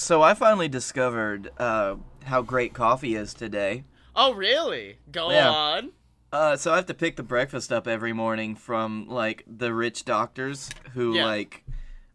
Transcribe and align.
So 0.00 0.22
I 0.22 0.32
finally 0.32 0.66
discovered 0.68 1.50
uh, 1.58 1.96
how 2.24 2.40
great 2.40 2.72
coffee 2.72 3.14
is 3.16 3.34
today. 3.34 3.84
Oh, 4.16 4.32
really? 4.32 4.96
Go 5.12 5.30
Yeah. 5.30 5.50
on. 5.50 5.92
Uh, 6.32 6.56
so 6.56 6.72
I 6.72 6.76
have 6.76 6.86
to 6.86 6.94
pick 6.94 7.16
the 7.16 7.22
breakfast 7.22 7.70
up 7.70 7.86
every 7.86 8.14
morning 8.14 8.56
from 8.56 9.06
like 9.08 9.44
the 9.46 9.74
rich 9.74 10.06
doctors 10.06 10.70
who 10.94 11.16
Yeah. 11.16 11.26
like 11.26 11.64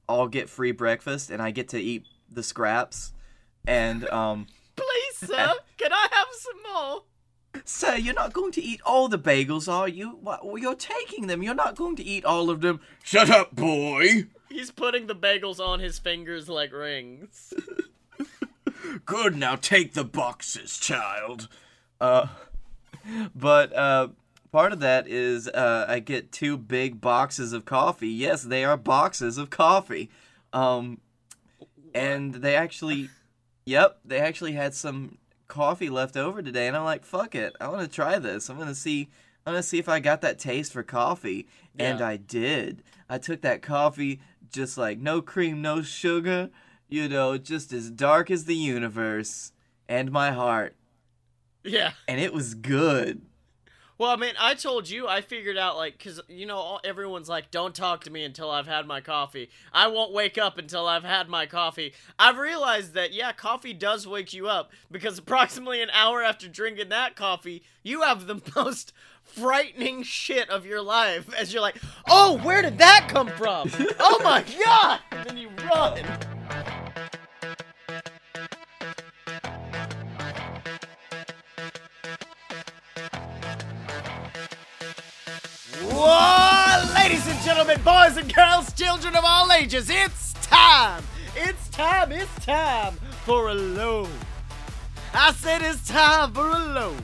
all 0.09 0.27
get 0.27 0.49
free 0.49 0.71
breakfast, 0.71 1.29
and 1.29 1.41
I 1.41 1.51
get 1.51 1.69
to 1.69 1.79
eat 1.79 2.05
the 2.29 2.41
scraps. 2.41 3.13
And 3.67 4.09
um, 4.09 4.47
Please, 4.75 5.17
sir, 5.29 5.53
can 5.77 5.93
I 5.93 6.07
have 6.11 6.27
some 6.31 6.73
more? 6.73 7.03
sir, 7.65 7.95
you're 7.95 8.13
not 8.15 8.33
going 8.33 8.51
to 8.53 8.61
eat 8.63 8.81
all 8.85 9.07
the 9.07 9.17
bagels, 9.19 9.71
are 9.71 9.87
you? 9.87 10.17
What, 10.21 10.43
well, 10.45 10.57
you're 10.57 10.75
taking 10.75 11.27
them. 11.27 11.41
You're 11.43 11.53
not 11.55 11.75
going 11.75 11.95
to 11.97 12.03
eat 12.03 12.25
all 12.25 12.49
of 12.49 12.61
them. 12.61 12.81
Shut 13.03 13.29
up, 13.29 13.55
boy. 13.55 14.25
He's 14.55 14.71
putting 14.71 15.07
the 15.07 15.15
bagels 15.15 15.59
on 15.59 15.81
his 15.81 15.99
fingers 15.99 16.47
like 16.47 16.71
rings. 16.71 17.53
Good, 19.05 19.35
now 19.35 19.57
take 19.57 19.93
the 19.93 20.05
boxes, 20.05 20.77
child. 20.77 21.49
Uh, 21.99 22.27
but 23.35 23.75
uh, 23.75 24.07
part 24.53 24.71
of 24.71 24.79
that 24.79 25.09
is 25.09 25.49
uh, 25.49 25.87
I 25.89 25.99
get 25.99 26.31
two 26.31 26.55
big 26.57 27.01
boxes 27.01 27.51
of 27.51 27.65
coffee. 27.65 28.07
Yes, 28.07 28.43
they 28.43 28.63
are 28.63 28.77
boxes 28.77 29.37
of 29.37 29.49
coffee. 29.49 30.09
Um, 30.53 31.01
and 31.93 32.35
they 32.35 32.55
actually, 32.55 33.09
yep, 33.65 33.99
they 34.05 34.19
actually 34.19 34.53
had 34.53 34.73
some 34.73 35.17
coffee 35.49 35.89
left 35.89 36.15
over 36.15 36.41
today, 36.41 36.67
and 36.69 36.77
I'm 36.77 36.85
like, 36.85 37.03
fuck 37.03 37.35
it, 37.35 37.53
I 37.59 37.67
want 37.67 37.81
to 37.81 37.93
try 37.93 38.19
this. 38.19 38.49
I'm 38.49 38.57
gonna 38.57 38.73
see. 38.73 39.09
I'm 39.45 39.51
gonna 39.53 39.63
see 39.63 39.79
if 39.79 39.89
I 39.89 39.99
got 39.99 40.21
that 40.21 40.39
taste 40.39 40.71
for 40.71 40.81
coffee, 40.81 41.45
and 41.77 42.01
I 42.01 42.15
did. 42.17 42.83
I 43.09 43.19
took 43.19 43.41
that 43.41 43.61
coffee, 43.61 44.19
just 44.55 44.77
like 44.77 44.97
no 44.99 45.21
cream, 45.21 45.61
no 45.61 45.81
sugar, 45.81 46.49
you 46.89 47.07
know, 47.07 47.37
just 47.37 47.71
as 47.73 47.91
dark 47.91 48.31
as 48.31 48.45
the 48.45 48.55
universe 48.55 49.51
and 49.87 50.11
my 50.11 50.31
heart, 50.31 50.75
Yeah. 51.63 51.91
and 52.07 52.19
it 52.19 52.33
was 52.33 52.55
good. 52.55 53.21
Well, 53.97 54.09
I 54.11 54.17
mean, 54.17 54.33
I 54.37 54.55
told 54.55 54.89
you, 54.89 55.07
I 55.07 55.21
figured 55.21 55.57
out, 55.57 55.77
like, 55.77 55.97
because, 55.97 56.19
you 56.27 56.45
know, 56.45 56.57
all, 56.57 56.81
everyone's 56.83 57.29
like, 57.29 57.49
don't 57.49 57.73
talk 57.73 58.03
to 58.03 58.11
me 58.11 58.25
until 58.25 58.51
I've 58.51 58.67
had 58.67 58.85
my 58.85 58.99
coffee. 58.99 59.49
I 59.71 59.87
won't 59.87 60.11
wake 60.11 60.37
up 60.37 60.57
until 60.57 60.85
I've 60.85 61.05
had 61.05 61.29
my 61.29 61.45
coffee. 61.45 61.93
I've 62.19 62.37
realized 62.37 62.93
that, 62.95 63.13
yeah, 63.13 63.31
coffee 63.31 63.71
does 63.73 64.05
wake 64.05 64.33
you 64.33 64.49
up 64.49 64.71
because 64.91 65.17
approximately 65.17 65.81
an 65.81 65.91
hour 65.91 66.21
after 66.21 66.49
drinking 66.49 66.89
that 66.89 67.15
coffee, 67.15 67.63
you 67.83 68.01
have 68.01 68.27
the 68.27 68.41
most 68.57 68.91
frightening 69.25 70.03
shit 70.03 70.49
of 70.49 70.65
your 70.65 70.81
life 70.81 71.33
as 71.35 71.51
you're 71.51 71.61
like, 71.61 71.77
oh, 72.07 72.37
where 72.43 72.61
did 72.61 72.77
that 72.77 73.07
come 73.09 73.27
from? 73.27 73.69
oh 73.99 74.21
my 74.23 74.43
god! 74.65 74.99
And 75.11 75.29
then 75.29 75.37
you 75.37 75.49
run. 75.69 76.03
Whoa, 85.83 86.93
ladies 86.95 87.27
and 87.27 87.39
gentlemen, 87.41 87.81
boys 87.83 88.17
and 88.17 88.33
girls, 88.33 88.71
children 88.73 89.15
of 89.15 89.23
all 89.25 89.51
ages, 89.51 89.89
it's 89.89 90.33
time! 90.45 91.03
It's 91.35 91.69
time, 91.69 92.11
it's 92.11 92.45
time 92.45 92.93
for 93.25 93.49
a 93.49 93.53
load. 93.53 94.09
I 95.13 95.31
said 95.33 95.61
it's 95.61 95.87
time 95.87 96.33
for 96.33 96.47
a 96.47 96.59
load. 96.59 97.01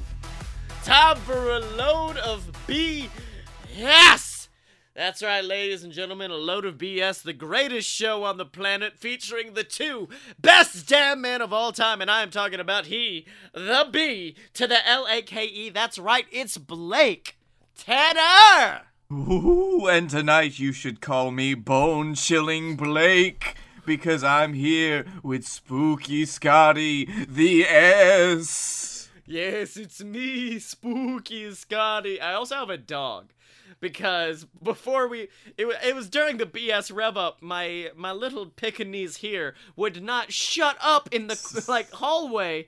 Time 0.83 1.17
for 1.17 1.51
a 1.51 1.59
load 1.59 2.17
of 2.17 2.51
BS! 2.65 4.47
That's 4.95 5.21
right, 5.21 5.45
ladies 5.45 5.83
and 5.83 5.93
gentlemen, 5.93 6.31
a 6.31 6.35
load 6.35 6.65
of 6.65 6.79
BS, 6.79 7.21
the 7.21 7.33
greatest 7.33 7.87
show 7.87 8.23
on 8.23 8.37
the 8.37 8.45
planet 8.45 8.97
featuring 8.97 9.53
the 9.53 9.63
two 9.63 10.09
best 10.39 10.87
damn 10.89 11.21
men 11.21 11.39
of 11.39 11.53
all 11.53 11.71
time, 11.71 12.01
and 12.01 12.09
I 12.09 12.23
am 12.23 12.31
talking 12.31 12.59
about 12.59 12.87
he, 12.87 13.27
the 13.53 13.87
B 13.91 14.35
to 14.55 14.65
the 14.65 14.85
L 14.87 15.05
A 15.07 15.21
K 15.21 15.45
E. 15.45 15.69
That's 15.69 15.99
right, 15.99 16.25
it's 16.31 16.57
Blake 16.57 17.37
Tanner! 17.77 18.81
Ooh, 19.11 19.87
and 19.87 20.09
tonight 20.09 20.57
you 20.57 20.73
should 20.73 20.99
call 20.99 21.29
me 21.29 21.53
Bone 21.53 22.15
Chilling 22.15 22.75
Blake 22.75 23.55
because 23.85 24.23
I'm 24.23 24.53
here 24.53 25.05
with 25.21 25.45
Spooky 25.45 26.25
Scottye 26.25 27.27
the 27.27 27.65
S. 27.65 29.00
Yes, 29.31 29.77
it's 29.77 30.03
me, 30.03 30.59
Spooky 30.59 31.47
Scottye. 31.51 32.21
I 32.21 32.33
also 32.33 32.55
have 32.55 32.69
a 32.69 32.75
dog 32.77 33.31
because 33.79 34.45
before 34.61 35.07
we 35.07 35.29
it, 35.57 35.67
it 35.85 35.95
was 35.95 36.09
during 36.09 36.35
the 36.35 36.45
BS 36.45 36.93
rev 36.93 37.15
up, 37.15 37.41
my 37.41 37.91
my 37.95 38.11
little 38.11 38.47
Pekingese 38.47 39.15
here 39.15 39.55
would 39.77 40.03
not 40.03 40.33
shut 40.33 40.75
up 40.81 41.07
in 41.13 41.27
the 41.27 41.65
like 41.69 41.89
hallway. 41.91 42.67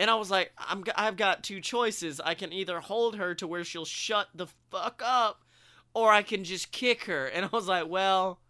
And 0.00 0.10
I 0.10 0.16
was 0.16 0.32
like, 0.32 0.50
I'm 0.58 0.82
I've 0.96 1.16
got 1.16 1.44
two 1.44 1.60
choices. 1.60 2.20
I 2.20 2.34
can 2.34 2.52
either 2.52 2.80
hold 2.80 3.14
her 3.14 3.32
to 3.36 3.46
where 3.46 3.62
she'll 3.62 3.84
shut 3.84 4.26
the 4.34 4.48
fuck 4.68 5.00
up 5.06 5.44
or 5.94 6.10
I 6.10 6.22
can 6.22 6.42
just 6.42 6.72
kick 6.72 7.04
her. 7.04 7.26
And 7.26 7.44
I 7.44 7.48
was 7.52 7.68
like, 7.68 7.88
well, 7.88 8.40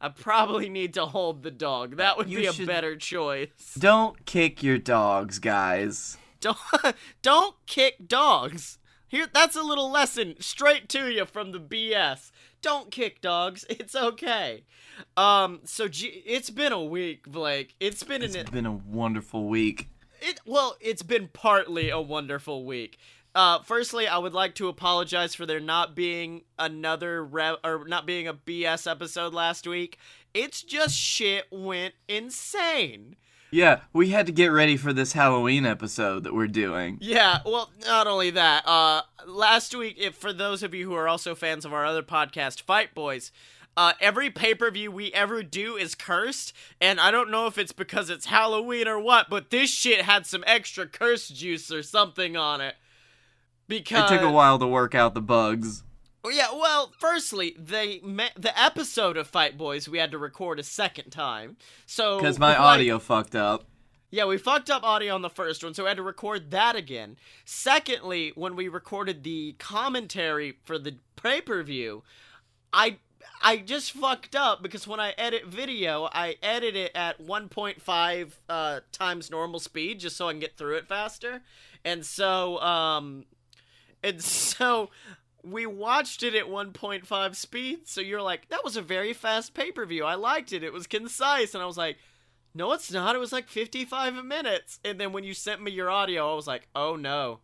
I 0.00 0.08
probably 0.08 0.68
need 0.68 0.94
to 0.94 1.06
hold 1.06 1.42
the 1.42 1.50
dog. 1.50 1.96
That 1.96 2.16
would 2.16 2.28
You 2.28 2.38
be 2.38 2.46
a 2.46 2.66
better 2.66 2.94
choice. 2.94 3.74
Don't 3.76 4.24
kick 4.24 4.62
your 4.62 4.78
dogs, 4.78 5.40
guys. 5.40 6.16
Don't 6.42 6.58
don't 7.22 7.56
kick 7.66 8.06
dogs. 8.06 8.78
Here 9.08 9.26
that's 9.32 9.56
a 9.56 9.62
little 9.62 9.90
lesson 9.90 10.34
straight 10.40 10.88
to 10.90 11.08
you 11.10 11.24
from 11.24 11.52
the 11.52 11.60
BS. 11.60 12.30
Don't 12.60 12.90
kick 12.90 13.20
dogs. 13.22 13.64
It's 13.70 13.94
okay. 13.96 14.64
Um 15.16 15.60
so 15.64 15.88
G- 15.88 16.22
it's 16.26 16.50
been 16.50 16.72
a 16.72 16.82
week, 16.84 17.26
Blake. 17.26 17.74
It's 17.80 18.02
been 18.02 18.22
It's 18.22 18.34
an 18.36 18.46
been 18.52 18.66
a 18.66 18.72
wonderful 18.72 19.48
week. 19.48 19.88
it 20.20 20.40
well, 20.44 20.76
it's 20.80 21.02
been 21.02 21.28
partly 21.32 21.88
a 21.90 22.00
wonderful 22.00 22.64
week. 22.66 22.98
Uh, 23.34 23.60
firstly, 23.62 24.06
I 24.06 24.18
would 24.18 24.34
like 24.34 24.54
to 24.56 24.68
apologize 24.68 25.34
for 25.34 25.46
there 25.46 25.58
not 25.58 25.94
being 25.94 26.42
another 26.58 27.24
re- 27.24 27.56
or 27.64 27.86
not 27.88 28.04
being 28.04 28.28
a 28.28 28.34
BS 28.34 28.90
episode 28.90 29.32
last 29.32 29.66
week. 29.66 29.96
It's 30.34 30.62
just 30.62 30.94
shit 30.94 31.46
went 31.50 31.94
insane. 32.08 33.16
Yeah, 33.52 33.80
we 33.92 34.08
had 34.08 34.24
to 34.26 34.32
get 34.32 34.46
ready 34.46 34.78
for 34.78 34.94
this 34.94 35.12
Halloween 35.12 35.66
episode 35.66 36.24
that 36.24 36.34
we're 36.34 36.46
doing. 36.46 36.96
Yeah, 37.02 37.40
well, 37.44 37.70
not 37.86 38.06
only 38.06 38.30
that. 38.30 38.66
Uh, 38.66 39.02
last 39.26 39.76
week, 39.76 39.96
if 39.98 40.14
for 40.14 40.32
those 40.32 40.62
of 40.62 40.72
you 40.72 40.86
who 40.86 40.94
are 40.94 41.06
also 41.06 41.34
fans 41.34 41.66
of 41.66 41.72
our 41.74 41.84
other 41.84 42.02
podcast, 42.02 42.62
Fight 42.62 42.94
Boys, 42.94 43.30
uh, 43.76 43.92
every 44.00 44.30
pay 44.30 44.54
per 44.54 44.70
view 44.70 44.90
we 44.90 45.12
ever 45.12 45.42
do 45.42 45.76
is 45.76 45.94
cursed, 45.94 46.54
and 46.80 46.98
I 46.98 47.10
don't 47.10 47.30
know 47.30 47.46
if 47.46 47.58
it's 47.58 47.72
because 47.72 48.08
it's 48.08 48.24
Halloween 48.26 48.88
or 48.88 48.98
what, 48.98 49.28
but 49.28 49.50
this 49.50 49.68
shit 49.68 50.00
had 50.00 50.24
some 50.24 50.42
extra 50.46 50.86
curse 50.86 51.28
juice 51.28 51.70
or 51.70 51.82
something 51.82 52.38
on 52.38 52.62
it. 52.62 52.76
Because 53.68 54.10
It 54.10 54.14
took 54.14 54.26
a 54.26 54.32
while 54.32 54.58
to 54.60 54.66
work 54.66 54.94
out 54.94 55.12
the 55.12 55.20
bugs. 55.20 55.82
Well, 56.22 56.32
yeah, 56.32 56.52
well, 56.52 56.92
firstly, 56.98 57.56
they 57.58 57.98
me- 58.00 58.30
the 58.36 58.58
episode 58.60 59.16
of 59.16 59.26
Fight 59.26 59.58
Boys 59.58 59.88
we 59.88 59.98
had 59.98 60.12
to 60.12 60.18
record 60.18 60.60
a 60.60 60.62
second 60.62 61.10
time, 61.10 61.56
so 61.84 62.18
Because 62.18 62.38
my 62.38 62.50
like- 62.50 62.60
audio 62.60 62.98
fucked 63.00 63.34
up. 63.34 63.64
yeah, 64.10 64.24
we 64.26 64.38
fucked 64.38 64.70
up 64.70 64.84
audio 64.84 65.14
on 65.16 65.22
the 65.22 65.30
first 65.30 65.64
one, 65.64 65.74
so 65.74 65.82
we 65.82 65.88
had 65.88 65.96
to 65.96 66.02
record 66.02 66.52
that 66.52 66.76
again. 66.76 67.16
Secondly, 67.44 68.30
when 68.36 68.54
we 68.54 68.68
recorded 68.68 69.24
the 69.24 69.54
commentary 69.58 70.58
for 70.64 70.78
the 70.78 70.96
pay 71.16 71.40
per 71.40 71.62
view, 71.64 72.04
I 72.72 72.98
I 73.44 73.56
just 73.56 73.90
fucked 73.90 74.36
up 74.36 74.62
because 74.62 74.86
when 74.86 75.00
I 75.00 75.14
edit 75.18 75.46
video, 75.46 76.08
I 76.12 76.36
edit 76.42 76.76
it 76.76 76.92
at 76.94 77.20
1.5 77.20 78.32
uh, 78.48 78.80
times 78.92 79.28
normal 79.30 79.58
speed 79.58 79.98
just 79.98 80.16
so 80.16 80.28
I 80.28 80.32
can 80.32 80.38
get 80.40 80.56
through 80.56 80.76
it 80.76 80.86
faster, 80.86 81.42
and 81.84 82.06
so 82.06 82.60
um, 82.60 83.24
and 84.04 84.22
so 84.22 84.90
we 85.42 85.66
watched 85.66 86.22
it 86.22 86.34
at 86.34 86.46
1.5 86.46 87.36
speed. 87.36 87.88
So 87.88 88.00
you're 88.00 88.22
like, 88.22 88.48
that 88.48 88.64
was 88.64 88.76
a 88.76 88.82
very 88.82 89.12
fast 89.12 89.54
pay 89.54 89.72
per 89.72 89.84
view. 89.86 90.04
I 90.04 90.14
liked 90.14 90.52
it. 90.52 90.62
It 90.62 90.72
was 90.72 90.86
concise, 90.86 91.54
and 91.54 91.62
I 91.62 91.66
was 91.66 91.78
like. 91.78 91.98
No, 92.54 92.72
it's 92.72 92.92
not. 92.92 93.16
It 93.16 93.18
was 93.18 93.32
like 93.32 93.48
55 93.48 94.24
minutes. 94.26 94.78
And 94.84 95.00
then 95.00 95.12
when 95.12 95.24
you 95.24 95.32
sent 95.32 95.62
me 95.62 95.70
your 95.70 95.90
audio, 95.90 96.30
I 96.30 96.34
was 96.34 96.46
like, 96.46 96.68
oh 96.74 96.96
no, 96.96 97.40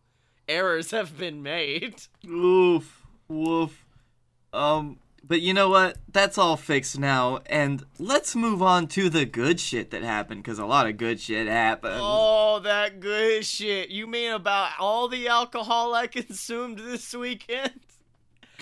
errors 0.47 0.91
have 0.91 1.17
been 1.17 1.43
made. 1.43 2.03
Oof, 2.27 3.07
woof. 3.27 3.87
Um, 4.53 4.99
but 5.29 5.41
you 5.43 5.53
know 5.55 5.69
what? 5.69 5.99
That's 6.11 6.39
all 6.39 6.57
fixed 6.57 6.99
now, 6.99 7.41
and 7.47 7.85
let's 7.99 8.35
move 8.35 8.63
on 8.63 8.87
to 8.89 9.09
the 9.11 9.25
good 9.27 9.61
shit 9.61 9.91
that 9.91 10.03
happened, 10.03 10.43
because 10.43 10.59
a 10.59 10.67
lot 10.67 10.87
of 10.87 10.97
good 10.97 11.21
shit 11.21 11.47
happened. 11.47 12.01
Oh, 12.01 12.61
that 12.65 12.99
good 13.01 13.45
shit. 13.45 13.91
You 13.91 14.07
mean 14.07 14.33
about 14.33 14.71
all 14.79 15.07
the 15.09 15.29
alcohol 15.29 15.95
I 15.95 16.07
consumed 16.09 16.79
this 16.79 17.15
weekend? 17.15 17.73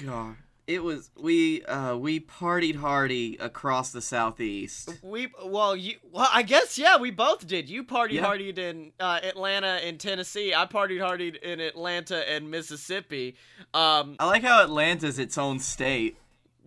God, 0.04 0.36
it 0.66 0.82
was 0.82 1.10
we 1.16 1.64
uh 1.64 1.96
we 1.96 2.20
partied 2.20 2.76
hardy 2.76 3.36
across 3.38 3.92
the 3.92 4.02
southeast. 4.02 4.92
We 5.02 5.28
well, 5.44 5.74
you 5.76 5.94
well, 6.10 6.28
I 6.32 6.42
guess 6.42 6.76
yeah, 6.76 6.98
we 6.98 7.10
both 7.10 7.46
did. 7.46 7.70
You 7.70 7.84
partied 7.84 8.12
Yeah. 8.12 8.24
hardied 8.24 8.58
in 8.58 8.92
uh, 9.00 9.20
Atlanta 9.22 9.78
and 9.84 9.98
Tennessee. 9.98 10.52
I 10.54 10.66
partied 10.66 11.00
hardied 11.00 11.36
in 11.36 11.60
Atlanta 11.60 12.28
and 12.30 12.50
Mississippi. 12.50 13.36
Um, 13.72 14.16
I 14.18 14.26
like 14.26 14.42
how 14.42 14.62
Atlanta's 14.62 15.18
its 15.18 15.38
own 15.38 15.60
state. 15.60 16.18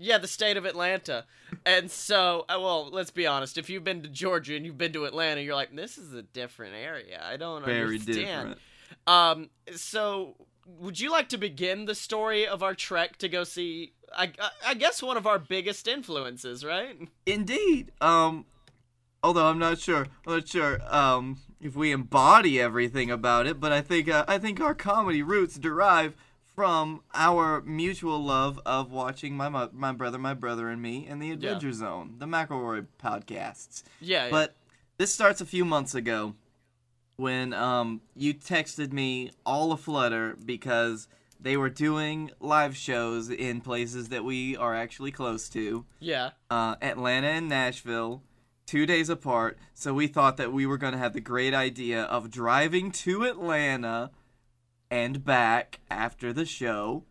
Yeah, 0.01 0.17
the 0.17 0.27
state 0.27 0.55
of 0.55 0.65
Atlanta. 0.65 1.25
And 1.65 1.91
so, 1.91 2.45
uh, 2.47 2.57
well, 2.59 2.89
let's 2.89 3.11
be 3.11 3.27
honest. 3.27 3.57
If 3.57 3.69
you've 3.69 3.83
been 3.83 4.01
to 4.03 4.07
Georgia 4.09 4.55
and 4.55 4.65
you've 4.65 4.77
been 4.77 4.93
to 4.93 5.03
Atlanta, 5.03 5.41
you're 5.41 5.55
like, 5.55 5.75
this 5.75 5.97
is 5.97 6.13
a 6.13 6.21
different 6.21 6.75
area. 6.75 7.21
I 7.21 7.35
don't 7.35 7.65
Very 7.65 7.97
understand. 7.97 8.15
different. 8.15 8.57
Um, 9.05 9.49
so 9.75 10.35
would 10.65 10.99
you 10.99 11.11
like 11.11 11.29
to 11.29 11.37
begin 11.37 11.85
the 11.85 11.95
story 11.95 12.47
of 12.47 12.63
our 12.63 12.73
trek 12.73 13.17
to 13.17 13.29
go 13.29 13.43
see? 13.43 13.93
I, 14.15 14.31
I, 14.39 14.49
I 14.67 14.73
guess 14.73 15.03
one 15.03 15.17
of 15.17 15.27
our 15.27 15.37
biggest 15.39 15.87
influences, 15.87 16.63
right? 16.63 16.97
Indeed. 17.25 17.91
Um, 17.99 18.45
although 19.23 19.47
I'm 19.47 19.59
not 19.59 19.79
sure, 19.79 20.07
I'm 20.25 20.33
not 20.33 20.47
sure 20.47 20.79
um, 20.87 21.39
if 21.59 21.75
we 21.75 21.91
embody 21.91 22.59
everything 22.59 23.11
about 23.11 23.47
it, 23.47 23.59
but 23.59 23.71
I 23.71 23.81
think 23.81 24.09
uh, 24.09 24.25
I 24.27 24.37
think 24.37 24.61
our 24.61 24.75
comedy 24.75 25.21
roots 25.21 25.55
derive 25.55 26.15
from 26.59 27.01
our 27.13 27.61
mutual 27.61 28.21
love 28.21 28.59
of 28.65 28.91
watching 28.91 29.33
my 29.38 29.47
mo- 29.47 29.69
my 29.71 29.94
brother, 29.94 30.17
my 30.17 30.33
brother, 30.33 30.67
and 30.67 30.81
me 30.81 31.07
in 31.07 31.19
the 31.19 31.31
Adventure 31.31 31.71
Zone, 31.71 32.15
the 32.17 32.25
McElroy 32.25 32.85
podcasts. 33.01 33.83
Yeah. 34.01 34.25
yeah. 34.25 34.29
But 34.29 34.57
this 34.97 35.13
starts 35.13 35.39
a 35.39 35.45
few 35.45 35.63
months 35.63 35.95
ago 35.95 36.35
when 37.15 37.53
um, 37.53 38.01
you 38.13 38.33
texted 38.33 38.91
me 38.91 39.31
all 39.45 39.71
aflutter 39.71 40.35
because 40.45 41.07
they 41.39 41.56
were 41.56 41.69
doing 41.69 42.29
live 42.41 42.75
shows 42.75 43.29
in 43.29 43.61
places 43.61 44.09
that 44.09 44.25
we 44.25 44.57
are 44.57 44.75
actually 44.75 45.13
close 45.13 45.47
to 45.51 45.85
yeah. 46.01 46.31
uh, 46.51 46.75
Atlanta 46.81 47.27
and 47.27 47.47
Nashville, 47.47 48.21
two 48.65 48.85
days 48.85 49.07
apart. 49.07 49.57
So 49.73 49.94
we 49.94 50.07
thought 50.07 50.35
that 50.35 50.51
we 50.51 50.65
were 50.65 50.77
going 50.77 50.91
to 50.91 51.00
have 51.00 51.13
the 51.13 51.21
great 51.21 51.53
idea 51.53 52.01
of 52.03 52.29
driving 52.29 52.91
to 52.91 53.23
Atlanta 53.23 54.11
and 54.91 55.24
back 55.24 55.80
after 55.89 56.33
the 56.33 56.45
show, 56.45 57.03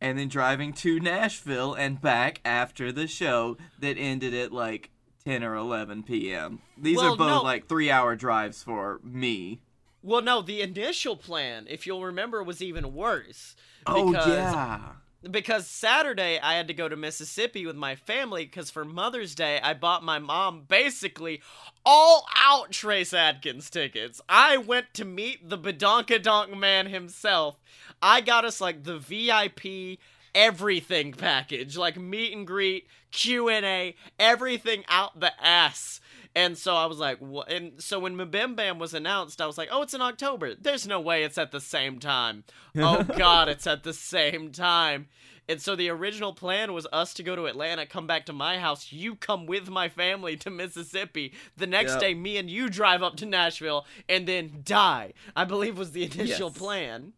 and 0.00 0.18
then 0.18 0.28
driving 0.28 0.72
to 0.72 0.98
Nashville 1.00 1.74
and 1.74 2.00
back 2.00 2.40
after 2.44 2.90
the 2.92 3.06
show 3.06 3.56
that 3.78 3.96
ended 3.98 4.34
at 4.34 4.52
like 4.52 4.90
10 5.24 5.44
or 5.44 5.54
11 5.54 6.02
p.m. 6.04 6.60
These 6.78 6.96
Well, 6.96 7.14
are 7.14 7.16
both 7.16 7.28
no. 7.28 7.42
like 7.42 7.68
three 7.68 7.90
hour 7.90 8.16
drives 8.16 8.62
for 8.62 9.00
me. 9.04 9.60
Well, 10.02 10.22
no, 10.22 10.40
the 10.40 10.62
initial 10.62 11.14
plan, 11.16 11.66
if 11.68 11.86
you'll 11.86 12.04
remember, 12.04 12.42
was 12.42 12.62
even 12.62 12.94
worse. 12.94 13.54
Oh, 13.86 14.12
yeah. 14.12 14.92
Because 15.28 15.66
Saturday 15.66 16.38
I 16.38 16.54
had 16.54 16.68
to 16.68 16.74
go 16.74 16.88
to 16.88 16.96
Mississippi 16.96 17.66
with 17.66 17.76
my 17.76 17.94
family 17.94 18.44
because 18.44 18.70
for 18.70 18.84
Mother's 18.84 19.34
Day 19.34 19.60
I 19.62 19.74
bought 19.74 20.04
my 20.04 20.18
mom 20.18 20.62
basically 20.68 21.42
all 21.84 22.26
out 22.36 22.70
Trace 22.70 23.12
Adkins 23.12 23.68
tickets. 23.70 24.20
I 24.28 24.56
went 24.56 24.94
to 24.94 25.04
meet 25.04 25.48
the 25.48 25.58
Badonkadonk 25.58 26.56
man 26.56 26.86
himself. 26.86 27.60
I 28.00 28.20
got 28.20 28.44
us 28.44 28.60
like 28.60 28.84
the 28.84 28.98
VIP 28.98 29.98
everything 30.34 31.12
package, 31.12 31.76
like 31.76 31.98
meet 31.98 32.32
and 32.32 32.46
greet, 32.46 32.86
Q&A, 33.10 33.94
everything 34.18 34.84
out 34.88 35.18
the 35.20 35.32
ass. 35.44 36.00
And 36.34 36.56
so 36.56 36.76
I 36.76 36.86
was 36.86 36.98
like, 36.98 37.18
what? 37.18 37.50
And 37.50 37.82
so 37.82 37.98
when 37.98 38.16
Mabim 38.16 38.54
Bam 38.54 38.78
was 38.78 38.94
announced, 38.94 39.40
I 39.40 39.46
was 39.46 39.58
like, 39.58 39.68
oh, 39.72 39.82
it's 39.82 39.94
in 39.94 40.00
October. 40.00 40.54
There's 40.54 40.86
no 40.86 41.00
way 41.00 41.24
it's 41.24 41.38
at 41.38 41.50
the 41.50 41.60
same 41.60 41.98
time. 41.98 42.44
Oh, 42.76 43.02
God, 43.16 43.48
it's 43.48 43.66
at 43.66 43.82
the 43.82 43.92
same 43.92 44.52
time. 44.52 45.08
And 45.48 45.60
so 45.60 45.74
the 45.74 45.88
original 45.88 46.32
plan 46.32 46.72
was 46.72 46.86
us 46.92 47.12
to 47.14 47.24
go 47.24 47.34
to 47.34 47.46
Atlanta, 47.46 47.84
come 47.84 48.06
back 48.06 48.24
to 48.26 48.32
my 48.32 48.58
house, 48.60 48.92
you 48.92 49.16
come 49.16 49.46
with 49.46 49.68
my 49.68 49.88
family 49.88 50.36
to 50.36 50.50
Mississippi. 50.50 51.32
The 51.56 51.66
next 51.66 51.92
Yep. 51.94 52.00
day, 52.00 52.14
me 52.14 52.36
and 52.36 52.48
you 52.48 52.68
drive 52.68 53.02
up 53.02 53.16
to 53.16 53.26
Nashville 53.26 53.84
and 54.08 54.28
then 54.28 54.60
die. 54.62 55.12
I 55.34 55.44
believe 55.44 55.76
was 55.76 55.90
the 55.90 56.04
initial 56.04 56.50
Yes. 56.50 56.58
plan. 56.58 57.14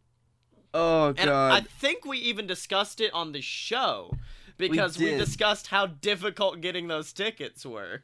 Oh, 0.73 1.09
And 1.09 1.29
God. 1.29 1.53
I 1.53 1.61
think 1.61 2.06
we 2.06 2.17
even 2.17 2.47
discussed 2.47 3.03
it 3.03 3.12
on 3.12 3.33
the 3.33 3.43
show 3.43 4.15
because 4.70 4.99
we, 4.99 5.06
did. 5.06 5.19
discussed 5.19 5.67
how 5.69 5.87
difficult 5.87 6.61
getting 6.61 6.88
those 6.88 7.12
tickets 7.12 7.64
were. 7.67 8.03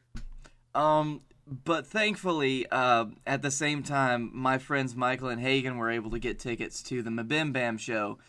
Um, 0.75 1.21
but 1.47 1.87
thankfully, 1.87 2.67
uh, 2.71 3.05
at 3.25 3.41
the 3.41 3.51
same 3.51 3.81
time, 3.83 4.29
my 4.33 4.57
friends 4.57 4.95
Michael 4.95 5.29
and 5.29 5.41
Hagen 5.41 5.77
were 5.77 5.89
able 5.89 6.11
to 6.11 6.19
get 6.19 6.39
tickets 6.39 6.83
to 6.83 7.01
the 7.01 7.09
Mabim 7.09 7.51
Bam 7.53 7.77
show. 7.77 8.19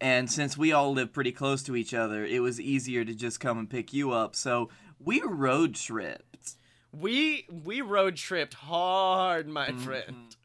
And 0.00 0.30
since 0.30 0.56
we 0.56 0.72
all 0.72 0.92
live 0.92 1.12
pretty 1.12 1.32
close 1.32 1.62
to 1.64 1.74
each 1.74 1.92
other, 1.92 2.24
it 2.24 2.40
was 2.40 2.60
easier 2.60 3.04
to 3.04 3.14
just 3.14 3.40
come 3.40 3.58
and 3.58 3.68
pick 3.68 3.92
you 3.92 4.12
up. 4.12 4.36
So 4.36 4.68
we 5.00 5.20
road 5.22 5.74
tripped. 5.74 6.52
We 6.92 7.46
we 7.50 7.80
road 7.80 8.14
tripped 8.16 8.54
hard, 8.54 9.48
my 9.48 9.68
Mm-hmm. 9.68 9.78
friend. 9.80 10.36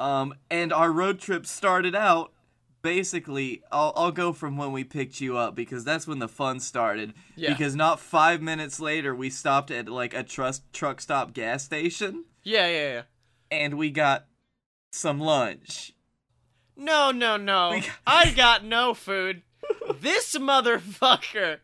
Um, 0.00 0.34
and 0.50 0.72
our 0.72 0.90
road 0.90 1.20
trip 1.20 1.46
started 1.46 1.94
out 1.94 2.32
basically. 2.84 3.62
I'll, 3.72 3.92
I'll 3.96 4.12
go 4.12 4.32
from 4.32 4.56
when 4.56 4.70
we 4.70 4.84
picked 4.84 5.20
you 5.20 5.36
up 5.36 5.56
because 5.56 5.82
that's 5.84 6.06
when 6.06 6.20
the 6.20 6.28
fun 6.28 6.60
started. 6.60 7.14
Yeah. 7.34 7.48
Because 7.50 7.74
not 7.74 7.98
five 7.98 8.40
minutes 8.40 8.78
later, 8.78 9.12
we 9.12 9.30
stopped 9.30 9.72
at 9.72 9.88
like 9.88 10.14
a 10.14 10.22
trust 10.22 10.62
truck 10.72 11.00
stop 11.00 11.32
gas 11.32 11.64
station 11.64 12.26
Yeah, 12.44 12.68
yeah, 12.68 12.92
yeah. 12.92 13.02
and 13.50 13.76
we 13.76 13.90
got 13.90 14.26
some 14.92 15.18
lunch. 15.18 15.92
No, 16.76 17.10
no, 17.10 17.36
no. 17.36 17.72
Got- 17.80 17.90
I 18.06 18.30
got 18.30 18.64
no 18.64 18.94
food. 18.94 19.42
This 20.00 20.36
motherfucker, 20.36 21.58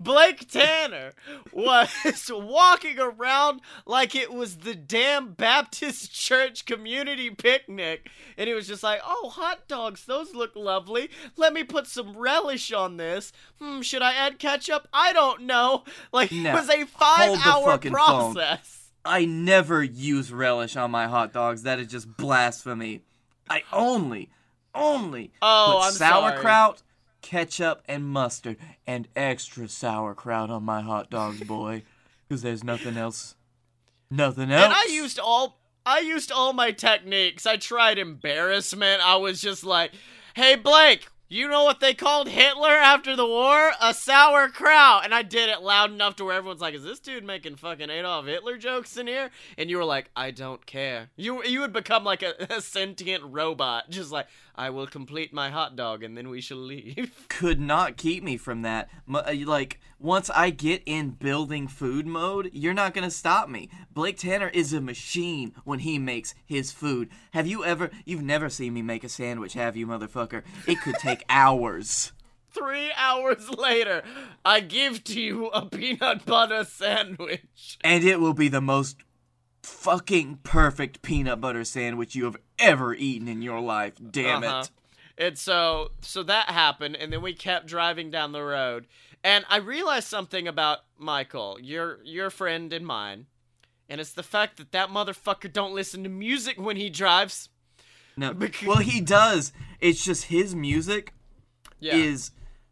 Blake 0.00 0.48
Tanner, 0.50 1.12
was 1.52 1.88
walking 2.30 2.98
around 2.98 3.60
like 3.86 4.14
it 4.14 4.32
was 4.32 4.58
the 4.58 4.74
damn 4.74 5.32
Baptist 5.32 6.12
church 6.12 6.64
community 6.66 7.30
picnic. 7.30 8.08
And 8.36 8.48
he 8.48 8.54
was 8.54 8.66
just 8.66 8.82
like, 8.82 9.00
oh, 9.04 9.30
hot 9.30 9.66
dogs, 9.68 10.04
those 10.04 10.34
look 10.34 10.52
lovely. 10.54 11.08
Let 11.36 11.52
me 11.52 11.64
put 11.64 11.86
some 11.86 12.16
relish 12.16 12.72
on 12.72 12.96
this. 12.96 13.32
Hmm, 13.60 13.80
should 13.80 14.02
I 14.02 14.12
add 14.14 14.38
ketchup? 14.38 14.88
I 14.92 15.12
don't 15.12 15.42
know. 15.42 15.84
Like, 16.12 16.30
it 16.32 16.52
was 16.52 16.68
a 16.68 16.84
five 16.86 17.38
hour 17.44 17.64
fucking 17.64 17.92
phone. 17.92 18.34
process. 18.34 18.90
I 19.04 19.24
never 19.24 19.82
use 19.82 20.32
relish 20.32 20.76
on 20.76 20.90
my 20.90 21.06
hot 21.06 21.32
dogs. 21.32 21.62
That 21.64 21.78
is 21.78 21.88
just 21.88 22.16
blasphemy. 22.16 23.02
I 23.50 23.62
only, 23.72 24.30
only 24.74 25.30
Oh, 25.42 25.80
put 25.80 25.86
I'm 25.88 25.92
sauerkraut, 25.92 26.82
ketchup, 27.24 27.82
and 27.88 28.04
mustard, 28.04 28.58
and 28.86 29.08
extra 29.16 29.66
sauerkraut 29.66 30.50
on 30.50 30.62
my 30.62 30.82
hot 30.82 31.10
dogs, 31.10 31.40
boy. 31.42 31.82
Because 32.26 32.40
there's 32.40 32.64
nothing 32.64 32.96
else. 32.96 33.34
Nothing 34.10 34.50
else. 34.50 34.64
And 34.64 34.72
I 34.72 34.86
used 34.90 35.18
all 35.18 35.60
I 35.84 35.98
used 35.98 36.32
all 36.32 36.54
my 36.54 36.70
techniques. 36.70 37.44
I 37.44 37.58
tried 37.58 37.98
embarrassment. 37.98 39.06
I 39.06 39.16
was 39.16 39.42
just 39.42 39.62
like, 39.62 39.92
"Hey 40.34 40.56
Blake, 40.56 41.06
you 41.28 41.48
know 41.48 41.64
what 41.64 41.80
they 41.80 41.94
called 41.94 42.28
Hitler 42.28 42.70
after 42.70 43.16
the 43.16 43.26
war? 43.26 43.72
A 43.80 43.94
sauerkraut." 43.94 45.04
And 45.04 45.14
I 45.14 45.22
did 45.22 45.48
it 45.48 45.62
loud 45.62 45.90
enough 45.92 46.16
to 46.16 46.24
where 46.24 46.36
everyone's 46.36 46.60
like, 46.60 46.74
"Is 46.74 46.84
this 46.84 47.00
dude 47.00 47.24
making 47.24 47.56
fucking 47.56 47.90
Adolf 47.90 48.26
Hitler 48.26 48.56
jokes 48.56 48.96
in 48.96 49.06
here?" 49.06 49.30
And 49.58 49.70
you 49.70 49.78
were 49.78 49.84
like, 49.84 50.10
"I 50.16 50.30
don't 50.30 50.64
care." 50.66 51.10
You 51.16 51.42
you 51.44 51.60
would 51.60 51.72
become 51.72 52.04
like 52.04 52.22
a, 52.22 52.34
a 52.50 52.60
sentient 52.60 53.24
robot, 53.24 53.90
just 53.90 54.12
like, 54.12 54.26
"I 54.54 54.70
will 54.70 54.86
complete 54.86 55.32
my 55.32 55.50
hot 55.50 55.76
dog 55.76 56.02
and 56.02 56.16
then 56.16 56.28
we 56.28 56.40
shall 56.40 56.58
leave." 56.58 57.24
could 57.28 57.60
not 57.60 57.96
keep 57.96 58.22
me 58.22 58.36
from 58.36 58.62
that. 58.62 58.88
Uh, 59.12 59.32
Like 59.44 59.80
once 59.98 60.28
I 60.30 60.50
get 60.50 60.82
in 60.84 61.10
building 61.10 61.66
food 61.68 62.06
mode, 62.06 62.50
you're 62.52 62.74
not 62.74 62.92
gonna 62.94 63.10
stop 63.10 63.48
me. 63.48 63.70
Blake 63.92 64.18
Tanner 64.18 64.48
is 64.48 64.72
a 64.72 64.80
machine 64.80 65.54
when 65.64 65.78
he 65.80 65.98
makes 65.98 66.34
his 66.44 66.72
food. 66.72 67.08
Have 67.32 67.46
you 67.46 67.64
ever? 67.64 67.90
You've 68.04 68.22
never 68.22 68.48
seen 68.50 68.74
me 68.74 68.82
make 68.82 69.04
a 69.04 69.08
sandwich, 69.08 69.54
have 69.54 69.76
you, 69.76 69.86
motherfucker? 69.86 70.42
It 70.66 70.80
could 70.80 70.96
take 70.96 71.13
hours. 71.28 72.12
Three 72.52 72.90
hours 72.96 73.50
later, 73.50 74.02
I 74.44 74.60
give 74.60 75.02
to 75.04 75.20
you 75.20 75.46
a 75.48 75.66
peanut 75.66 76.24
butter 76.24 76.64
sandwich. 76.64 77.78
and 77.82 78.04
it 78.04 78.20
will 78.20 78.34
be 78.34 78.48
the 78.48 78.60
most 78.60 78.96
fucking 79.62 80.38
perfect 80.42 81.02
peanut 81.02 81.40
butter 81.40 81.64
sandwich 81.64 82.14
you 82.14 82.24
have 82.24 82.36
ever 82.58 82.94
eaten 82.94 83.28
in 83.28 83.42
your 83.42 83.60
life. 83.60 83.94
Damn 84.10 84.44
Uh-huh. 84.44 84.60
it. 84.64 84.70
And 85.16 85.38
so 85.38 85.90
so 86.00 86.22
that 86.24 86.50
happened 86.50 86.96
and 86.96 87.12
then 87.12 87.22
we 87.22 87.34
kept 87.34 87.66
driving 87.66 88.10
down 88.10 88.32
the 88.32 88.42
road. 88.42 88.86
And 89.22 89.44
I 89.48 89.56
realized 89.56 90.08
something 90.08 90.46
about 90.46 90.80
Michael, 90.98 91.58
your 91.60 91.98
your 92.04 92.30
friend 92.30 92.72
and 92.72 92.86
mine. 92.86 93.26
And 93.88 94.00
it's 94.00 94.12
the 94.12 94.22
fact 94.22 94.56
that 94.58 94.72
that 94.72 94.88
motherfucker 94.90 95.52
don't 95.52 95.74
listen 95.74 96.02
to 96.04 96.08
music 96.08 96.58
when 96.60 96.76
he 96.76 96.88
drives. 96.90 97.48
No. 98.16 98.32
Because- 98.34 98.66
Well, 98.68 98.78
he 98.78 99.00
does. 99.00 99.52
It's 99.80 100.04
just 100.04 100.24
his 100.24 100.54
music 100.54 101.12
Yeah. 101.80 101.96
is 101.96 102.30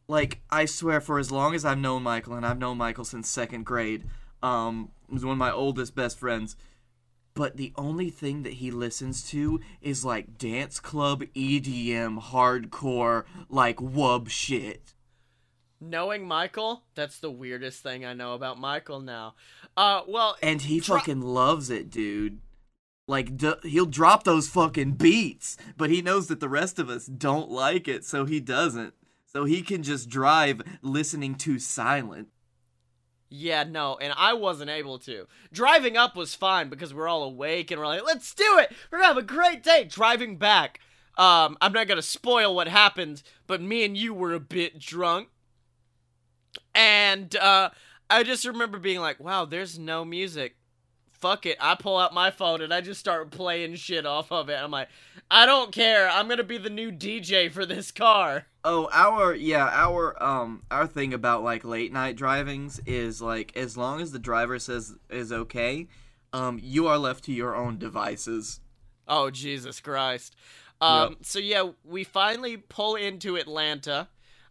like 0.09 0.41
I 0.51 0.65
swear 0.67 1.01
for 1.01 1.19
as 1.19 1.31
long 1.31 1.55
as 1.55 1.65
I've 1.65 1.79
known 1.79 2.03
Michael 2.03 2.35
and 2.35 2.45
I've 2.47 2.59
known 2.59 2.79
Michael 2.79 3.05
since 3.05 3.29
second 3.29 3.65
grade. 3.65 4.05
Um, 4.43 4.91
he 5.09 5.15
was 5.15 5.25
one 5.25 5.33
of 5.33 5.39
my 5.39 5.53
oldest 5.53 5.95
best 5.95 6.19
friends. 6.19 6.57
But 7.35 7.57
the 7.57 7.73
only 7.77 8.11
thing 8.11 8.43
that 8.43 8.55
he 8.55 8.71
listens 8.71 9.23
to 9.31 9.59
is 9.81 10.05
like 10.05 10.37
dance 10.37 10.79
club 10.81 11.23
EDM 11.35 12.21
hardcore 12.21 13.25
like 13.49 13.79
wub 13.79 14.29
shit. 14.29 14.93
Knowing 15.81 16.29
Michael, 16.29 16.83
that's 16.95 17.19
the 17.19 17.31
weirdest 17.31 17.83
thing 17.83 18.05
I 18.05 18.13
know 18.13 18.35
about 18.35 18.59
Michael 18.59 19.01
now. 19.01 19.35
Uh 19.77 20.03
well, 20.07 20.37
And 20.43 20.61
he 20.63 20.81
Dro- 20.81 20.99
fucking 20.99 21.23
loves 21.23 21.71
it, 21.71 21.91
dude. 21.91 22.39
Like 23.13 23.37
d- 23.37 23.53
he'll 23.65 23.85
drop 23.85 24.25
those 24.25 24.49
fucking 24.49 24.93
beats, 24.93 25.59
but 25.77 25.91
he 25.91 26.01
knows 26.01 26.29
that 26.29 26.41
the 26.41 26.49
rest 26.49 26.79
of 26.79 26.89
us 26.89 27.05
don't 27.05 27.51
like 27.51 27.87
it, 27.87 28.07
so 28.07 28.25
he 28.25 28.41
doesn't. 28.41 28.95
so 29.27 29.45
he 29.45 29.61
can 29.61 29.83
just 29.83 30.09
drive 30.09 30.63
listening 30.81 31.35
to 31.35 31.59
silent. 31.59 32.29
Yeah, 33.29 33.65
no, 33.65 33.99
and 34.01 34.15
I 34.17 34.33
wasn't 34.33 34.71
able 34.71 34.99
to. 35.01 35.27
Driving 35.53 35.95
up 35.99 36.17
was 36.17 36.35
fine 36.35 36.71
because 36.71 36.95
we're 36.95 37.07
all 37.07 37.23
awake 37.25 37.71
and 37.71 37.79
we're 37.79 37.87
like, 37.87 38.07
let's 38.07 38.35
do 38.35 38.59
it. 38.59 38.73
We're 38.91 39.01
gonna 39.01 39.09
have 39.09 39.19
a 39.19 39.23
great 39.23 39.63
day. 39.63 39.85
Driving 39.85 40.39
back, 40.39 40.81
um, 41.19 41.59
I'm 41.61 41.75
not 41.75 41.89
gonna 41.89 42.01
spoil 42.01 42.55
what 42.55 42.67
happened, 42.69 43.23
but 43.47 43.61
me 43.61 43.85
and 43.85 43.95
you 43.95 44.15
were 44.15 44.33
a 44.33 44.41
bit 44.41 44.79
drunk, 44.79 45.29
and 46.75 47.37
uh, 47.37 47.69
I 48.09 48.23
just 48.23 48.47
remember 48.47 48.79
being 48.79 49.01
like, 49.01 49.21
wow, 49.21 49.45
there's 49.45 49.79
no 49.79 50.03
music. 50.03 50.57
Fuck 51.23 51.47
it. 51.47 51.57
I 51.61 51.77
pull 51.77 51.99
out 51.99 52.13
my 52.13 52.33
phone 52.33 52.63
and 52.63 52.75
I 52.75 52.81
just 52.81 52.99
start 52.99 53.31
playing 53.31 53.77
shit 53.77 54.05
off 54.05 54.33
of 54.33 54.49
it. 54.49 54.55
I'm 54.61 54.73
like, 54.73 54.89
I 55.31 55.47
don't 55.47 55.71
care. 55.71 56.11
I'm 56.11 56.27
gonna 56.27 56.43
be 56.43 56.59
the 56.59 56.69
new 56.69 56.91
DJ 56.91 57.49
for 57.49 57.65
this 57.65 57.93
car. 57.93 58.47
Oh, 58.65 58.89
our 58.93 59.33
yeah, 59.33 59.69
our 59.73 60.21
um 60.21 60.65
our 60.69 60.85
thing 60.89 61.15
about 61.15 61.45
like 61.45 61.65
late 61.65 61.93
night 61.93 62.17
drivings 62.17 62.81
is 62.87 63.23
like 63.23 63.57
as 63.57 63.77
long 63.77 64.01
as 64.01 64.11
the 64.11 64.19
driver 64.19 64.59
says 64.59 64.97
is 65.11 65.33
okay, 65.33 65.87
um 66.33 66.59
you 66.61 66.89
are 66.89 66.99
left 66.99 67.23
to 67.27 67.33
your 67.33 67.55
own 67.55 67.79
devices. 67.79 68.59
Oh 69.07 69.31
Jesus 69.31 69.79
Christ. 69.79 70.35
Um 70.81 71.11
Yep. 71.11 71.19
so 71.23 71.39
yeah, 71.39 71.71
we 71.85 72.03
finally 72.03 72.57
pull 72.57 72.97
into 72.97 73.37
Atlanta. 73.37 74.09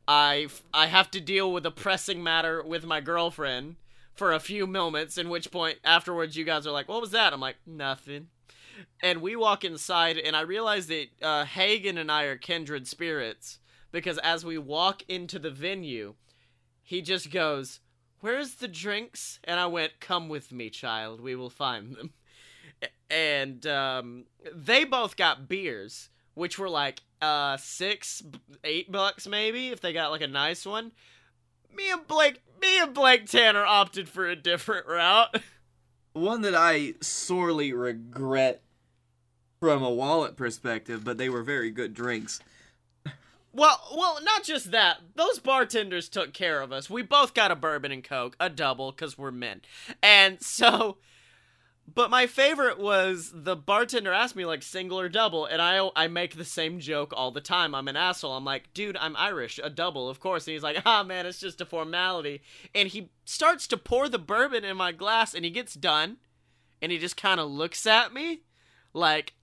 I 0.07 0.47
I 0.73 0.87
have 0.87 1.11
to 1.11 1.19
deal 1.19 1.51
with 1.51 1.65
a 1.65 1.71
pressing 1.71 2.23
matter 2.23 2.63
with 2.63 2.85
my 2.85 3.01
girlfriend 3.01 3.75
for 4.13 4.31
a 4.31 4.39
few 4.39 4.67
moments 4.67 5.17
in 5.17 5.29
which 5.29 5.51
point 5.51 5.79
afterwards 5.83 6.35
you 6.35 6.43
guys 6.45 6.67
are 6.67 6.71
like, 6.71 6.87
"What 6.87 7.01
was 7.01 7.11
that?" 7.11 7.33
I'm 7.33 7.39
like, 7.39 7.57
"Nothing." 7.65 8.27
And 9.01 9.21
we 9.21 9.35
walk 9.35 9.63
inside 9.63 10.17
and 10.17 10.35
I 10.35 10.41
realize 10.41 10.87
that 10.87 11.07
uh, 11.21 11.45
Hagen 11.45 11.97
and 11.97 12.11
I 12.11 12.23
are 12.23 12.37
kindred 12.37 12.87
spirits 12.87 13.59
because 13.91 14.17
as 14.19 14.45
we 14.45 14.57
walk 14.57 15.03
into 15.07 15.37
the 15.37 15.51
venue, 15.51 16.15
he 16.83 17.01
just 17.01 17.31
goes, 17.31 17.79
"Where's 18.19 18.55
the 18.55 18.67
drinks?" 18.67 19.39
And 19.43 19.59
I 19.59 19.67
went, 19.67 19.99
"Come 19.99 20.29
with 20.29 20.51
me, 20.51 20.69
child. 20.69 21.21
We 21.21 21.35
will 21.35 21.49
find 21.49 21.95
them." 21.95 22.13
and 23.09 23.65
um, 23.67 24.25
they 24.53 24.83
both 24.85 25.17
got 25.17 25.47
beers, 25.47 26.09
which 26.33 26.57
were 26.57 26.69
like 26.69 27.01
uh 27.21 27.55
six, 27.57 28.23
eight 28.63 28.91
bucks 28.91 29.27
maybe 29.27 29.69
if 29.69 29.79
they 29.79 29.93
got 29.93 30.11
like 30.11 30.21
a 30.21 30.27
nice 30.27 30.65
one. 30.65 30.91
Me 31.75 31.91
and 31.91 32.07
Blake, 32.07 32.41
me 32.61 32.79
and 32.79 32.93
Blake 32.93 33.25
Tanner 33.25 33.65
opted 33.65 34.09
for 34.09 34.27
a 34.27 34.35
different 34.35 34.87
route. 34.87 35.41
One 36.13 36.41
that 36.41 36.55
I 36.55 36.95
sorely 37.01 37.71
regret 37.71 38.61
from 39.61 39.83
a 39.83 39.89
wallet 39.89 40.35
perspective, 40.35 41.03
but 41.03 41.17
they 41.17 41.29
were 41.29 41.43
very 41.43 41.71
good 41.71 41.93
drinks. 41.93 42.39
Well, 43.53 43.79
well, 43.95 44.17
not 44.23 44.43
just 44.43 44.71
that. 44.71 44.97
Those 45.15 45.39
bartenders 45.39 46.09
took 46.09 46.33
care 46.33 46.61
of 46.61 46.71
us. 46.71 46.89
We 46.89 47.01
both 47.01 47.33
got 47.33 47.51
a 47.51 47.55
bourbon 47.55 47.91
and 47.91 48.03
coke, 48.03 48.35
a 48.39 48.49
double, 48.49 48.91
because 48.91 49.17
we're 49.17 49.31
men, 49.31 49.61
and 50.01 50.41
so. 50.41 50.97
But 51.93 52.09
my 52.09 52.27
favorite 52.27 52.79
was 52.79 53.31
the 53.33 53.55
bartender 53.55 54.13
asked 54.13 54.35
me 54.35 54.45
like 54.45 54.63
single 54.63 54.99
or 54.99 55.09
double, 55.09 55.45
and 55.45 55.61
I 55.61 55.89
I 55.95 56.07
make 56.07 56.35
the 56.37 56.45
same 56.45 56.79
joke 56.79 57.11
all 57.15 57.31
the 57.31 57.41
time. 57.41 57.73
I'm 57.75 57.87
an 57.87 57.95
asshole. 57.97 58.33
I'm 58.37 58.45
like, 58.45 58.73
dude, 58.73 58.95
I'm 58.97 59.15
Irish, 59.17 59.59
a 59.61 59.69
double, 59.69 60.07
of 60.09 60.19
course. 60.19 60.47
And 60.47 60.53
he's 60.53 60.63
like, 60.63 60.81
ah, 60.85 61.03
man, 61.03 61.25
it's 61.25 61.39
just 61.39 61.59
a 61.59 61.65
formality. 61.65 62.41
And 62.73 62.87
he 62.89 63.09
starts 63.25 63.67
to 63.67 63.77
pour 63.77 64.07
the 64.07 64.19
bourbon 64.19 64.63
in 64.63 64.77
my 64.77 64.91
glass, 64.91 65.33
and 65.33 65.43
he 65.43 65.51
gets 65.51 65.73
done, 65.73 66.17
and 66.81 66.91
he 66.91 66.97
just 66.97 67.17
kind 67.17 67.39
of 67.39 67.49
looks 67.49 67.85
at 67.85 68.13
me, 68.13 68.41
like. 68.93 69.33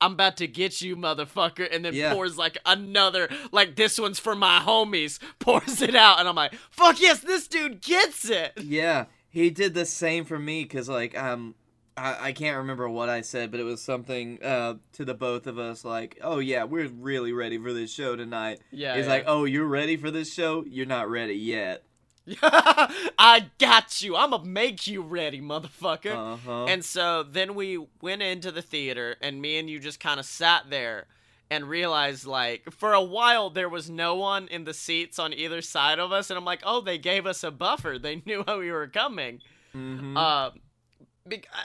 I'm 0.00 0.12
about 0.12 0.36
to 0.36 0.46
get 0.46 0.80
you, 0.80 0.94
motherfucker, 0.94 1.66
and 1.74 1.84
then 1.84 1.92
Yeah. 1.92 2.14
pours 2.14 2.38
like 2.38 2.56
another, 2.64 3.28
like 3.50 3.74
this 3.74 3.98
one's 3.98 4.20
for 4.20 4.36
my 4.36 4.60
homies, 4.60 5.18
pours 5.40 5.82
it 5.82 5.96
out, 5.96 6.20
and 6.20 6.28
I'm 6.28 6.36
like, 6.36 6.54
fuck 6.70 7.00
yes, 7.00 7.18
this 7.18 7.48
dude 7.48 7.80
gets 7.82 8.30
it. 8.30 8.52
Yeah, 8.62 9.06
he 9.28 9.50
did 9.50 9.74
the 9.74 9.84
same 9.84 10.24
for 10.24 10.38
me 10.38 10.62
because 10.62 10.88
like 10.88 11.18
um 11.18 11.56
I, 11.98 12.26
I 12.28 12.32
can't 12.32 12.56
remember 12.58 12.88
what 12.88 13.08
I 13.08 13.20
said, 13.20 13.50
but 13.50 13.60
it 13.60 13.64
was 13.64 13.82
something 13.82 14.42
uh 14.42 14.74
to 14.94 15.04
the 15.04 15.14
both 15.14 15.46
of 15.46 15.58
us 15.58 15.84
like, 15.84 16.18
oh 16.22 16.38
yeah, 16.38 16.64
we're 16.64 16.88
really 16.88 17.32
ready 17.32 17.58
for 17.58 17.72
this 17.72 17.92
show 17.92 18.16
tonight. 18.16 18.60
Yeah, 18.70 18.96
He's 18.96 19.06
yeah. 19.06 19.12
like, 19.12 19.24
oh, 19.26 19.44
you're 19.44 19.66
ready 19.66 19.96
for 19.96 20.10
this 20.10 20.32
show? 20.32 20.64
You're 20.66 20.86
not 20.86 21.10
ready 21.10 21.34
yet. 21.34 21.84
I 22.42 23.46
got 23.58 24.02
you. 24.02 24.16
I'm 24.16 24.30
gonna 24.30 24.44
make 24.44 24.86
you 24.86 25.02
ready, 25.02 25.40
motherfucker. 25.40 26.14
Uh 26.34 26.36
huh. 26.36 26.64
And 26.66 26.84
so 26.84 27.22
then 27.22 27.54
we 27.54 27.78
went 28.00 28.22
into 28.22 28.50
the 28.50 28.62
theater, 28.62 29.16
and 29.20 29.40
me 29.40 29.58
and 29.58 29.68
you 29.68 29.78
just 29.78 30.00
kind 30.00 30.20
of 30.20 30.26
sat 30.26 30.70
there 30.70 31.06
and 31.50 31.66
realized, 31.68 32.26
like, 32.26 32.70
for 32.70 32.92
a 32.92 33.02
while 33.02 33.48
there 33.48 33.70
was 33.70 33.88
no 33.88 34.14
one 34.14 34.48
in 34.48 34.64
the 34.64 34.74
seats 34.74 35.18
on 35.18 35.32
either 35.32 35.62
side 35.62 35.98
of 35.98 36.12
us, 36.12 36.28
and 36.30 36.36
I'm 36.36 36.44
like, 36.44 36.60
oh, 36.64 36.82
they 36.82 36.98
gave 36.98 37.24
us 37.26 37.42
a 37.42 37.50
buffer. 37.50 37.98
They 37.98 38.22
knew 38.26 38.44
how 38.46 38.58
we 38.58 38.70
were 38.70 38.88
coming. 38.88 39.40
hmm 39.72 40.16
Uh, 40.16 40.50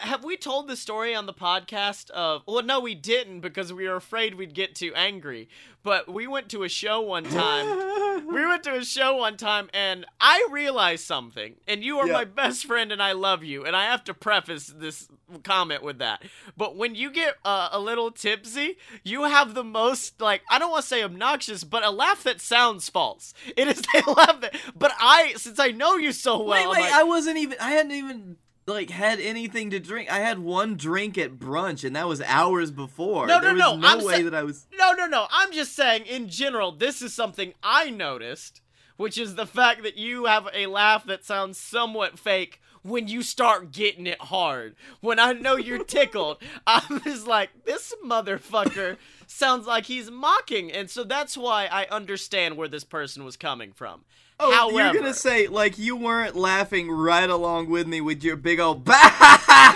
have 0.02 0.24
we 0.24 0.38
told 0.38 0.68
the 0.68 0.76
story 0.76 1.14
on 1.16 1.26
the 1.26 1.34
podcast 1.34 2.10
of? 2.12 2.44
Well, 2.48 2.64
no, 2.64 2.80
we 2.80 2.96
didn't 2.96 3.42
because 3.42 3.72
we 3.74 3.88
were 3.88 3.96
afraid 3.96 4.36
we'd 4.36 4.54
get 4.54 4.76
too 4.76 4.94
angry. 4.96 5.50
But 5.84 6.12
we 6.12 6.28
went 6.28 6.48
to 6.50 6.64
a 6.64 6.70
show 6.70 7.02
one 7.02 7.26
time 7.26 8.26
we 8.28 8.46
went 8.46 8.64
to 8.64 8.74
a 8.76 8.86
show 8.86 9.18
one 9.18 9.36
time 9.36 9.70
and 9.74 10.06
I 10.22 10.48
realized 10.50 11.04
something. 11.06 11.56
And 11.68 11.84
you 11.84 12.00
are 12.00 12.08
Yeah. 12.08 12.14
my 12.14 12.24
best 12.24 12.66
friend 12.66 12.92
and 12.94 13.04
I 13.04 13.12
love 13.12 13.44
you. 13.44 13.66
And 13.66 13.76
I 13.76 13.86
have 13.86 14.04
to 14.06 14.14
preface 14.14 14.68
this 14.68 15.10
comment 15.44 15.84
with 15.84 15.98
that. 16.00 16.24
But 16.56 16.78
when 16.78 16.96
you 16.96 17.12
get 17.12 17.36
uh, 17.44 17.68
a 17.74 17.80
little 17.80 18.12
tipsy, 18.12 18.78
you 19.04 19.24
have 19.24 19.56
the 19.56 19.64
most, 19.64 20.22
like, 20.22 20.42
I 20.50 20.58
don't 20.58 20.72
want 20.72 20.84
to 20.84 20.88
say 20.88 21.04
obnoxious, 21.04 21.66
but 21.66 21.84
a 21.84 21.90
laugh 21.90 22.24
that 22.24 22.40
sounds 22.40 22.88
false. 22.88 23.34
It 23.58 23.68
is 23.68 23.82
a 24.08 24.12
laugh 24.12 24.40
that, 24.40 24.56
but 24.78 24.94
I, 25.00 25.34
since 25.36 25.60
I 25.60 25.72
know 25.72 25.96
you 25.98 26.14
so 26.14 26.38
well, 26.38 26.48
wait, 26.48 26.70
wait, 26.70 26.82
like, 26.84 26.94
I 26.94 27.04
wasn't 27.04 27.38
even. 27.40 27.58
I 27.60 27.72
hadn't 27.72 27.92
even 27.92 28.38
like 28.66 28.90
had 28.90 29.20
anything 29.20 29.70
to 29.72 29.80
drink. 29.80 30.12
I 30.12 30.20
had 30.20 30.40
one 30.40 30.76
drink 30.76 31.18
at 31.18 31.38
brunch, 31.38 31.84
and 31.84 31.96
that 31.96 32.08
was 32.08 32.22
hours 32.22 32.72
before. 32.72 33.28
No, 33.28 33.36
no, 33.36 33.42
there 33.42 33.54
was 33.54 33.60
no, 33.60 33.76
no 33.76 33.88
I'm 33.88 34.04
way 34.04 34.18
sa- 34.18 34.24
that 34.24 34.36
I 34.36 34.44
was. 34.44 34.68
No, 34.78 34.94
no, 34.94 35.06
no. 35.06 35.28
I'm 35.32 35.52
just 35.52 35.76
saying, 35.76 36.06
in 36.06 36.30
general, 36.30 36.72
this 36.72 37.02
is 37.02 37.14
something 37.14 37.54
I 37.62 37.90
noticed, 37.90 38.62
which 38.98 39.18
is 39.18 39.36
the 39.36 39.46
fact 39.46 39.84
that 39.84 39.98
you 39.98 40.26
have 40.26 40.48
a 40.54 40.68
laugh 40.68 41.06
that 41.06 41.26
sounds 41.26 41.58
somewhat 41.58 42.18
fake 42.18 42.62
when 42.84 43.08
you 43.08 43.22
start 43.24 43.72
getting 43.72 44.06
it 44.08 44.20
hard. 44.22 44.76
When 45.02 45.20
I 45.20 45.34
know 45.34 45.56
you're 45.56 45.84
tickled, 45.86 46.38
I'm 46.68 47.02
just 47.02 47.26
like, 47.28 47.50
this 47.66 47.94
motherfucker 48.06 48.98
sounds 49.26 49.66
like 49.66 49.86
he's 49.86 50.12
mocking. 50.12 50.72
And 50.72 50.90
so 50.90 51.04
that's 51.04 51.36
why 51.38 51.66
I 51.72 51.86
understand 51.86 52.58
where 52.58 52.68
this 52.68 52.84
person 52.84 53.24
was 53.26 53.36
coming 53.38 53.72
from. 53.72 54.04
Oh, 54.40 54.52
However, 54.52 54.94
you're 54.94 55.02
gonna 55.02 55.14
say 55.14 55.48
like 55.48 55.78
you 55.78 55.96
weren't 55.96 56.36
laughing 56.36 56.90
right 56.92 57.30
along 57.30 57.70
with 57.70 57.88
me 57.88 58.02
with 58.02 58.24
your 58.24 58.36
big 58.36 58.60
old 58.60 58.84
bah 58.84 59.76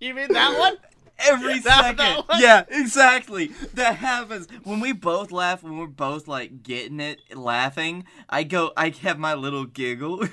you 0.00 0.14
mean 0.14 0.32
that 0.32 0.58
one? 0.58 0.76
every 1.18 1.58
That- 1.60 1.80
second. 1.82 1.96
that 1.98 2.28
one? 2.28 2.40
yeah, 2.40 2.64
exactly. 2.68 3.46
That 3.74 3.96
happens 3.96 4.48
when 4.64 4.80
we 4.80 4.92
both 4.92 5.32
laugh. 5.32 5.62
When 5.62 5.78
we're 5.78 5.86
both 5.86 6.28
like 6.28 6.62
getting 6.62 7.00
it, 7.00 7.20
laughing. 7.36 8.04
I 8.28 8.42
go. 8.44 8.72
I 8.76 8.90
have 9.02 9.18
my 9.18 9.34
little 9.34 9.64
giggle, 9.64 10.26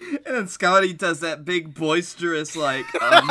and 0.26 0.34
then 0.36 0.44
Scottye 0.44 0.96
does 0.96 1.20
that 1.20 1.44
big 1.44 1.74
boisterous 1.74 2.54
like 2.56 2.86
um, 3.02 3.28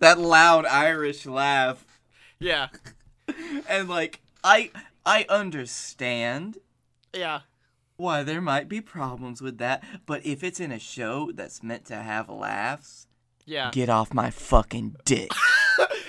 that 0.00 0.18
loud 0.18 0.66
Irish 0.66 1.26
laugh, 1.26 1.84
yeah, 2.38 2.68
and 3.68 3.88
like 3.88 4.20
I 4.42 4.70
I 5.04 5.26
understand. 5.28 6.58
yeah. 7.12 7.40
why 7.96 8.22
there 8.22 8.40
might 8.40 8.68
be 8.68 8.80
problems 8.80 9.40
with 9.42 9.58
that, 9.58 9.82
but 10.06 10.24
if 10.26 10.42
it's 10.42 10.60
in 10.60 10.72
a 10.72 10.78
show 10.78 11.30
that's 11.32 11.62
meant 11.62 11.84
to 11.86 11.96
have 11.96 12.28
laughs, 12.28 13.06
Yeah. 13.46 13.70
get 13.72 13.88
off 13.88 14.12
my 14.14 14.30
fucking 14.30 14.96
dick. 15.04 15.30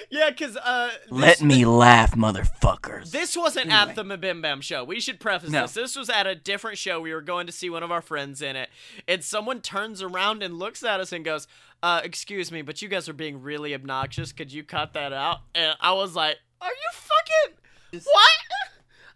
Yeah, 0.09 0.29
because, 0.29 0.55
uh. 0.57 0.91
Let 1.09 1.39
this- 1.39 1.41
me 1.41 1.65
laugh, 1.65 2.15
motherfuckers. 2.15 3.11
This 3.11 3.35
wasn't 3.35 3.71
Anyway. 3.71 3.91
at 3.91 3.95
the 3.95 4.03
Mabim 4.03 4.41
Bam 4.41 4.61
show. 4.61 4.83
We 4.83 4.99
should 4.99 5.19
preface 5.19 5.49
No. 5.49 5.63
this. 5.63 5.73
This 5.73 5.95
was 5.95 6.09
at 6.09 6.27
a 6.27 6.35
different 6.35 6.77
show. 6.77 6.99
We 7.01 7.13
were 7.13 7.21
going 7.21 7.45
to 7.47 7.51
see 7.51 7.69
one 7.69 7.83
of 7.83 7.91
our 7.91 8.01
friends 8.01 8.41
in 8.41 8.55
it. 8.55 8.69
And 9.07 9.23
someone 9.23 9.61
turns 9.61 10.01
around 10.01 10.43
and 10.43 10.57
looks 10.59 10.83
at 10.83 10.99
us 10.99 11.11
and 11.11 11.23
goes, 11.25 11.47
uh, 11.83 12.01
excuse 12.03 12.51
me, 12.51 12.61
but 12.61 12.81
you 12.81 12.87
guys 12.87 13.07
are 13.09 13.13
being 13.13 13.41
really 13.41 13.73
obnoxious. 13.73 14.31
Could 14.31 14.51
you 14.53 14.63
cut 14.63 14.93
that 14.93 15.13
out? 15.13 15.39
And 15.53 15.75
I 15.81 15.93
was 15.93 16.15
like, 16.15 16.37
Are 16.61 16.69
you 16.71 16.89
fucking 16.93 17.57
Just- 17.93 18.07
what? 18.11 18.29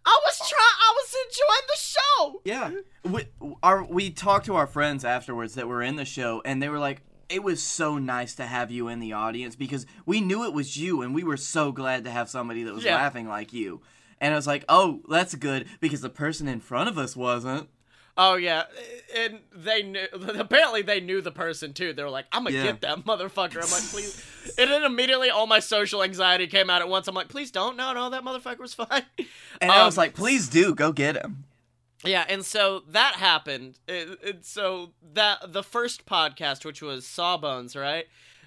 I 0.06 0.20
was 0.26 0.38
trying 0.38 0.62
I 0.62 0.94
was 0.96 1.16
enjoying 1.28 1.68
the 1.68 1.78
show. 1.78 2.42
yeah, 2.46 2.72
we, 3.12 3.56
our, 3.62 3.84
we 3.84 4.10
talked 4.10 4.46
to 4.48 4.56
our 4.56 4.66
friends 4.66 5.04
afterwards 5.06 5.56
that 5.56 5.68
were 5.68 5.82
in 5.84 5.98
the 5.98 6.06
show, 6.06 6.42
and 6.46 6.64
they 6.64 6.70
were 6.70 6.80
like, 6.80 7.02
it 7.30 7.44
was 7.44 7.62
so 7.62 7.98
nice 7.98 8.36
to 8.36 8.46
have 8.46 8.72
you 8.72 8.88
in 8.88 9.00
the 9.00 9.14
audience 9.14 9.56
because 9.56 9.86
we 10.06 10.20
knew 10.22 10.44
it 10.46 10.54
was 10.54 10.78
you, 10.78 11.02
and 11.02 11.14
we 11.14 11.24
were 11.24 11.38
so 11.38 11.72
glad 11.72 12.04
to 12.06 12.12
have 12.12 12.30
somebody 12.30 12.64
that 12.64 12.74
was 12.74 12.84
Yeah. 12.84 12.96
laughing 12.96 13.28
like 13.28 13.54
you. 13.54 13.82
And 14.22 14.34
I 14.34 14.38
was 14.38 14.48
like, 14.48 14.66
oh, 14.68 15.02
that's 15.10 15.36
good 15.36 15.68
because 15.80 16.02
the 16.02 16.10
person 16.10 16.48
in 16.48 16.60
front 16.60 16.90
of 16.90 16.98
us 16.98 17.16
wasn't. 17.16 17.70
Oh 18.18 18.36
yeah, 18.36 18.64
and 19.16 19.40
they 19.56 19.82
knew. 19.82 20.06
Apparently, 20.14 20.82
they 20.82 21.00
knew 21.00 21.22
the 21.22 21.32
person 21.32 21.72
too. 21.72 21.94
They 21.94 22.04
were 22.04 22.10
like, 22.10 22.26
"I'm 22.34 22.44
gonna 22.44 22.58
Yeah. 22.58 22.64
get 22.64 22.82
that 22.82 23.06
motherfucker." 23.06 23.64
I'm 23.64 23.72
like, 23.72 23.84
"Please!" 23.92 24.22
And 24.58 24.70
then 24.70 24.84
immediately, 24.84 25.30
all 25.30 25.48
my 25.48 25.60
social 25.60 26.04
anxiety 26.04 26.46
came 26.48 26.70
out 26.70 26.82
at 26.82 26.90
once. 26.90 27.08
I'm 27.08 27.16
like, 27.16 27.30
"Please 27.30 27.50
don't! 27.50 27.78
No, 27.78 27.94
no, 27.94 28.10
that 28.10 28.24
motherfucker 28.26 28.60
was 28.60 28.74
fine." 28.74 29.04
And 29.62 29.72
I 29.72 29.86
was 29.86 29.98
Um, 29.98 30.02
like, 30.02 30.16
please 30.16 30.50
do 30.50 30.76
go 30.76 30.92
get 30.92 31.16
him. 31.16 31.46
Yeah, 32.04 32.26
and 32.30 32.46
so 32.46 32.84
that 32.90 33.16
happened. 33.16 33.80
It, 33.88 34.20
it- 34.24 34.46
so 34.46 34.92
that 35.14 35.52
the 35.54 35.64
first 35.64 36.06
podcast, 36.06 36.64
which 36.66 36.82
was 36.82 37.06
Sawbones, 37.06 37.76
right? 37.76 38.06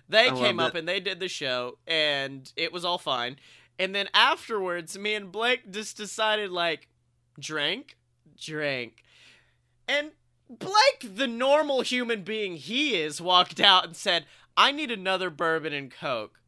They 0.09 0.29
I 0.29 0.35
came 0.35 0.59
up 0.61 0.75
it. 0.75 0.79
and 0.81 0.89
they 0.89 1.01
did 1.01 1.21
the 1.21 1.29
show, 1.29 1.79
and 1.87 2.51
it 2.57 2.73
was 2.73 2.85
all 2.85 2.99
fine. 2.99 3.37
And 3.79 3.95
then 3.95 4.09
afterwards, 4.15 4.99
me 4.99 5.15
and 5.15 5.33
Blake 5.33 5.71
just 5.71 5.97
decided 5.97 6.51
like, 6.51 6.89
drink, 7.39 7.97
drink, 8.41 9.05
and 9.89 10.13
Blake, 10.49 11.17
the 11.17 11.27
normal 11.27 11.81
human 11.81 12.23
being 12.23 12.57
he 12.57 12.95
is, 12.97 13.21
walked 13.21 13.59
out 13.61 13.85
and 13.85 13.97
said, 13.97 14.27
"I 14.57 14.71
need 14.73 14.91
another 14.91 15.31
bourbon 15.31 15.73
and 15.73 15.91
coke." 15.91 16.41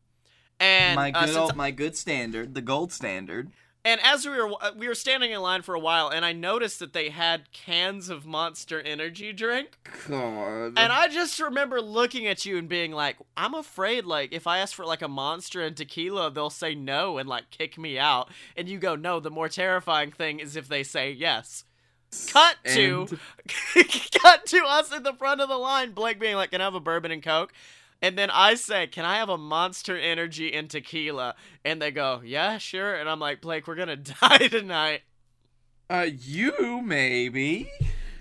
And 0.61 0.96
my 0.96 1.11
uh, 1.11 1.20
good 1.20 1.28
since 1.28 1.38
old, 1.38 1.56
my 1.56 1.70
good 1.70 1.96
standard, 1.96 2.54
the 2.54 2.61
gold 2.61 2.92
standard. 2.92 3.50
And 3.84 4.00
as 4.02 4.26
we 4.26 4.32
were 4.32 4.52
uh, 4.60 4.70
we 4.76 4.88
were 4.88 4.94
standing 4.94 5.32
in 5.32 5.40
line 5.40 5.62
for 5.62 5.74
a 5.74 5.80
while, 5.80 6.08
and 6.08 6.24
I 6.24 6.32
noticed 6.32 6.78
that 6.78 6.92
they 6.92 7.10
had 7.10 7.52
cans 7.52 8.08
of 8.08 8.24
Monster 8.24 8.80
Energy 8.80 9.32
drink, 9.32 9.78
God. 10.08 10.72
and 10.76 10.92
I 10.92 11.08
just 11.08 11.38
remember 11.40 11.80
looking 11.80 12.26
at 12.26 12.46
you 12.46 12.56
and 12.56 12.68
being 12.68 12.92
like, 12.92 13.16
"I'm 13.36 13.54
afraid 13.54 14.04
like 14.06 14.32
if 14.32 14.46
I 14.46 14.58
ask 14.58 14.74
for 14.74 14.86
like 14.86 15.02
a 15.02 15.08
Monster 15.08 15.60
and 15.62 15.76
tequila, 15.76 16.30
they'll 16.30 16.50
say 16.50 16.74
no 16.74 17.18
and 17.18 17.28
like 17.28 17.50
kick 17.50 17.76
me 17.78 17.98
out." 17.98 18.30
And 18.56 18.68
you 18.68 18.78
go, 18.78 18.96
"No, 18.96 19.20
the 19.20 19.30
more 19.30 19.48
terrifying 19.48 20.12
thing 20.12 20.40
is 20.40 20.56
if 20.56 20.68
they 20.68 20.82
say 20.82 21.12
yes." 21.12 21.64
Cut 22.28 22.56
to 22.68 23.08
cut 24.22 24.46
to 24.46 24.64
us 24.64 24.92
in 24.92 25.02
the 25.02 25.14
front 25.14 25.40
of 25.40 25.48
the 25.48 25.56
line, 25.56 25.92
Blake 25.92 26.18
being 26.20 26.36
like, 26.36 26.52
"Can 26.52 26.60
I 26.60 26.64
have 26.64 26.74
a 26.74 26.80
bourbon 26.80 27.10
and 27.10 27.22
coke?" 27.22 27.52
And 28.04 28.18
then 28.18 28.28
I 28.30 28.54
say, 28.54 28.87
"Can 28.87 29.06
I 29.06 29.16
have 29.16 29.30
a 29.30 29.38
Monster 29.38 29.96
Energy 29.96 30.52
and 30.52 30.68
tequila?" 30.68 31.34
And 31.64 31.80
they 31.80 31.90
go, 31.90 32.20
"Yeah, 32.23 32.58
sure." 32.58 32.94
And 32.94 33.08
I'm 33.08 33.18
like, 33.18 33.40
"Blake, 33.40 33.66
we're 33.66 33.76
gonna 33.76 33.96
die 34.20 34.49
tonight." 34.49 35.00
uh, 35.88 36.06
you 36.11 36.82
maybe. 36.82 37.70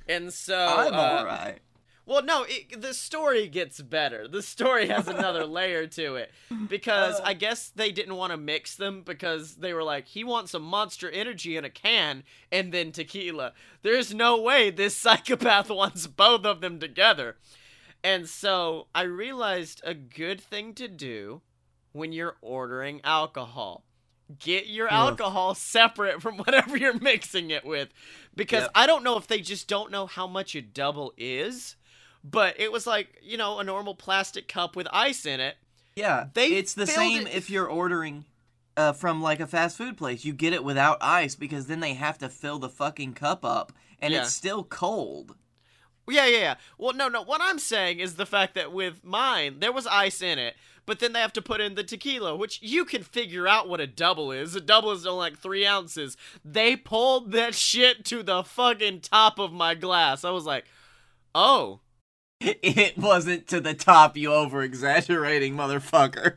And 0.08 0.32
so, 0.34 0.58
I'm 0.58 0.94
uh, 0.94 0.98
all 0.98 1.26
right. 1.26 1.60
well, 2.06 2.24
no, 2.24 2.46
it, 2.48 2.82
the 2.82 2.94
story 2.94 3.48
gets 3.50 3.82
better. 3.82 4.26
The 4.28 4.42
story 4.42 4.88
has 4.88 5.08
another 5.10 5.46
layer 5.60 5.86
to 5.88 6.16
it 6.16 6.32
because 6.70 7.20
Uh. 7.20 7.24
I 7.26 7.34
guess 7.34 7.70
they 7.76 7.92
didn't 7.92 8.16
want 8.16 8.32
to 8.32 8.38
mix 8.38 8.76
them 8.76 9.02
because 9.02 9.56
they 9.56 9.74
were 9.74 9.84
like, 9.84 10.08
he 10.08 10.24
wants 10.24 10.54
a 10.54 10.60
Monster 10.60 11.10
Energy 11.10 11.58
in 11.58 11.66
a 11.66 11.70
can 11.70 12.24
and 12.54 12.74
then 12.74 12.94
tequila. 12.94 13.52
There's 13.82 14.14
no 14.14 14.42
way 14.42 14.70
this 14.70 14.96
psychopath 14.96 15.70
wants 15.82 16.08
both 16.08 16.46
of 16.46 16.62
them 16.62 16.80
together. 16.80 17.36
And 18.04 18.28
so 18.28 18.88
I 18.94 19.04
realized 19.04 19.82
a 19.86 19.94
good 19.94 20.42
thing 20.42 20.74
to 20.76 20.88
do 20.88 21.42
when 21.94 22.12
you're 22.12 22.36
ordering 22.42 23.00
alcohol. 23.04 23.86
Get 24.40 24.68
your 24.68 24.88
Ugh. 24.88 24.94
alcohol 24.94 25.56
separate 25.56 26.22
from 26.22 26.38
whatever 26.38 26.76
you're 26.78 27.00
mixing 27.00 27.50
it 27.52 27.66
with. 27.66 27.90
Because 28.36 28.64
Yep. 28.64 28.72
I 28.76 28.88
don't 28.88 29.04
know 29.04 29.18
if 29.18 29.28
they 29.28 29.40
just 29.40 29.68
don't 29.68 29.92
know 29.92 30.06
how 30.06 30.28
much 30.28 30.56
a 30.56 30.62
double 30.62 31.14
is, 31.18 31.76
but 32.24 32.60
it 32.60 32.72
was 32.72 32.88
like, 32.88 33.20
you 33.22 33.38
know, 33.38 33.60
a 33.60 33.64
normal 33.64 33.96
plastic 33.96 34.48
cup 34.48 34.76
with 34.76 34.88
ice 34.92 35.26
in 35.26 35.40
it. 35.40 35.56
Yeah, 35.96 36.28
they 36.34 36.48
it's 36.48 36.74
the 36.74 36.88
same 36.88 37.28
it- 37.28 37.36
if 37.36 37.50
you're 37.50 37.68
ordering 37.68 38.26
uh, 38.76 38.92
from 38.92 39.22
like 39.22 39.40
a 39.40 39.46
fast 39.46 39.78
food 39.78 39.96
place. 39.98 40.26
You 40.26 40.34
get 40.34 40.52
it 40.52 40.64
without 40.64 40.98
ice 41.00 41.36
because 41.36 41.68
then 41.68 41.80
they 41.80 41.94
have 41.94 42.18
to 42.18 42.28
fill 42.30 42.58
the 42.58 42.70
fucking 42.70 43.14
cup 43.14 43.46
up, 43.46 43.72
and 44.00 44.12
Yeah. 44.14 44.24
it's 44.24 44.34
still 44.34 44.64
cold. 44.64 45.36
Yeah, 46.10 46.26
yeah, 46.26 46.38
yeah. 46.38 46.56
Well, 46.78 46.94
no, 46.94 47.08
no. 47.08 47.22
What 47.22 47.42
I'm 47.42 47.60
saying 47.60 48.00
is 48.00 48.16
the 48.16 48.26
fact 48.26 48.56
that 48.56 48.74
with 48.74 49.04
mine, 49.04 49.60
there 49.60 49.72
was 49.72 49.88
ice 49.88 50.22
in 50.22 50.38
it, 50.38 50.56
but 50.86 51.00
then 51.00 51.14
they 51.14 51.20
have 51.20 51.34
to 51.34 51.42
put 51.42 51.62
in 51.62 51.76
the 51.76 51.84
tequila, 51.84 52.36
which 52.36 52.62
you 52.62 52.84
can 52.84 53.04
figure 53.04 53.48
out 53.48 53.70
what 53.70 53.80
a 53.80 53.88
double 53.88 54.32
is. 54.32 54.56
A 54.56 54.62
double 54.62 54.92
is 54.92 55.06
only 55.06 55.20
like 55.20 55.40
three 55.40 55.66
ounces. 55.66 56.18
They 56.44 56.76
pulled 56.76 57.32
that 57.32 57.56
shit 57.56 58.04
to 58.06 58.22
the 58.22 58.44
fucking 58.44 59.02
top 59.02 59.40
of 59.40 59.54
my 59.54 59.76
glass. 59.76 60.26
I 60.26 60.32
was 60.32 60.46
like, 60.46 60.66
oh. 61.34 61.80
It 62.42 62.98
wasn't 62.98 63.48
to 63.48 63.62
the 63.62 63.74
top, 63.74 64.18
you 64.18 64.34
over 64.34 64.62
exaggerating 64.62 65.56
motherfucker. 65.56 66.36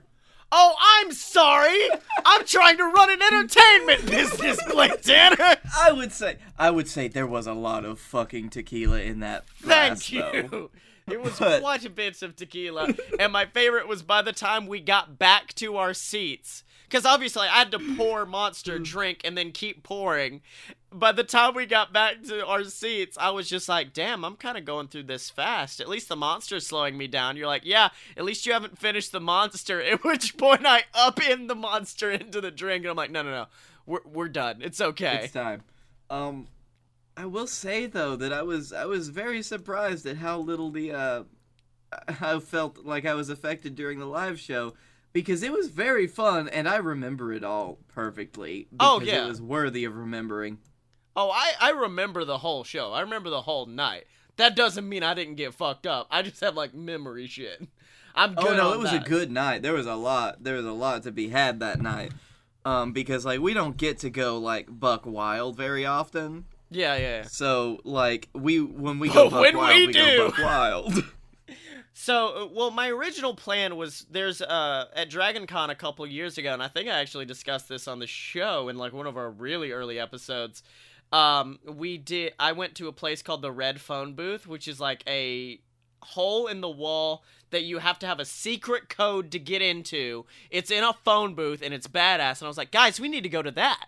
Oh, 0.59 0.75
I'm 0.81 1.13
sorry. 1.13 1.79
I'm 2.25 2.47
trying 2.47 2.79
to 2.79 2.85
run 2.85 3.11
an 3.11 3.21
entertainment 3.21 4.07
business, 4.07 4.59
Blake 4.71 5.03
Tanner. 5.03 5.57
I 5.79 5.92
would 5.92 6.12
say 6.12 6.38
I 6.59 6.71
would 6.71 6.88
say 6.88 7.09
there 7.09 7.27
was 7.27 7.47
a 7.47 7.53
lot 7.53 7.85
of 7.85 7.99
fucking 8.01 8.49
tequila 8.49 9.01
in 9.01 9.21
that 9.21 9.45
glass, 9.62 10.09
Thank 10.09 10.12
you. 10.12 10.49
though. 10.49 10.71
It 11.11 11.23
was 11.23 11.38
But- 11.38 11.61
quite 11.62 11.85
a 11.85 11.90
bit 11.90 12.21
of 12.23 12.35
tequila, 12.35 12.95
and 13.21 13.33
my 13.33 13.47
favorite 13.47 13.87
was 13.87 14.03
by 14.03 14.23
the 14.23 14.33
time 14.33 14.66
we 14.66 14.81
got 14.81 15.19
back 15.19 15.55
to 15.55 15.77
our 15.77 15.95
seats. 15.95 16.64
Because 16.88 17.05
obviously, 17.05 17.49
I 17.49 17.59
had 17.59 17.73
to 17.73 17.81
pour 17.97 18.25
Monster 18.27 18.79
drink 18.79 19.21
and 19.25 19.37
then 19.37 19.51
keep 19.51 19.83
pouring. 19.83 20.40
By 20.92 21.11
the 21.11 21.25
time 21.25 21.55
we 21.55 21.66
got 21.66 21.92
back 21.92 22.23
to 22.25 22.47
our 22.47 22.62
seats, 22.64 23.19
I 23.21 23.31
was 23.31 23.49
just 23.49 23.69
like, 23.69 23.92
damn, 23.92 24.25
I'm 24.25 24.37
kind 24.37 24.57
of 24.57 24.64
going 24.64 24.87
through 24.87 25.05
this 25.05 25.29
fast. 25.29 25.81
At 25.81 25.88
least 25.88 26.09
the 26.09 26.14
Monster's 26.16 26.64
slowing 26.66 26.97
me 26.97 27.09
down. 27.09 27.37
You're 27.37 27.49
like, 27.49 27.64
yeah, 27.64 27.88
at 28.16 28.25
least 28.25 28.47
you 28.47 28.53
haven't 28.53 28.79
finished 28.79 29.11
the 29.11 29.21
Monster. 29.21 29.83
At 29.83 30.05
which 30.05 30.37
point, 30.37 30.64
I 30.64 30.85
up 30.95 31.21
in 31.21 31.49
the 31.49 31.57
Monster 31.57 32.11
into 32.12 32.40
the 32.40 32.53
drink, 32.53 32.85
and 32.85 32.90
I'm 32.90 32.97
like, 32.97 33.11
no, 33.11 33.23
no, 33.23 33.31
no. 33.31 33.47
We're, 33.85 34.01
we're 34.05 34.29
done. 34.29 34.62
It's 34.62 34.81
okay. 34.81 35.23
It's 35.25 35.33
time. 35.33 35.62
Um, 36.09 36.47
I 37.16 37.26
will 37.26 37.46
say 37.46 37.87
though 37.87 38.16
that 38.16 38.33
I 38.33 38.42
was 38.42 38.72
I 38.72 38.85
was 38.85 39.09
very 39.09 39.42
surprised 39.42 40.07
at 40.07 40.18
how 40.18 40.38
little 40.38 40.70
the 40.70 40.92
uh 40.92 41.22
I 42.20 42.38
felt 42.40 42.85
like 42.85 43.07
I 43.07 43.14
was 43.14 43.31
affected 43.31 43.74
during 43.74 43.98
the 43.98 44.07
live 44.07 44.38
show 44.38 44.74
because 45.12 45.42
it 45.42 45.52
was 45.52 45.68
very 45.68 46.07
fun 46.07 46.48
and 46.48 46.68
I 46.68 46.76
remember 46.76 47.33
it 47.33 47.42
all 47.42 47.79
perfectly. 47.88 48.68
Oh, 48.79 49.00
because 49.00 49.14
yeah. 49.14 49.24
it 49.24 49.29
was 49.29 49.40
worthy 49.40 49.85
of 49.85 49.96
remembering. 49.96 50.59
Oh, 51.14 51.31
I, 51.31 51.52
I 51.59 51.70
remember 51.70 52.26
the 52.26 52.37
whole 52.37 52.62
show. 52.62 52.92
I 52.92 53.00
remember 53.00 53.31
the 53.31 53.40
whole 53.40 53.64
night. 53.64 54.05
That 54.37 54.55
doesn't 54.55 54.87
mean 54.87 55.02
I 55.02 55.14
didn't 55.14 55.37
get 55.37 55.55
fucked 55.55 55.87
up. 55.87 56.07
I 56.11 56.20
just 56.20 56.42
have 56.42 56.55
like 56.55 56.74
memory 56.74 57.26
shit. 57.26 57.66
I'm 58.14 58.35
good. 58.35 58.44
Oh 58.44 58.48
good 58.48 58.57
no, 58.59 58.68
on 58.68 58.74
it 58.74 58.79
was 58.79 58.90
that. 58.90 59.07
a 59.07 59.09
good 59.09 59.31
night. 59.31 59.62
There 59.62 59.72
was 59.72 59.87
a 59.87 59.94
lot. 59.94 60.44
There 60.44 60.57
was 60.57 60.66
a 60.66 60.72
lot 60.72 61.02
to 61.05 61.12
be 61.12 61.29
had 61.29 61.61
that 61.61 61.81
night. 61.81 62.12
Um, 62.66 62.92
because 62.92 63.24
like 63.24 63.40
we 63.40 63.55
don't 63.55 63.76
get 63.76 64.00
to 64.00 64.11
go 64.11 64.38
like 64.38 64.66
buck 64.68 65.07
wild 65.07 65.57
very 65.57 65.87
often. 65.87 66.44
Yeah, 66.70 66.96
yeah. 66.96 67.00
yeah. 67.00 67.22
So 67.24 67.81
like 67.85 68.29
we 68.35 68.61
when 68.61 68.98
we 68.98 69.09
go 69.09 69.31
buck 69.31 69.40
when 69.40 69.57
wild, 69.57 69.74
we 69.74 69.87
we, 69.87 69.92
do. 69.92 70.16
go 70.16 70.31
buck 70.31 70.38
wild. 70.38 71.05
So, 71.98 72.42
uh, 72.42 72.46
well, 72.52 72.70
my 72.70 72.90
original 72.90 73.35
plan 73.35 73.74
was 73.74 74.05
there's 74.11 74.42
uh 74.42 74.85
at 74.94 75.09
Dragon 75.09 75.46
Con 75.46 75.70
a 75.70 75.74
couple 75.74 76.07
years 76.07 76.37
ago, 76.37 76.52
and 76.52 76.62
I 76.62 76.68
think 76.68 76.90
I 76.90 77.00
actually 77.00 77.24
discussed 77.24 77.70
this 77.70 77.88
on 77.88 78.00
the 78.00 78.07
show 78.07 78.68
in 78.68 78.76
like 78.76 78.92
one 78.92 79.07
of 79.07 79.16
our 79.16 79.31
really 79.31 79.72
early 79.72 79.98
episodes. 79.98 80.62
Um, 81.11 81.59
we 81.64 81.96
did. 81.96 82.35
I 82.38 82.52
went 82.52 82.74
to 82.76 82.88
a 82.88 82.92
place 82.92 83.22
called 83.22 83.40
the 83.40 83.50
Red 83.50 83.81
Phone 83.81 84.12
Booth, 84.12 84.46
which 84.46 84.68
is 84.68 84.79
like 84.79 85.02
a 85.09 85.59
hole 86.02 86.46
in 86.46 86.61
the 86.61 86.68
wall 86.68 87.24
that 87.50 87.62
you 87.62 87.79
have 87.79 87.98
to 88.00 88.07
have 88.07 88.20
a 88.20 88.24
secret 88.24 88.88
code 88.88 89.31
to 89.31 89.38
get 89.38 89.62
into. 89.62 90.26
It's 90.50 90.70
in 90.70 90.85
a 90.85 90.92
phone 90.92 91.35
booth 91.35 91.62
and 91.62 91.72
it's 91.72 91.88
badass. 91.88 92.40
And 92.40 92.46
I 92.46 92.48
was 92.48 92.59
like, 92.59 92.70
guys, 92.70 93.00
we 93.00 93.09
need 93.09 93.22
to 93.22 93.29
go 93.29 93.42
to 93.42 93.50
that. 93.52 93.87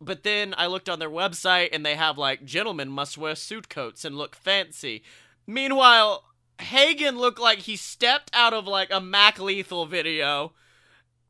But 0.00 0.22
then 0.22 0.54
I 0.56 0.66
looked 0.66 0.88
on 0.88 0.98
their 0.98 1.10
website 1.10 1.70
and 1.72 1.84
they 1.84 1.94
have 1.96 2.18
like 2.18 2.44
gentlemen 2.44 2.88
must 2.88 3.16
wear 3.16 3.34
suit 3.34 3.68
coats 3.68 4.04
and 4.04 4.16
look 4.16 4.34
fancy. 4.34 5.02
Meanwhile, 5.46 6.24
Hagen 6.60 7.18
looked 7.18 7.38
like 7.40 7.60
he 7.60 7.76
stepped 7.76 8.30
out 8.34 8.52
of 8.52 8.66
like 8.66 8.92
a 8.92 9.00
Mac 9.00 9.38
Lethal 9.38 9.86
video. 9.86 10.52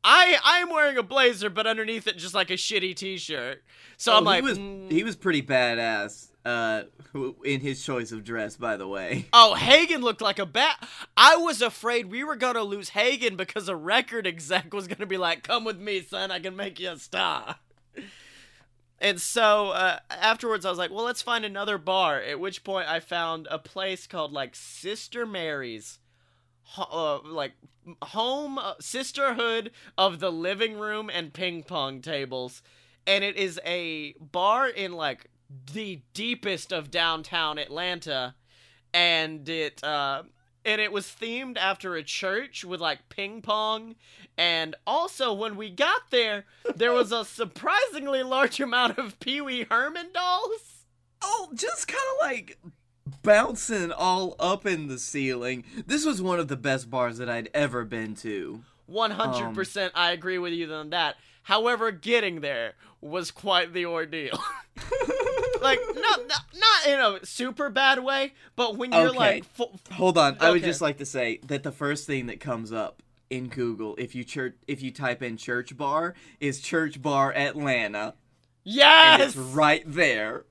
I 0.03 0.37
I'm 0.43 0.69
wearing 0.69 0.97
a 0.97 1.03
blazer, 1.03 1.49
but 1.49 1.65
underneath 1.65 2.07
it 2.07 2.17
just 2.17 2.35
like 2.35 2.49
a 2.51 2.53
shitty 2.53 2.95
t-shirt. 2.95 3.63
So 3.97 4.13
Oh, 4.13 4.17
I'm 4.17 4.23
like, 4.23 4.43
he 4.43 4.49
was 4.49 4.59
mm. 4.59 4.91
he 4.91 5.03
was 5.03 5.15
pretty 5.15 5.41
badass 5.41 6.29
uh 6.45 6.83
in 7.43 7.59
his 7.59 7.83
choice 7.83 8.11
of 8.11 8.23
dress 8.23 8.55
by 8.55 8.77
the 8.77 8.87
way 8.87 9.25
Oh, 9.33 9.55
Hagen 9.55 10.01
looked 10.01 10.21
like 10.21 10.37
a 10.37 10.45
bat. 10.45 10.77
I 11.17 11.37
was 11.37 11.59
afraid 11.61 12.11
we 12.11 12.23
were 12.23 12.35
gonna 12.35 12.61
lose 12.63 12.89
Hagen 12.89 13.35
because 13.35 13.67
a 13.67 13.75
record 13.75 14.27
exec 14.27 14.73
was 14.73 14.87
gonna 14.87 15.07
be 15.07 15.17
like, 15.17 15.43
"Come 15.43 15.63
with 15.63 15.79
me, 15.79 16.01
son. 16.01 16.29
I 16.31 16.39
can 16.39 16.55
make 16.55 16.79
you 16.79 16.91
a 16.91 16.99
star." 16.99 17.55
And 18.99 19.19
so 19.19 19.71
uh, 19.71 19.99
afterwards, 20.09 20.65
I 20.65 20.69
was 20.69 20.79
like, 20.79 20.91
"Well, 20.91 21.05
let's 21.05 21.21
find 21.21 21.43
another 21.43 21.77
bar." 21.77 22.21
At 22.21 22.39
which 22.39 22.63
point, 22.63 22.87
I 22.87 22.99
found 22.99 23.47
a 23.51 23.59
place 23.59 24.07
called 24.07 24.31
like 24.31 24.55
Sister 24.55 25.25
Mary's, 25.25 25.99
uh, 26.77 27.19
like 27.23 27.53
home 28.01 28.57
uh, 28.57 28.73
sisterhood 28.79 29.71
of 29.97 30.19
the 30.19 30.31
living 30.31 30.77
room 30.77 31.09
and 31.13 31.33
ping 31.33 31.63
pong 31.63 32.01
tables, 32.01 32.61
and 33.05 33.23
it 33.23 33.35
is 33.35 33.59
a 33.65 34.13
bar 34.19 34.67
in 34.67 34.93
like 34.93 35.29
the 35.73 36.01
deepest 36.13 36.71
of 36.71 36.89
downtown 36.89 37.57
Atlanta 37.59 38.35
and 38.95 39.47
it 39.49 39.83
uh 39.83 40.23
and 40.65 40.81
it 40.81 40.91
was 40.91 41.05
themed 41.05 41.57
after 41.57 41.95
a 41.95 42.03
church 42.03 42.65
with 42.65 42.81
like 42.81 43.07
ping 43.09 43.41
pong 43.41 43.95
and 44.37 44.75
also 44.85 45.33
when 45.33 45.55
we 45.55 45.69
got 45.69 46.09
there 46.09 46.45
there 46.75 46.91
was 46.91 47.11
a 47.11 47.23
surprisingly 47.23 48.23
large 48.23 48.59
amount 48.59 48.97
of 48.97 49.19
Pee-wee 49.19 49.67
Herman 49.69 50.07
dolls. 50.13 50.85
oh 51.21 51.51
just 51.53 51.87
kind 51.87 52.03
of 52.15 52.27
like 52.27 52.57
bouncing 53.21 53.91
all 53.91 54.35
up 54.39 54.65
in 54.65 54.87
the 54.87 54.99
ceiling. 54.99 55.63
This 55.85 56.05
was 56.05 56.21
one 56.21 56.39
of 56.39 56.47
the 56.47 56.55
best 56.55 56.89
bars 56.89 57.17
that 57.17 57.29
I'd 57.29 57.49
ever 57.53 57.83
been 57.83 58.15
to. 58.17 58.61
100% 58.89 59.83
um, 59.85 59.91
I 59.95 60.11
agree 60.11 60.37
with 60.37 60.53
you 60.53 60.71
on 60.71 60.91
that. 60.91 61.15
However, 61.43 61.91
getting 61.91 62.41
there 62.41 62.73
was 63.01 63.31
quite 63.31 63.73
the 63.73 63.85
ordeal. 63.85 64.39
like 65.65 65.79
not, 65.95 66.27
not 66.27 66.41
not 66.55 66.87
in 66.87 66.99
a 67.21 67.25
super 67.25 67.69
bad 67.69 68.03
way, 68.03 68.33
but 68.55 68.77
when 68.77 68.91
you're 68.91 69.09
Okay. 69.09 69.17
like 69.17 69.45
Hold 69.91 70.17
on, 70.17 70.37
I 70.39 70.51
would 70.51 70.63
just 70.63 70.81
like 70.81 70.97
to 70.97 71.05
say 71.05 71.39
that 71.47 71.63
the 71.63 71.71
first 71.71 72.07
thing 72.07 72.27
that 72.27 72.39
comes 72.39 72.71
up 72.71 73.01
in 73.29 73.47
Google 73.47 73.95
if 73.97 74.13
you 74.15 74.23
church 74.23 74.55
if 74.67 74.81
you 74.81 74.91
type 74.91 75.21
in 75.23 75.35
church 75.37 75.75
bar 75.75 76.13
is 76.39 76.61
church 76.61 77.01
bar 77.01 77.33
Atlanta, 77.33 78.13
and 78.65 78.73
yes. 78.75 79.21
it's 79.21 79.35
right 79.35 79.83
there. 79.85 80.45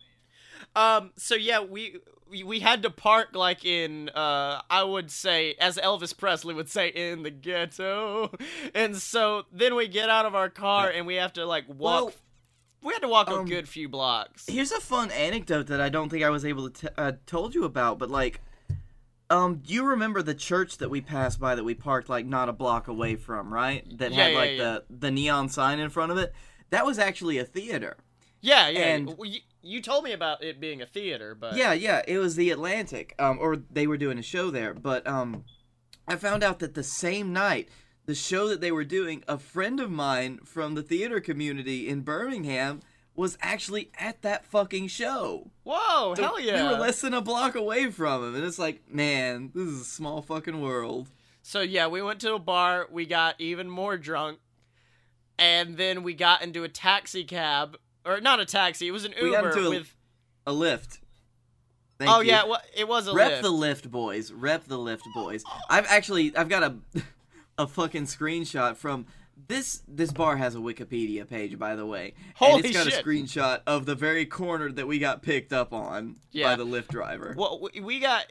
Um. 0.77 1.13
So 1.17 1.35
yeah, 1.37 1.61
we 1.61 1.99
we, 2.29 2.43
we 2.43 2.61
had 2.61 2.83
to 2.83 2.91
park 2.91 3.29
like 3.35 3.65
in 3.65 4.09
uh 4.09 4.61
I 4.69 4.83
would 4.83 5.11
say 5.11 5.55
as 5.61 5.77
Elvis 5.77 6.17
Presley 6.17 6.53
would 6.55 6.69
say 6.69 6.89
in 6.89 7.23
the 7.23 7.31
ghetto, 7.31 8.33
and 8.75 8.97
so 8.97 9.45
then 9.53 9.77
we 9.77 9.87
get 9.87 10.11
out 10.11 10.27
of 10.27 10.35
our 10.35 10.49
car 10.51 10.91
and 10.91 11.07
we 11.07 11.15
have 11.15 11.33
to 11.35 11.47
like 11.47 11.65
walk. 11.69 11.79
Well, 12.07 12.13
we 12.85 12.93
had 12.93 13.01
to 13.01 13.09
walk 13.09 13.29
a 13.29 13.35
um, 13.37 13.47
good 13.47 13.69
few 13.69 13.89
blocks. 13.89 14.45
Here's 14.49 14.71
a 14.71 14.81
fun 14.81 15.11
anecdote 15.11 15.67
that 15.69 15.81
I 15.81 15.89
don't 15.89 16.09
think 16.11 16.23
I 16.23 16.31
was 16.31 16.45
able 16.45 16.71
to 16.71 16.83
t- 16.89 16.95
uh, 16.97 17.13
told 17.27 17.55
you 17.55 17.65
about, 17.65 17.99
but 17.99 18.11
like, 18.11 18.41
um, 19.31 19.57
do 19.57 19.73
you 19.73 19.85
remember 19.85 20.23
the 20.23 20.35
church 20.35 20.79
that 20.79 20.91
we 20.91 21.01
passed 21.01 21.41
by 21.41 21.55
that 21.55 21.65
we 21.65 21.75
parked 21.75 22.09
like 22.09 22.27
not 22.27 22.49
a 22.49 22.53
block 22.53 22.87
away 22.89 23.17
from, 23.17 23.53
right? 23.53 23.85
That 23.99 24.13
Yeah, 24.13 24.23
had 24.25 24.33
yeah, 24.33 24.39
like 24.39 24.51
yeah. 24.51 24.57
the 24.59 24.85
the 24.91 25.11
neon 25.11 25.49
sign 25.49 25.79
in 25.81 25.89
front 25.91 26.13
of 26.13 26.19
it. 26.19 26.33
That 26.71 26.85
was 26.85 26.99
actually 26.99 27.39
a 27.39 27.45
theater. 27.45 27.97
Yeah, 28.41 28.69
yeah. 28.69 28.95
and- 28.95 29.17
you, 29.23 29.41
you 29.63 29.81
told 29.81 30.05
me 30.05 30.13
about 30.13 30.45
it 30.45 30.61
being 30.61 30.83
a 30.83 30.87
theater, 30.87 31.35
but 31.35 31.57
Yeah, 31.57 31.73
yeah, 31.73 32.03
it 32.07 32.19
was 32.19 32.37
the 32.37 32.51
Atlantic, 32.51 33.15
um, 33.19 33.39
or 33.41 33.57
they 33.57 33.87
were 33.87 33.97
doing 33.97 34.19
a 34.19 34.23
show 34.23 34.51
there. 34.51 34.75
But 34.75 35.07
um, 35.07 35.45
I 36.07 36.17
found 36.17 36.43
out 36.45 36.59
that 36.59 36.75
the 36.75 36.83
same 36.83 37.33
night, 37.33 37.71
the 38.07 38.15
show 38.15 38.49
that 38.49 38.61
they 38.61 38.73
were 38.73 38.85
doing, 38.85 39.25
a 39.27 39.39
friend 39.39 39.81
of 39.81 39.91
mine 39.91 40.41
from 40.45 40.75
the 40.75 40.83
theater 40.83 41.21
community 41.21 41.89
in 41.89 42.03
Birmingham 42.03 42.81
was 43.17 43.39
actually 43.41 43.91
at 43.99 44.23
that 44.23 44.45
fucking 44.45 44.89
show. 44.89 45.51
Whoa, 45.63 46.15
So 46.17 46.23
hell 46.23 46.41
yeah! 46.41 46.63
We 46.69 46.75
were 46.75 46.81
less 46.81 47.01
than 47.01 47.15
a 47.15 47.21
block 47.21 47.55
away 47.55 47.91
from 47.91 48.25
him, 48.25 48.35
and 48.35 48.45
it's 48.45 48.59
like, 48.59 48.83
man, 48.91 49.53
this 49.55 49.69
is 49.69 49.81
a 49.81 49.85
small 49.85 50.21
fucking 50.21 50.61
world. 50.61 51.09
So 51.43 51.61
yeah, 51.61 51.87
we 51.87 52.03
went 52.03 52.21
to 52.21 52.35
a 52.35 52.39
bar. 52.39 52.89
We 52.91 53.07
got 53.07 53.41
even 53.41 53.71
more 53.71 53.97
drunk, 53.97 54.39
and 55.39 55.77
then 55.77 56.03
we 56.03 56.15
got 56.15 56.43
into 56.43 56.65
a 56.65 56.69
taxi 56.69 57.25
cab, 57.25 57.77
or 58.05 58.21
not 58.21 58.41
a 58.41 58.45
taxi. 58.45 58.89
It 58.89 58.93
was 58.93 59.05
an 59.05 59.15
We 59.21 59.31
got 59.31 59.45
Uber 59.45 59.49
into 59.51 59.67
a- 59.67 59.71
with. 59.71 59.95
A 60.47 60.53
Lyft. 60.53 60.99
Thank 61.99 62.11
oh 62.11 62.21
you. 62.21 62.33
yeah, 62.33 62.43
it 62.77 62.87
was 62.89 63.07
a 63.07 63.13
Lyft. 63.13 63.17
Rep 63.17 63.33
Lyft. 63.33 63.43
the 63.43 63.53
Lyft, 63.53 63.91
boys. 63.91 64.33
Rep 64.33 64.65
the 64.65 64.77
Lyft, 64.77 65.03
boys. 65.15 65.45
I've 65.71 65.87
actually 65.87 66.37
I've 66.37 66.49
got 66.49 66.63
a 66.65 66.75
a 67.59 67.67
fucking 67.67 68.05
screenshot 68.05 68.77
from 68.77 69.07
this 69.49 69.83
this 69.89 70.13
bar 70.13 70.37
has 70.37 70.55
a 70.55 70.59
Wikipedia 70.59 71.29
page, 71.29 71.59
by 71.59 71.75
the 71.77 71.85
way. 71.87 72.15
Holy 72.37 72.57
and 72.57 72.65
it's 72.67 72.77
got 72.77 72.87
shit. 72.87 73.01
a 73.01 73.05
screenshot 73.05 73.61
of 73.67 73.85
the 73.87 73.95
very 73.95 74.27
corner 74.27 74.71
that 74.73 74.87
we 74.87 74.99
got 74.99 75.23
picked 75.23 75.53
up 75.53 75.73
on 75.73 76.17
Yeah. 76.31 76.51
by 76.51 76.57
the 76.57 76.67
Lyft 76.67 76.89
driver. 76.89 77.35
Well, 77.37 77.69
we- 77.83 77.99
got. 78.01 78.27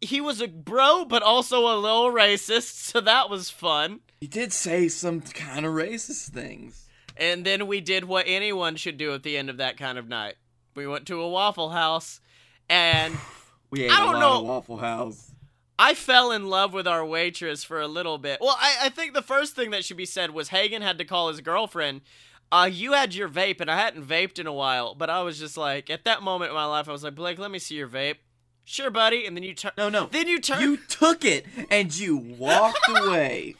He 0.00 0.20
was 0.20 0.40
a 0.40 0.48
bro, 0.48 1.04
but 1.04 1.22
also 1.22 1.60
a 1.68 1.78
little 1.78 2.10
racist, 2.10 2.72
so 2.90 3.00
that 3.00 3.30
was 3.30 3.50
fun. 3.50 4.00
He 4.20 4.26
did 4.26 4.52
say 4.52 4.88
some 4.88 5.20
kind 5.20 5.64
of 5.64 5.72
racist 5.74 6.30
things. 6.30 6.88
And 7.16 7.44
then 7.44 7.66
we 7.68 7.80
did 7.80 8.04
what 8.06 8.24
anyone 8.26 8.74
should 8.76 8.96
do 8.96 9.14
at 9.14 9.22
the 9.22 9.36
end 9.36 9.48
of 9.48 9.58
that 9.58 9.76
kind 9.76 9.98
of 9.98 10.08
night. 10.08 10.34
We 10.74 10.86
went 10.88 11.06
to 11.06 11.20
a 11.20 11.28
Waffle 11.28 11.70
House, 11.70 12.20
and 12.68 13.16
We 13.70 13.84
ate 13.84 13.90
I 13.92 13.96
a 13.96 13.98
don't 14.04 14.12
lot 14.14 14.20
know- 14.20 14.38
of 14.40 14.44
Waffle 14.46 14.76
House. 14.78 15.31
I 15.78 15.94
fell 15.94 16.30
in 16.30 16.46
love 16.48 16.72
with 16.72 16.86
our 16.86 17.04
waitress 17.04 17.64
for 17.64 17.80
a 17.80 17.88
little 17.88 18.18
bit. 18.18 18.38
Well, 18.40 18.56
I, 18.60 18.76
I 18.82 18.88
think 18.88 19.14
the 19.14 19.22
first 19.22 19.54
thing 19.56 19.70
that 19.70 19.84
should 19.84 19.96
be 19.96 20.06
said 20.06 20.30
was 20.30 20.48
Hagen 20.48 20.82
had 20.82 20.98
to 20.98 21.04
call 21.04 21.28
his 21.28 21.40
girlfriend. 21.40 22.02
Uh, 22.50 22.68
you 22.70 22.92
had 22.92 23.14
your 23.14 23.28
vape, 23.28 23.60
and 23.60 23.70
I 23.70 23.78
hadn't 23.78 24.06
vaped 24.06 24.38
in 24.38 24.46
a 24.46 24.52
while, 24.52 24.94
but 24.94 25.08
I 25.08 25.22
was 25.22 25.38
just 25.38 25.56
like, 25.56 25.88
at 25.88 26.04
that 26.04 26.22
moment 26.22 26.50
in 26.50 26.54
my 26.54 26.66
life, 26.66 26.88
I 26.88 26.92
was 26.92 27.02
like, 27.02 27.14
Blake, 27.14 27.38
let 27.38 27.50
me 27.50 27.58
see 27.58 27.76
your 27.76 27.88
vape. 27.88 28.16
Sure, 28.64 28.90
buddy. 28.90 29.26
And 29.26 29.36
then 29.36 29.42
you 29.42 29.54
turn. 29.54 29.72
No, 29.76 29.88
no. 29.88 30.06
Then 30.06 30.28
you 30.28 30.38
turn. 30.38 30.60
You 30.60 30.76
took 30.76 31.24
it 31.24 31.46
and 31.70 31.96
you 31.96 32.16
walked 32.16 32.88
away. 32.88 33.56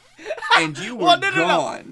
And 0.57 0.79
you 0.79 0.95
were 0.95 1.05
Well, 1.05 1.19
no, 1.19 1.31
no, 1.31 1.47
no. 1.49 1.83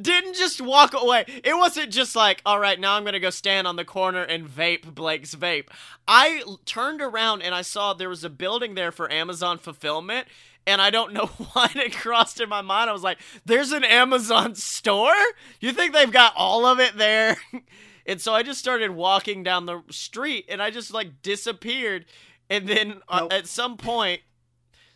Didn't 0.00 0.34
just 0.34 0.60
walk 0.60 0.94
away. 0.94 1.24
It 1.44 1.56
wasn't 1.56 1.92
just 1.92 2.16
like, 2.16 2.42
all 2.44 2.58
right, 2.58 2.78
now 2.78 2.96
I'm 2.96 3.04
gonna 3.04 3.20
go 3.20 3.30
stand 3.30 3.66
on 3.66 3.76
the 3.76 3.84
corner 3.84 4.22
and 4.22 4.46
vape 4.46 4.94
Blake's 4.94 5.34
vape. 5.34 5.68
I 6.06 6.42
turned 6.64 7.00
around 7.00 7.42
and 7.42 7.54
I 7.54 7.62
saw 7.62 7.94
there 7.94 8.08
was 8.08 8.24
a 8.24 8.30
building 8.30 8.74
there 8.74 8.92
for 8.92 9.10
Amazon 9.12 9.58
fulfillment. 9.58 10.26
And 10.66 10.80
I 10.80 10.90
don't 10.90 11.12
know 11.12 11.26
why 11.52 11.70
it 11.74 11.96
crossed 11.96 12.40
in 12.40 12.48
my 12.48 12.60
mind. 12.60 12.90
I 12.90 12.92
was 12.92 13.02
like, 13.02 13.18
there's 13.44 13.72
an 13.72 13.84
Amazon 13.84 14.54
store? 14.54 15.14
You 15.60 15.72
think 15.72 15.92
they've 15.92 16.12
got 16.12 16.34
all 16.36 16.66
of 16.66 16.80
it 16.80 16.96
there? 16.96 17.36
and 18.06 18.20
so 18.20 18.34
I 18.34 18.42
just 18.42 18.60
started 18.60 18.90
walking 18.90 19.42
down 19.42 19.66
the 19.66 19.82
street 19.90 20.46
and 20.48 20.62
I 20.62 20.70
just 20.70 20.92
like 20.92 21.22
disappeared. 21.22 22.06
And 22.48 22.68
then 22.68 23.00
uh, 23.08 23.28
at 23.30 23.46
some 23.46 23.76
point, 23.76 24.20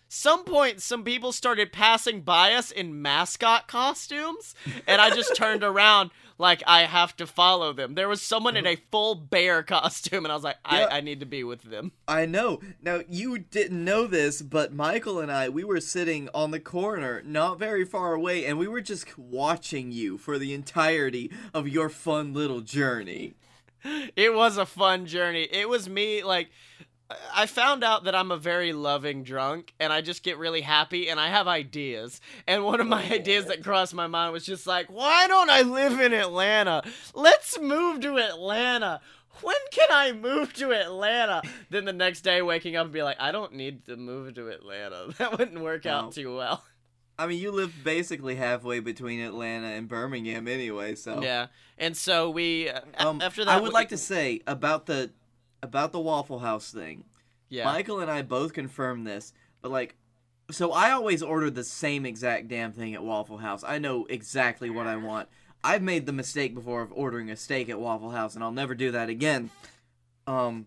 some 0.08 0.44
point 0.44 0.80
some 0.80 1.02
people 1.02 1.32
started 1.32 1.72
passing 1.72 2.20
by 2.20 2.52
us 2.52 2.70
in 2.70 3.00
mascot 3.02 3.66
costumes 3.66 4.54
and 4.86 5.00
i 5.00 5.10
just 5.10 5.34
turned 5.34 5.62
around 5.64 6.10
like 6.38 6.62
i 6.66 6.82
have 6.82 7.16
to 7.16 7.26
follow 7.26 7.72
them 7.72 7.94
there 7.94 8.08
was 8.08 8.22
someone 8.22 8.56
in 8.56 8.66
uh-huh. 8.66 8.74
a 8.74 8.90
full 8.90 9.14
bear 9.14 9.62
costume 9.62 10.24
and 10.24 10.32
i 10.32 10.34
was 10.34 10.44
like 10.44 10.56
I, 10.64 10.80
Yeah. 10.80 10.88
I 10.90 11.00
need 11.00 11.20
to 11.20 11.26
be 11.26 11.42
with 11.44 11.62
them 11.62 11.92
I 12.06 12.26
know. 12.26 12.60
Now 12.82 13.00
you 13.08 13.38
didn't 13.38 13.82
know 13.82 14.06
this, 14.06 14.42
but 14.42 14.72
Michael 14.74 15.20
and 15.20 15.32
I, 15.32 15.48
we 15.48 15.64
were 15.64 15.80
sitting 15.80 16.28
on 16.34 16.50
the 16.50 16.60
corner, 16.60 17.22
not 17.24 17.58
very 17.58 17.84
far 17.84 18.12
away, 18.12 18.44
and 18.44 18.58
we 18.58 18.68
were 18.68 18.80
just 18.80 19.18
watching 19.18 19.90
you 19.90 20.18
for 20.18 20.38
the 20.38 20.52
entirety 20.52 21.30
of 21.52 21.66
your 21.68 21.88
fun 21.88 22.34
little 22.34 22.60
journey. 22.60 23.34
it 24.16 24.34
was 24.34 24.56
a 24.56 24.64
fun 24.66 25.04
journey 25.06 25.46
it 25.52 25.68
was 25.68 25.88
me 25.88 26.22
like 26.22 26.48
I 27.34 27.46
found 27.46 27.82
out 27.84 28.04
that 28.04 28.14
I'm 28.14 28.30
a 28.30 28.36
very 28.36 28.72
loving 28.72 29.22
drunk 29.22 29.74
and 29.80 29.92
I 29.92 30.00
just 30.00 30.22
get 30.22 30.38
really 30.38 30.60
happy 30.60 31.08
and 31.08 31.18
I 31.20 31.28
have 31.28 31.46
ideas. 31.48 32.20
And 32.46 32.64
one 32.64 32.80
of 32.80 32.86
my 32.86 33.02
ideas 33.10 33.46
that 33.46 33.62
crossed 33.62 33.94
my 33.94 34.06
mind 34.06 34.32
was 34.32 34.44
just 34.46 34.66
like, 34.66 34.90
why 34.90 35.26
don't 35.26 35.50
I 35.50 35.62
live 35.62 36.00
in 36.00 36.12
Atlanta? 36.12 36.82
Let's 37.14 37.58
move 37.60 38.00
to 38.02 38.18
Atlanta. 38.18 39.00
When 39.42 39.56
can 39.72 39.88
I 39.90 40.12
move 40.12 40.52
to 40.54 40.72
Atlanta? 40.72 41.42
Then 41.68 41.84
the 41.86 41.92
next 41.92 42.20
day, 42.20 42.40
waking 42.40 42.76
up 42.76 42.84
and 42.84 42.92
be 42.92 43.02
like, 43.02 43.16
I 43.20 43.32
don't 43.32 43.54
need 43.54 43.84
to 43.86 43.96
move 43.96 44.34
to 44.34 44.48
Atlanta. 44.48 45.12
That 45.18 45.36
wouldn't 45.38 45.60
work 45.60 45.86
out 45.86 46.12
too 46.12 46.36
well. 46.36 46.62
I 47.18 47.26
mean, 47.28 47.40
you 47.40 47.50
live 47.52 47.72
basically 47.84 48.34
halfway 48.36 48.80
between 48.80 49.20
Atlanta 49.20 49.68
and 49.68 49.86
Birmingham 49.88 50.48
anyway, 50.48 50.94
so. 50.94 51.20
Yeah. 51.22 51.46
And 51.78 51.96
so 51.96 52.30
we, 52.30 52.68
uh, 52.68 52.80
Um, 52.98 53.20
after 53.20 53.44
that, 53.44 53.50
I 53.52 53.60
would 53.60 53.68
we- 53.68 53.74
like 53.74 53.88
to 53.90 53.96
say 53.96 54.40
about 54.46 54.86
the 54.86 55.10
about 55.64 55.92
the 55.92 56.00
Waffle 56.00 56.38
House 56.40 56.70
thing. 56.70 57.04
yeah. 57.48 57.64
Michael 57.64 58.00
and 58.00 58.10
I 58.10 58.22
both 58.22 58.52
confirmed 58.52 59.06
this, 59.06 59.32
but 59.62 59.70
like, 59.72 59.96
so 60.50 60.72
I 60.72 60.90
always 60.92 61.22
order 61.22 61.50
the 61.50 61.64
same 61.64 62.04
exact 62.06 62.48
damn 62.48 62.72
thing 62.72 62.94
at 62.94 63.02
Waffle 63.02 63.38
House. 63.38 63.64
I 63.66 63.78
know 63.78 64.06
exactly 64.10 64.68
what 64.70 64.86
I 64.86 64.96
want. 64.96 65.28
I've 65.62 65.82
made 65.82 66.04
the 66.04 66.12
mistake 66.12 66.54
before 66.54 66.82
of 66.82 66.92
ordering 66.92 67.30
a 67.30 67.36
steak 67.36 67.68
at 67.70 67.80
Waffle 67.80 68.10
House, 68.10 68.34
and 68.34 68.44
I'll 68.44 68.52
never 68.52 68.74
do 68.74 68.90
that 68.92 69.08
again. 69.08 69.48
Um, 70.26 70.66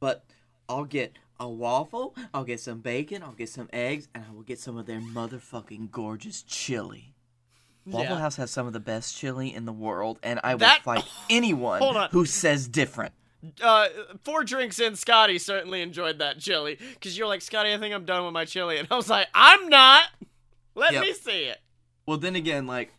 but 0.00 0.24
I'll 0.68 0.84
get 0.84 1.16
a 1.40 1.48
waffle, 1.48 2.14
I'll 2.34 2.44
get 2.44 2.60
some 2.60 2.80
bacon, 2.80 3.22
I'll 3.22 3.32
get 3.32 3.48
some 3.48 3.68
eggs, 3.72 4.08
and 4.14 4.24
I 4.28 4.32
will 4.32 4.42
get 4.42 4.58
some 4.60 4.76
of 4.76 4.86
their 4.86 5.00
motherfucking 5.00 5.90
gorgeous 5.90 6.42
chili. 6.42 7.14
Waffle 7.86 8.14
Yeah. 8.16 8.20
House 8.20 8.36
has 8.36 8.50
some 8.50 8.66
of 8.66 8.72
the 8.74 8.80
best 8.80 9.16
chili 9.16 9.52
in 9.54 9.64
the 9.64 9.72
world, 9.72 10.18
and 10.22 10.38
I 10.44 10.54
will 10.54 10.60
That- 10.60 10.82
fight 10.82 11.04
anyone 11.30 11.80
who 12.10 12.26
says 12.26 12.68
different. 12.68 13.12
Uh, 13.60 13.88
four 14.24 14.44
drinks 14.44 14.78
in, 14.78 14.92
Scottye 14.92 15.40
certainly 15.40 15.82
enjoyed 15.82 16.18
that 16.20 16.38
chili. 16.38 16.78
Because 16.94 17.18
you're 17.18 17.26
like, 17.26 17.40
Scottye, 17.40 17.74
I 17.74 17.78
think 17.78 17.94
I'm 17.94 18.04
done 18.04 18.24
with 18.24 18.32
my 18.32 18.44
chili. 18.44 18.78
And 18.78 18.86
I 18.90 18.94
was 18.96 19.10
like, 19.10 19.28
I'm 19.34 19.68
not. 19.68 20.04
Let 20.74 20.92
Yep. 20.92 21.02
me 21.02 21.12
see 21.12 21.44
it. 21.44 21.58
Well, 22.06 22.18
then 22.18 22.36
again, 22.36 22.66
like 22.66 22.92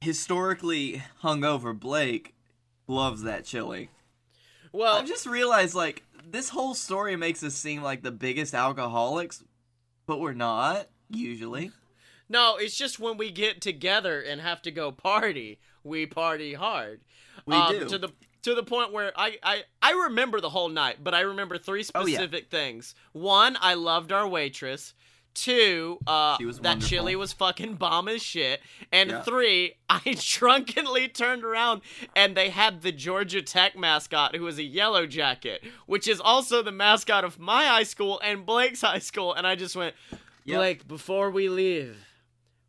historically 0.00 1.02
hungover 1.22 1.78
Blake 1.78 2.34
loves 2.86 3.22
that 3.22 3.44
chili. 3.44 3.90
Well, 4.72 4.96
I've 4.96 5.06
just 5.08 5.26
realized 5.26 5.74
like 5.74 6.02
this 6.24 6.50
whole 6.50 6.74
story 6.74 7.16
makes 7.16 7.42
us 7.42 7.54
seem 7.54 7.82
like 7.82 8.02
the 8.02 8.10
biggest 8.12 8.54
alcoholics, 8.54 9.42
but 10.06 10.20
we're 10.20 10.34
not 10.34 10.88
usually. 11.08 11.70
no, 12.28 12.56
it's 12.56 12.76
just 12.76 12.98
when 13.00 13.16
we 13.16 13.30
get 13.30 13.60
together 13.60 14.20
and 14.20 14.40
have 14.40 14.60
to 14.62 14.70
go 14.70 14.92
party, 14.92 15.58
we 15.82 16.04
party 16.06 16.54
hard. 16.54 17.00
We 17.46 17.54
Um, 17.54 17.72
do. 17.72 17.88
To 17.88 17.98
the 17.98 18.08
to 18.48 18.54
the 18.54 18.62
point 18.62 18.92
where 18.92 19.12
I, 19.16 19.36
I 19.42 19.62
I 19.82 19.92
remember 19.92 20.40
the 20.40 20.50
whole 20.50 20.68
night, 20.68 20.96
but 21.02 21.14
I 21.14 21.20
remember 21.20 21.58
three 21.58 21.84
Oh, 21.94 22.06
yeah. 22.06 22.16
specific 22.18 22.50
things. 22.50 22.94
One, 23.12 23.56
I 23.60 23.74
loved 23.74 24.12
our 24.12 24.26
waitress. 24.28 24.94
Two, 25.34 25.98
uh, 26.04 26.36
that 26.36 26.44
wonderful. 26.64 26.80
chili 26.80 27.14
was 27.14 27.32
fucking 27.32 27.74
bomb 27.74 28.08
as 28.08 28.20
shit. 28.22 28.60
And 28.90 29.10
Yeah. 29.10 29.22
three, 29.22 29.74
I 29.88 30.16
drunkenly 30.18 31.06
turned 31.08 31.44
around 31.44 31.82
and 32.16 32.36
they 32.36 32.48
had 32.50 32.82
the 32.82 32.90
Georgia 32.90 33.40
Tech 33.40 33.76
mascot, 33.78 34.34
who 34.34 34.42
was 34.42 34.58
a 34.58 34.64
yellow 34.64 35.06
jacket, 35.06 35.62
which 35.86 36.08
is 36.08 36.20
also 36.20 36.60
the 36.62 36.72
mascot 36.72 37.22
of 37.24 37.38
my 37.38 37.66
high 37.66 37.84
school 37.84 38.20
and 38.24 38.44
Blake's 38.44 38.80
high 38.80 38.98
school. 38.98 39.32
And 39.32 39.46
I 39.46 39.54
just 39.54 39.76
went, 39.76 39.94
Yep. 40.44 40.56
Blake, 40.56 40.88
before 40.88 41.30
we 41.30 41.48
leave, 41.48 41.98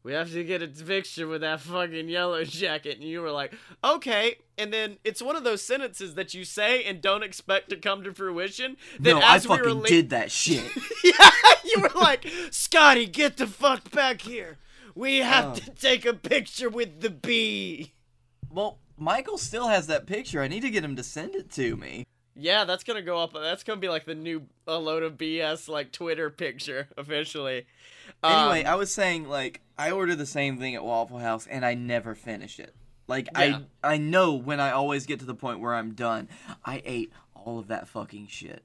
we 0.04 0.14
have 0.14 0.32
to 0.32 0.44
get 0.44 0.62
a 0.62 0.68
picture 0.68 1.28
with 1.28 1.42
that 1.42 1.60
fucking 1.62 2.08
yellow 2.10 2.44
jacket. 2.46 2.96
And 3.00 3.04
you 3.08 3.22
were 3.22 3.32
like, 3.32 3.54
okay. 3.84 4.36
And 4.58 4.72
then 4.74 4.98
it's 5.04 5.22
one 5.22 5.36
of 5.36 5.44
those 5.44 5.62
sentences 5.62 6.16
that 6.16 6.34
you 6.34 6.44
say 6.46 6.84
and 6.84 7.02
don't 7.02 7.24
expect 7.24 7.70
to 7.70 7.76
come 7.78 8.04
to 8.04 8.14
fruition. 8.14 8.78
Then 9.00 9.16
no, 9.20 9.22
I 9.22 9.36
as 9.36 9.48
we 9.48 9.58
were 9.58 9.64
fucking 9.64 9.80
le- 9.82 9.88
did 9.88 10.10
that 10.12 10.32
shit. 10.32 10.64
yeah, 11.04 11.30
you 11.66 11.82
were 11.82 11.92
like, 12.00 12.24
Scottye, 12.52 13.12
get 13.12 13.38
the 13.38 13.48
fuck 13.48 13.92
back 13.92 14.22
here. 14.22 14.58
We 14.96 15.18
have 15.18 15.46
Oh. 15.46 15.56
to 15.56 15.70
take 15.72 16.06
a 16.06 16.14
picture 16.14 16.70
with 16.70 17.02
the 17.02 17.10
bee. 17.10 17.94
well, 18.50 18.80
Michael 18.98 19.38
still 19.38 19.68
has 19.70 19.88
that 19.88 20.06
picture. 20.08 20.42
I 20.42 20.50
need 20.50 20.60
to 20.62 20.70
get 20.70 20.84
him 20.84 20.98
to 20.98 21.04
send 21.04 21.36
it 21.36 21.50
to 21.52 21.78
me. 21.78 22.06
Yeah, 22.36 22.64
that's 22.64 22.84
gonna 22.84 23.02
go 23.02 23.20
up. 23.20 23.34
That's 23.34 23.64
gonna 23.64 23.82
be 23.82 23.90
like 23.90 24.06
the 24.06 24.16
new 24.16 24.48
a 24.68 24.78
load 24.78 25.04
of 25.04 25.18
BS 25.18 25.68
like 25.68 25.92
Twitter 25.92 26.30
picture 26.30 26.88
officially. 26.98 27.66
Anyway, 28.24 28.64
Um, 28.64 28.68
I 28.68 28.76
was 28.76 28.94
saying 28.94 29.28
like 29.28 29.62
I 29.78 29.92
order 29.92 30.16
the 30.16 30.26
same 30.26 30.58
thing 30.58 30.76
at 30.76 30.84
Waffle 30.84 31.20
House 31.20 31.48
and 31.48 31.66
I 31.66 31.74
never 31.74 32.16
finish 32.16 32.60
it. 32.60 32.74
Like 33.08 33.28
Yeah. 33.34 33.60
I 33.84 33.94
I 33.94 33.98
know 33.98 34.34
when 34.36 34.60
I 34.60 34.72
always 34.72 35.06
get 35.06 35.20
to 35.20 35.26
the 35.26 35.36
point 35.36 35.60
where 35.60 35.74
I'm 35.74 35.94
done. 35.94 36.30
I 36.64 36.82
ate 36.86 37.12
all 37.34 37.60
of 37.60 37.68
that 37.68 37.88
fucking 37.88 38.28
shit. 38.28 38.64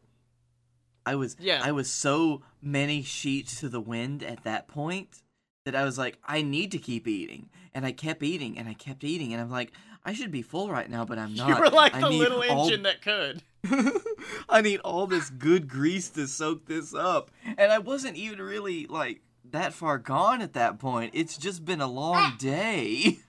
I 1.07 1.14
was 1.16 1.37
Yeah. 1.38 1.61
I 1.62 1.72
was 1.72 1.90
so 1.90 2.42
many 2.62 3.03
sheets 3.03 3.61
to 3.61 3.68
the 3.68 3.81
wind 3.81 4.22
at 4.22 4.44
that 4.44 4.68
point 4.68 5.22
that 5.64 5.74
I 5.74 5.85
was 5.85 5.98
like 5.98 6.18
I 6.24 6.42
need 6.42 6.70
to 6.72 6.79
keep 6.79 7.09
eating. 7.09 7.48
And 7.74 7.85
I 7.85 7.92
kept 7.92 8.22
eating 8.22 8.57
and 8.59 8.68
I 8.68 8.74
kept 8.74 9.03
eating 9.05 9.33
and 9.33 9.42
I'm 9.42 9.50
like 9.50 9.72
I 10.04 10.12
should 10.12 10.30
be 10.30 10.42
full 10.42 10.70
right 10.70 10.88
now 10.90 11.04
but 11.04 11.18
I'm 11.18 11.34
not. 11.34 11.48
you 11.48 11.56
were 11.58 11.70
like 11.70 11.94
I 11.94 12.00
the 12.00 12.10
little 12.10 12.42
all- 12.42 12.64
engine 12.64 12.82
that 12.84 13.00
could. 13.02 13.42
I 14.48 14.60
need 14.60 14.80
all 14.80 15.06
this 15.06 15.30
good 15.30 15.68
grease 15.68 16.10
to 16.10 16.26
soak 16.28 16.66
this 16.66 16.94
up. 16.94 17.30
And 17.56 17.72
I 17.72 17.78
wasn't 17.78 18.16
even 18.16 18.40
really 18.42 18.86
like 18.86 19.22
that 19.50 19.72
far 19.72 19.96
gone 19.98 20.42
at 20.42 20.52
that 20.52 20.78
point. 20.78 21.12
It's 21.14 21.38
just 21.38 21.64
been 21.64 21.80
a 21.80 21.86
long 21.86 22.34
day. 22.38 23.18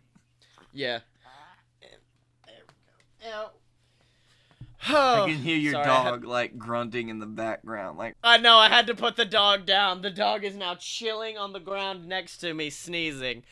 Yeah. 0.77 0.99
Ow. 3.25 3.49
I 4.87 5.25
can 5.29 5.37
hear 5.39 5.55
your 5.57 5.71
Sorry, 5.73 5.85
I 5.87 6.03
had- 6.03 6.09
dog 6.11 6.25
like 6.25 6.57
grunting 6.57 7.09
in 7.09 7.19
the 7.19 7.25
background. 7.25 7.97
Like, 7.97 8.15
I 8.23 8.37
know, 8.37 8.57
I 8.57 8.67
had 8.69 8.85
to 8.87 8.93
put 8.95 9.15
the 9.15 9.25
dog 9.25 9.65
down. 9.65 10.01
The 10.01 10.11
dog 10.11 10.43
is 10.43 10.55
now 10.55 10.75
chilling 10.75 11.37
on 11.37 11.53
the 11.53 11.59
ground 11.59 12.07
next 12.07 12.37
to 12.39 12.53
me, 12.53 12.69
sneezing. 12.69 13.43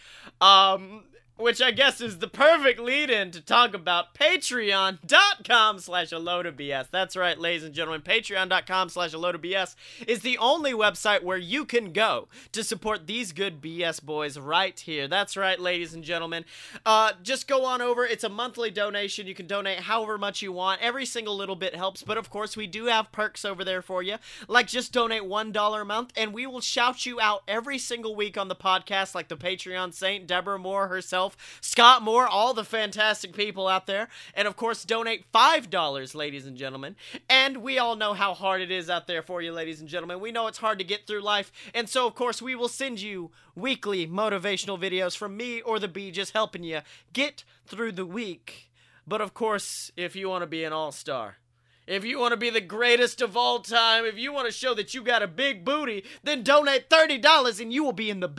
Um, 0.41 1.05
which 1.37 1.61
I 1.61 1.71
guess 1.71 1.99
is 1.99 2.19
the 2.19 2.27
perfect 2.27 2.79
lead 2.79 3.09
in 3.09 3.31
to 3.31 3.41
talk 3.41 3.73
about 3.73 4.13
patreon.com 4.13 5.79
slash 5.79 6.11
a 6.11 6.19
load 6.19 6.45
of 6.45 6.55
BS. 6.55 6.89
That's 6.91 7.15
right, 7.15 7.37
ladies 7.37 7.63
and 7.63 7.73
gentlemen. 7.73 8.01
Patreon.com 8.01 8.89
slash 8.89 9.13
a 9.13 9.17
load 9.17 9.35
of 9.35 9.41
BS 9.41 9.75
is 10.07 10.21
the 10.21 10.37
only 10.37 10.73
website 10.73 11.23
where 11.23 11.37
you 11.37 11.65
can 11.65 11.91
go 11.91 12.27
to 12.51 12.63
support 12.63 13.07
these 13.07 13.31
good 13.31 13.61
BS 13.61 14.01
boys 14.01 14.37
right 14.37 14.79
here. 14.79 15.07
That's 15.07 15.35
right, 15.35 15.59
ladies 15.59 15.93
and 15.93 16.03
gentlemen. 16.03 16.45
Uh, 16.85 17.13
just 17.23 17.47
go 17.47 17.65
on 17.65 17.81
over. 17.81 18.05
It's 18.05 18.23
a 18.23 18.29
monthly 18.29 18.69
donation. 18.69 19.25
You 19.25 19.35
can 19.35 19.47
donate 19.47 19.79
however 19.79 20.17
much 20.17 20.41
you 20.41 20.51
want. 20.51 20.81
Every 20.81 21.05
single 21.05 21.35
little 21.35 21.55
bit 21.55 21.75
helps. 21.75 22.03
But 22.03 22.17
of 22.17 22.29
course, 22.29 22.55
we 22.55 22.67
do 22.67 22.85
have 22.85 23.11
perks 23.11 23.43
over 23.43 23.63
there 23.63 23.81
for 23.81 24.03
you. 24.03 24.17
Like 24.47 24.67
just 24.67 24.93
donate 24.93 25.23
$1 25.23 25.81
a 25.81 25.85
month, 25.85 26.13
and 26.15 26.33
we 26.33 26.45
will 26.45 26.61
shout 26.61 27.05
you 27.05 27.19
out 27.19 27.43
every 27.47 27.77
single 27.77 28.15
week 28.15 28.37
on 28.37 28.47
the 28.47 28.55
podcast, 28.55 29.15
like 29.15 29.29
the 29.29 29.37
Patreon 29.37 29.93
Saint, 29.93 30.27
Deborah 30.27 30.59
Moore 30.59 30.87
herself, 30.87 31.22
Scott 31.61 32.01
Moore, 32.01 32.27
all 32.27 32.53
the 32.53 32.63
fantastic 32.63 33.33
people 33.33 33.67
out 33.67 33.87
there. 33.87 34.07
And 34.33 34.47
of 34.47 34.55
course, 34.55 34.83
donate 34.83 35.31
$5, 35.31 36.15
ladies 36.15 36.45
and 36.45 36.57
gentlemen. 36.57 36.95
And 37.29 37.57
we 37.57 37.79
all 37.79 37.95
know 37.95 38.13
how 38.13 38.33
hard 38.33 38.61
it 38.61 38.71
is 38.71 38.89
out 38.89 39.07
there 39.07 39.21
for 39.21 39.41
you, 39.41 39.51
ladies 39.51 39.79
and 39.79 39.89
gentlemen. 39.89 40.19
We 40.19 40.31
know 40.31 40.47
it's 40.47 40.57
hard 40.57 40.79
to 40.79 40.85
get 40.85 41.07
through 41.07 41.21
life. 41.21 41.51
And 41.73 41.87
so, 41.87 42.05
of 42.07 42.15
course, 42.15 42.41
we 42.41 42.55
will 42.55 42.67
send 42.67 43.01
you 43.01 43.31
weekly 43.55 44.07
motivational 44.07 44.79
videos 44.79 45.15
from 45.15 45.37
me 45.37 45.61
or 45.61 45.79
the 45.79 45.87
bee 45.87 46.11
just 46.11 46.33
helping 46.33 46.63
you 46.63 46.81
get 47.13 47.43
through 47.65 47.93
the 47.93 48.05
week. 48.05 48.71
But 49.05 49.21
of 49.21 49.33
course, 49.33 49.91
if 49.97 50.15
you 50.15 50.29
want 50.29 50.43
to 50.43 50.47
be 50.47 50.63
an 50.63 50.73
all 50.73 50.91
star, 50.91 51.37
if 51.85 52.05
you 52.05 52.19
want 52.19 52.31
to 52.31 52.37
be 52.37 52.49
the 52.49 52.61
greatest 52.61 53.21
of 53.21 53.35
all 53.35 53.59
time, 53.59 54.05
if 54.05 54.17
you 54.17 54.31
want 54.31 54.47
to 54.47 54.53
show 54.53 54.73
that 54.75 54.93
you 54.93 55.03
got 55.03 55.21
a 55.21 55.27
big 55.27 55.65
booty, 55.65 56.05
then 56.23 56.43
donate 56.43 56.89
$30 56.89 57.59
and 57.59 57.73
you 57.73 57.83
will 57.83 57.93
be 57.93 58.09
in 58.09 58.21
the 58.21 58.29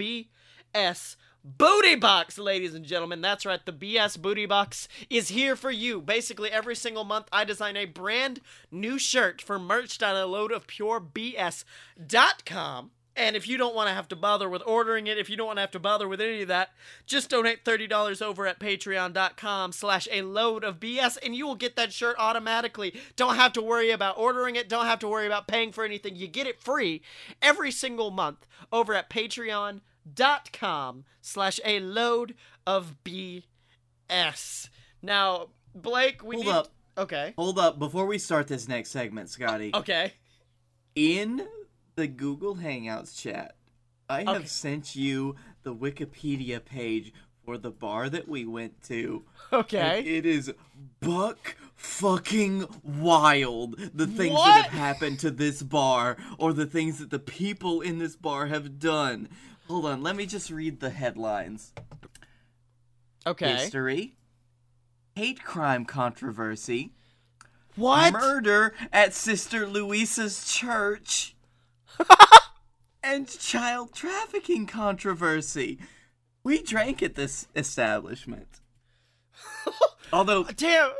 BS 0.75 1.17
Booty 1.47 1.95
Box, 1.95 2.39
ladies 2.39 2.73
and 2.75 2.87
gentlemen. 2.87 3.21
That's 3.21 3.45
right, 3.45 3.61
the 3.67 3.71
BS 3.71 4.19
Booty 4.19 4.47
Box 4.47 4.89
is 5.11 5.29
here 5.29 5.57
for 5.57 5.71
you. 5.71 6.01
Basically, 6.01 6.51
every 6.51 6.75
single 6.75 7.05
month, 7.05 7.29
I 7.31 7.45
design 7.45 7.77
a 7.77 7.85
brand 7.85 8.41
new 8.71 8.99
shirt 8.99 9.43
for 9.43 9.59
merch.a 9.59 10.25
load 10.25 10.53
of 10.53 10.67
purebs.com. 10.67 11.65
And 13.17 13.37
if 13.37 13.47
you 13.47 13.59
don't 13.59 13.75
want 13.75 13.91
to 13.91 13.95
have 13.95 14.09
to 14.09 14.17
bother 14.17 14.49
with 14.49 14.63
ordering 14.67 15.07
it, 15.07 15.19
if 15.19 15.29
you 15.29 15.37
don't 15.37 15.49
want 15.49 15.59
to 15.59 15.61
have 15.61 15.71
to 15.73 15.79
bother 15.79 16.09
with 16.09 16.23
any 16.23 16.41
of 16.41 16.49
that, 16.49 16.71
just 17.05 17.29
donate 17.29 17.63
$30 17.63 18.23
over 18.23 18.47
at 18.47 18.59
patreon.com 18.59 19.73
slash 19.73 20.09
a 20.11 20.23
load 20.23 20.65
of 20.65 20.81
BS 20.81 21.19
and 21.23 21.37
you 21.37 21.47
will 21.47 21.57
get 21.57 21.77
that 21.77 21.93
shirt 21.93 22.17
automatically. 22.19 22.95
Don't 23.17 23.37
have 23.37 23.53
to 23.53 23.63
worry 23.63 23.91
about 23.91 24.17
ordering 24.17 24.57
it. 24.57 24.71
Don't 24.71 24.87
have 24.87 24.99
to 25.01 25.09
worry 25.09 25.27
about 25.27 25.47
paying 25.47 25.73
for 25.73 25.85
anything. 25.85 26.17
You 26.17 26.27
get 26.27 26.47
it 26.47 26.61
free 26.63 27.03
every 27.43 27.71
single 27.71 28.11
month 28.11 28.47
over 28.73 28.95
at 28.95 29.11
patreon.com 29.11 29.83
slash 31.21 31.61
a 31.65 31.81
load 31.81 32.35
of 32.67 32.97
BS. 33.05 34.69
Now, 35.03 35.49
Blake, 35.75 36.23
we 36.23 36.37
hold 36.37 36.47
need... 36.47 36.53
up, 36.53 36.69
Okay. 36.97 37.35
hold 37.37 37.59
up. 37.59 37.79
Before 37.79 38.07
we 38.07 38.19
start 38.19 38.47
this 38.49 38.69
next 38.69 38.91
segment, 38.91 39.29
Scottye, 39.29 39.75
Okay. 39.75 40.13
in 40.95 41.47
the 41.97 42.07
Google 42.07 42.57
Hangouts 42.57 43.19
chat, 43.19 43.57
I 44.09 44.21
have 44.21 44.29
Okay. 44.37 44.45
sent 44.47 44.95
you 44.95 45.35
the 45.63 45.75
Wikipedia 45.75 46.65
page 46.65 47.13
for 47.45 47.59
the 47.59 47.71
bar 47.71 48.09
that 48.09 48.29
we 48.29 48.45
went 48.45 48.83
to. 48.85 49.25
Okay. 49.53 50.01
It 50.05 50.25
is 50.27 50.53
buck 51.01 51.57
fucking 51.77 52.67
wild. 52.83 53.77
The 53.95 54.07
things 54.07 54.35
What? 54.35 54.47
that 54.47 54.71
have 54.71 54.79
happened 54.79 55.19
to 55.21 55.31
this 55.31 55.63
bar 55.63 56.17
or 56.39 56.53
the 56.53 56.67
things 56.67 56.99
that 56.99 57.11
the 57.11 57.19
people 57.19 57.81
in 57.81 57.99
this 57.99 58.17
bar 58.17 58.47
have 58.47 58.79
done. 58.79 59.29
Hold 59.69 59.87
on, 59.87 60.03
let 60.03 60.17
me 60.17 60.27
just 60.27 60.51
read 60.51 60.81
the 60.81 60.91
headlines. 60.91 61.73
Okay. 63.27 63.55
History. 63.55 64.17
Hate 65.17 65.43
crime 65.43 65.85
controversy. 65.85 66.93
What? 67.77 68.13
Murder 68.13 68.75
at 68.93 69.15
Sister 69.15 69.67
Louisa's 69.67 70.53
church. 70.53 71.35
and 73.03 73.29
child 73.29 73.95
trafficking 73.95 74.67
controversy. 74.67 75.79
We 76.43 76.63
drank 76.63 77.03
at 77.03 77.15
this 77.15 77.49
establishment. 77.57 78.61
Although 80.13 80.45
Damn, 80.45 80.93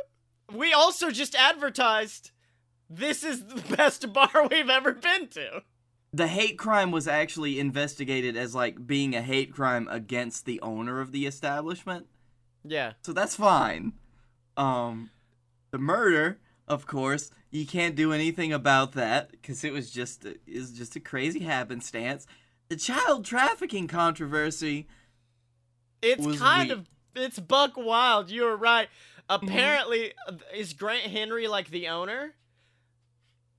we 0.51 0.73
also 0.73 1.11
just 1.11 1.35
advertised 1.35 2.31
this 2.89 3.23
is 3.23 3.45
the 3.45 3.75
best 3.75 4.11
bar 4.13 4.47
we've 4.49 4.69
ever 4.69 4.93
been 4.93 5.27
to. 5.29 5.63
The 6.15 6.27
hate 6.27 6.57
crime 6.57 6.91
was 6.91 7.07
actually 7.07 7.59
investigated 7.59 8.37
as 8.37 8.55
like 8.55 8.87
being 8.87 9.13
a 9.15 9.21
hate 9.21 9.51
crime 9.53 9.87
against 9.89 10.45
the 10.45 10.61
owner 10.61 11.01
of 11.01 11.11
the 11.11 11.25
establishment. 11.25 12.07
Yeah. 12.63 12.93
So 13.01 13.11
that's 13.11 13.35
fine. 13.35 13.93
Um 14.55 15.09
the 15.71 15.77
murder, 15.77 16.39
of 16.67 16.87
course, 16.87 17.31
you 17.51 17.65
can't 17.65 17.95
do 17.95 18.13
anything 18.13 18.53
about 18.53 18.93
that 18.93 19.41
cuz 19.43 19.63
it 19.65 19.73
was 19.73 19.91
just 19.91 20.23
a, 20.25 20.35
is 20.47 20.71
just 20.71 20.95
a 20.95 20.99
crazy 21.01 21.39
happenstance. 21.41 22.25
The 22.69 22.77
child 22.77 23.25
trafficking 23.25 23.87
controversy, 23.87 24.87
It's 26.01 26.25
kind 26.39 26.69
we- 26.69 26.75
of 26.75 26.89
it's 27.15 27.39
buck 27.39 27.73
wild. 27.75 28.29
You 28.29 28.43
were 28.43 28.57
right. 28.57 28.87
Mm-hmm. 29.29 29.45
Apparently, 29.47 30.13
uh, 30.27 30.33
is 30.53 30.73
Grant 30.73 31.03
Henry 31.11 31.47
like 31.47 31.69
the 31.71 31.87
owner? 31.87 32.35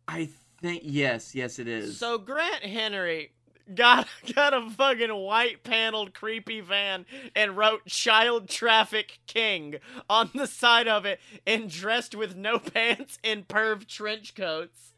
I 0.08 0.28
think 0.60 0.82
yes, 0.84 1.34
yes 1.34 1.58
it 1.58 1.68
is. 1.68 1.98
So 1.98 2.18
Grant 2.18 2.62
Henry 2.62 3.32
got 3.74 4.06
got 4.34 4.54
a 4.54 4.70
fucking 4.70 5.14
white 5.14 5.62
paneled 5.62 6.14
creepy 6.14 6.60
van 6.60 7.06
and 7.34 7.56
wrote 7.56 7.86
child 7.86 8.48
traffic 8.48 9.18
king 9.26 9.76
on 10.08 10.30
the 10.34 10.46
side 10.46 10.88
of 10.88 11.04
it 11.04 11.20
and 11.46 11.70
dressed 11.70 12.14
with 12.14 12.36
no 12.36 12.58
pants 12.74 13.18
and 13.24 13.48
perv 13.48 13.86
trench 13.86 14.34
coats. 14.34 14.92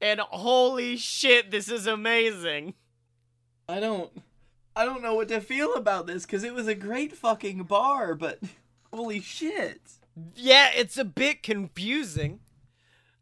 And 0.00 0.20
holy 0.20 0.96
shit, 0.96 1.50
this 1.50 1.68
is 1.70 1.86
amazing. 1.86 2.74
I 3.68 3.80
don't 3.80 4.10
I 4.74 4.84
don't 4.84 5.02
know 5.02 5.14
what 5.14 5.28
to 5.28 5.40
feel 5.40 5.74
about 5.74 6.06
this 6.06 6.26
cuz 6.26 6.44
it 6.44 6.54
was 6.54 6.66
a 6.66 6.74
great 6.74 7.16
fucking 7.16 7.64
bar, 7.64 8.14
but 8.14 8.40
holy 8.92 9.20
shit. 9.20 9.80
Yeah, 10.34 10.70
it's 10.74 10.98
a 10.98 11.04
bit 11.04 11.42
confusing. 11.42 12.40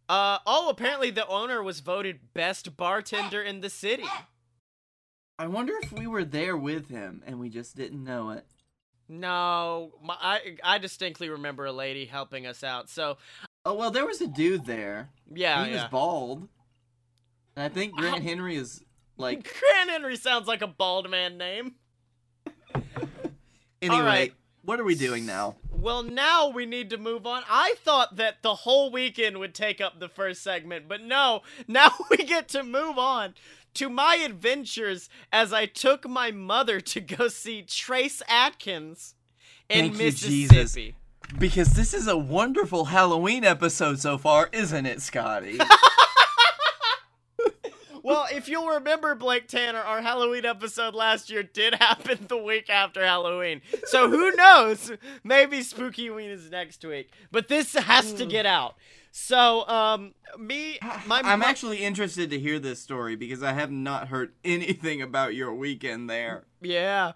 Uh 0.09 0.39
oh, 0.47 0.71
apparently 0.71 1.11
the 1.11 1.27
owner 1.27 1.63
was 1.63 1.81
voted 1.81 2.33
best 2.33 2.77
bartender 2.77 3.43
in 3.43 3.61
the 3.61 3.71
city. 3.71 4.05
I 5.39 5.47
wonder 5.47 5.75
if 5.83 5.93
we 5.93 6.07
were 6.07 6.25
there 6.25 6.57
with 6.57 6.89
him 6.89 7.23
and 7.27 7.39
we 7.39 7.51
just 7.51 7.77
didn't 7.77 8.03
know 8.03 8.31
it. 8.31 8.47
No, 9.09 9.93
my, 10.03 10.17
I 10.21 10.57
I 10.65 10.79
distinctly 10.79 11.29
remember 11.29 11.67
a 11.67 11.73
lady 11.73 12.07
helping 12.07 12.47
us 12.47 12.65
out. 12.65 12.89
So 12.89 13.19
Oh 13.65 13.75
well, 13.75 13.91
there 13.91 14.07
was 14.07 14.21
a 14.23 14.27
dude 14.27 14.65
there. 14.65 15.11
yeah, 15.31 15.65
he 15.65 15.73
yeah. 15.73 15.83
was 15.83 15.91
bald. 15.91 16.49
And 17.55 17.65
I 17.65 17.69
think 17.69 17.95
Grant 17.95 18.23
Henry 18.23 18.57
is 18.57 18.83
like 19.19 19.43
Grant 19.61 19.91
Henry 19.91 20.17
sounds 20.17 20.49
like 20.49 20.63
a 20.63 20.67
bald 20.67 21.11
man 21.11 21.37
name. 21.37 21.75
anyway. 23.83 24.01
right. 24.01 24.35
What 24.69 24.79
are 24.79 24.85
we 24.85 24.97
doing 24.97 25.25
now? 25.25 25.57
Well, 25.73 26.03
now 26.03 26.51
we 26.51 26.67
need 26.67 26.91
to 26.91 26.99
move 26.99 27.27
on. 27.27 27.43
I 27.49 27.77
thought 27.79 28.17
that 28.17 28.43
the 28.43 28.55
whole 28.55 28.93
weekend 28.93 29.39
would 29.39 29.55
take 29.55 29.81
up 29.81 29.99
the 29.99 30.11
first 30.11 30.43
segment, 30.43 30.87
but 30.87 31.01
no, 31.01 31.41
now 31.67 31.91
we 32.11 32.19
get 32.19 32.49
to 32.49 32.63
move 32.63 32.99
on 32.99 33.33
to 33.73 33.89
my 33.89 34.17
adventures 34.17 35.09
as 35.33 35.55
I 35.55 35.65
took 35.65 36.07
my 36.07 36.33
mother 36.33 36.83
to 36.83 37.01
go 37.01 37.29
see 37.29 37.63
Trace 37.63 38.21
Adkins 38.29 39.15
in 39.71 39.85
Thank 39.85 39.93
you, 39.95 40.05
Mississippi. 40.05 40.37
Jesus. 40.37 41.39
Because 41.39 41.71
this 41.71 41.95
is 41.95 42.07
a 42.07 42.19
wonderful 42.19 42.85
Halloween 42.85 43.45
episode 43.45 44.01
so 44.01 44.19
far, 44.19 44.51
isn't 44.53 44.85
it, 44.85 44.99
Scottye? 44.99 45.67
Well, 48.03 48.27
if 48.33 48.49
you'll 48.49 48.69
remember, 48.69 49.15
Blake 49.15 49.49
Tanner, 49.49 49.81
our 49.81 50.01
Halloween 50.03 50.45
episode 50.45 50.95
last 50.95 51.31
year 51.31 51.43
did 51.43 51.75
happen 51.75 52.27
the 52.29 52.37
week 52.37 52.71
after 52.71 53.05
Halloween. 53.05 53.61
So 53.87 54.09
who 54.11 54.31
knows? 54.37 54.93
Maybe 55.25 55.63
Spooky 55.63 56.11
Ween 56.11 56.31
is 56.31 56.51
next 56.51 56.85
week. 56.85 57.11
But 57.31 57.49
this 57.49 57.75
has 57.75 58.13
to 58.15 58.27
get 58.27 58.47
out. 58.47 58.75
So, 59.11 59.67
um, 59.69 60.15
me, 60.39 60.79
my 61.07 61.21
I'm 61.25 61.41
mo- 61.41 61.47
actually 61.47 61.79
interested 61.79 62.31
to 62.31 62.39
hear 62.39 62.59
this 62.59 62.81
story 62.81 63.17
because 63.17 63.43
I 63.43 63.53
have 63.53 63.71
not 63.71 64.09
heard 64.09 64.33
anything 64.45 65.03
about 65.03 65.35
your 65.35 65.55
weekend 65.55 66.09
there. 66.09 66.45
Yeah. 66.61 67.13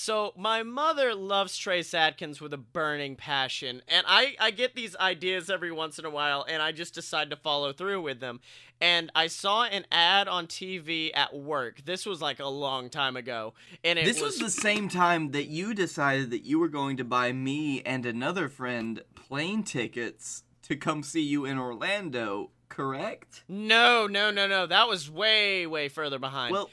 So 0.00 0.32
my 0.36 0.62
mother 0.62 1.12
loves 1.12 1.58
Trace 1.58 1.92
Adkins 1.92 2.40
with 2.40 2.54
a 2.54 2.56
burning 2.56 3.16
passion, 3.16 3.82
and 3.88 4.06
I 4.06 4.36
I 4.38 4.52
get 4.52 4.76
these 4.76 4.94
ideas 4.94 5.50
every 5.50 5.72
once 5.72 5.98
in 5.98 6.04
a 6.04 6.10
while, 6.10 6.46
and 6.48 6.62
I 6.62 6.70
just 6.70 6.94
decide 6.94 7.30
to 7.30 7.36
follow 7.36 7.72
through 7.72 8.02
with 8.02 8.20
them. 8.20 8.38
And 8.80 9.10
I 9.16 9.26
saw 9.26 9.64
an 9.64 9.86
ad 9.90 10.28
on 10.28 10.46
TV 10.46 11.10
at 11.12 11.34
work. 11.34 11.84
This 11.84 12.06
was 12.06 12.22
like 12.22 12.38
a 12.38 12.46
long 12.46 12.90
time 12.90 13.16
ago, 13.16 13.54
and 13.82 13.98
it 13.98 14.04
This 14.04 14.22
was 14.22 14.38
the 14.38 14.50
same 14.50 14.88
time 14.88 15.32
that 15.32 15.48
you 15.48 15.74
decided 15.74 16.30
that 16.30 16.44
you 16.44 16.60
were 16.60 16.68
going 16.68 16.96
to 16.98 17.04
buy 17.04 17.32
me 17.32 17.82
and 17.82 18.06
another 18.06 18.48
friend 18.48 19.02
plane 19.16 19.64
tickets 19.64 20.44
to 20.62 20.76
come 20.76 21.02
see 21.02 21.22
you 21.22 21.44
in 21.44 21.58
Orlando, 21.58 22.50
correct? 22.68 23.42
no, 23.48 24.06
no, 24.06 24.30
no, 24.30 24.46
no. 24.46 24.64
That 24.64 24.86
was 24.86 25.10
way, 25.10 25.66
way 25.66 25.88
further 25.88 26.20
behind. 26.20 26.52
Well, 26.52 26.70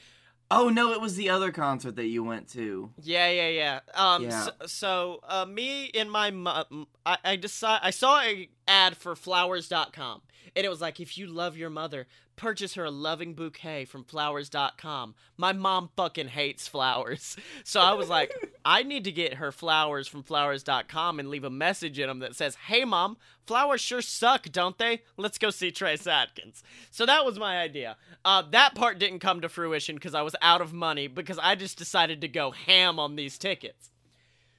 oh 0.50 0.68
no, 0.68 0.92
it 0.92 1.00
was 1.00 1.16
the 1.16 1.28
other 1.30 1.50
concert 1.52 1.96
that 1.96 2.06
you 2.06 2.22
went 2.22 2.48
to. 2.52 2.90
Yeah, 3.02 3.28
yeah, 3.28 3.48
yeah. 3.48 3.80
Um, 3.94 4.24
Yeah. 4.24 4.42
So, 4.44 4.50
so 4.66 5.20
uh, 5.24 5.44
me 5.46 5.90
and 5.94 6.10
my 6.10 6.30
mom, 6.30 6.86
I, 7.04 7.18
I 7.24 7.36
decide 7.36 7.80
I 7.82 7.90
saw 7.90 8.20
an 8.20 8.46
ad 8.68 8.96
for 8.96 9.14
flowers.com, 9.16 10.22
and 10.56 10.64
it 10.66 10.68
was 10.70 10.80
like, 10.80 10.98
if 10.98 11.16
you 11.18 11.26
love 11.28 11.56
your 11.56 11.70
mother, 11.70 12.06
purchase 12.34 12.74
her 12.74 12.84
a 12.84 12.90
loving 12.90 13.34
bouquet 13.34 13.84
from 13.84 14.02
flowers.com. 14.04 15.14
My 15.36 15.52
mom 15.52 15.90
fucking 15.96 16.28
hates 16.28 16.66
flowers, 16.66 17.36
so 17.64 17.80
I 17.80 17.92
was 17.92 18.08
like, 18.08 18.34
I 18.64 18.82
need 18.82 19.04
to 19.04 19.12
get 19.12 19.34
her 19.34 19.52
flowers 19.52 20.08
from 20.08 20.22
flowers.com 20.22 21.20
and 21.20 21.28
leave 21.28 21.44
a 21.44 21.50
message 21.50 21.98
in 21.98 22.08
them 22.08 22.18
that 22.20 22.34
says, 22.34 22.56
"Hey, 22.66 22.84
mom, 22.84 23.16
flowers 23.46 23.80
sure 23.80 24.02
suck, 24.02 24.50
don't 24.50 24.76
they? 24.78 25.02
Let's 25.16 25.38
go 25.38 25.50
see 25.50 25.70
Trace 25.70 26.06
Adkins." 26.06 26.62
So 26.90 27.06
that 27.06 27.24
was 27.24 27.38
my 27.38 27.58
idea. 27.60 27.96
Uh, 28.24 28.42
that 28.50 28.74
part 28.74 28.98
didn't 28.98 29.20
come 29.20 29.40
to 29.42 29.48
fruition 29.48 29.94
because 29.94 30.14
I 30.14 30.22
was 30.22 30.34
out 30.42 30.60
of 30.60 30.72
money 30.72 31.06
because 31.06 31.38
I 31.38 31.54
just 31.54 31.78
decided 31.78 32.20
to 32.22 32.28
go 32.28 32.50
ham 32.50 32.98
on 32.98 33.14
these 33.16 33.38
tickets. 33.38 33.90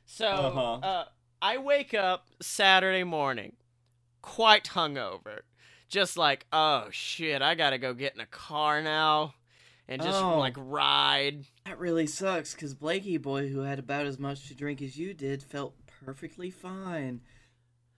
So 0.06 0.28
Uh-huh. 0.28 0.74
uh, 0.88 1.06
I 1.42 1.58
wake 1.58 1.94
up 1.94 2.28
Saturday 2.42 3.04
morning, 3.04 3.58
quite 4.22 4.64
hungover, 4.70 5.42
just 5.88 6.18
like, 6.18 6.46
oh 6.52 6.86
shit, 6.92 7.42
I 7.42 7.56
gotta 7.56 7.78
go 7.78 7.94
get 7.94 8.14
in 8.16 8.20
a 8.22 8.26
car 8.26 8.82
now 8.82 9.34
and 9.88 10.02
just 10.02 10.22
Oh. 10.22 10.38
like 10.40 10.56
ride. 10.58 11.46
That 11.66 11.80
really 11.80 12.08
sucks 12.08 12.54
because 12.54 12.74
Blakey 12.74 13.18
boy, 13.18 13.48
who 13.50 13.60
had 13.62 13.80
about 13.80 14.06
as 14.06 14.20
much 14.20 14.48
to 14.48 14.56
drink 14.56 14.82
as 14.82 14.98
you 14.98 15.14
did, 15.14 15.42
felt 15.44 15.74
perfectly 16.06 16.52
fine. 16.52 17.22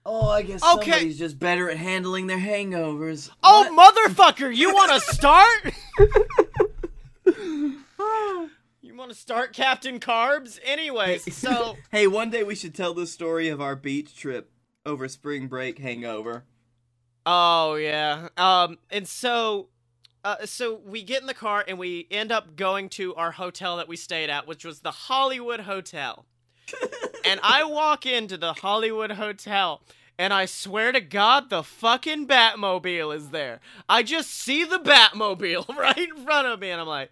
Oh, 0.06 0.28
I 0.30 0.42
guess 0.42 0.62
Okay. 0.62 0.90
somebody's 0.90 1.18
just 1.18 1.38
better 1.38 1.68
at 1.68 1.76
handling 1.76 2.26
their 2.26 2.38
hangovers. 2.38 3.30
Oh, 3.42 3.70
What? 3.74 3.94
motherfucker, 3.94 4.54
you 4.54 4.72
want 4.72 4.92
to 4.92 5.00
start? 5.12 5.74
you 8.80 8.94
want 8.96 9.10
to 9.10 9.16
start 9.16 9.52
Captain 9.52 10.00
Carbs? 10.00 10.58
Anyways, 10.64 11.34
so 11.36 11.76
hey, 11.92 12.06
one 12.06 12.30
day 12.30 12.42
we 12.42 12.54
should 12.54 12.74
tell 12.74 12.94
the 12.94 13.06
story 13.06 13.48
of 13.48 13.60
our 13.60 13.76
beach 13.76 14.16
trip 14.16 14.50
over 14.86 15.08
spring 15.08 15.48
break 15.48 15.78
hangover. 15.78 16.44
Oh 17.26 17.74
yeah. 17.74 18.28
Um 18.36 18.78
and 18.90 19.06
so 19.06 19.68
uh, 20.22 20.44
so 20.44 20.80
we 20.84 21.02
get 21.02 21.20
in 21.20 21.26
the 21.26 21.34
car 21.34 21.64
and 21.66 21.78
we 21.78 22.06
end 22.10 22.30
up 22.30 22.56
going 22.56 22.88
to 22.90 23.14
our 23.14 23.32
hotel 23.32 23.78
that 23.78 23.88
we 23.88 23.96
stayed 23.96 24.28
at, 24.28 24.46
which 24.46 24.64
was 24.64 24.80
the 24.80 24.90
Hollywood 24.90 25.60
Hotel. 25.60 26.26
and 27.24 27.40
I 27.42 27.64
walk 27.64 28.04
into 28.06 28.36
the 28.36 28.52
Hollywood 28.52 29.12
Hotel 29.12 29.80
and 30.18 30.34
I 30.34 30.44
swear 30.44 30.92
to 30.92 31.00
God 31.00 31.48
the 31.48 31.62
fucking 31.62 32.26
Batmobile 32.26 33.14
is 33.16 33.30
there. 33.30 33.60
I 33.88 34.02
just 34.02 34.30
see 34.30 34.64
the 34.64 34.78
Batmobile 34.78 35.68
right 35.76 35.96
in 35.96 36.24
front 36.24 36.46
of 36.46 36.60
me 36.60 36.70
and 36.70 36.80
I'm 36.80 36.86
like, 36.86 37.10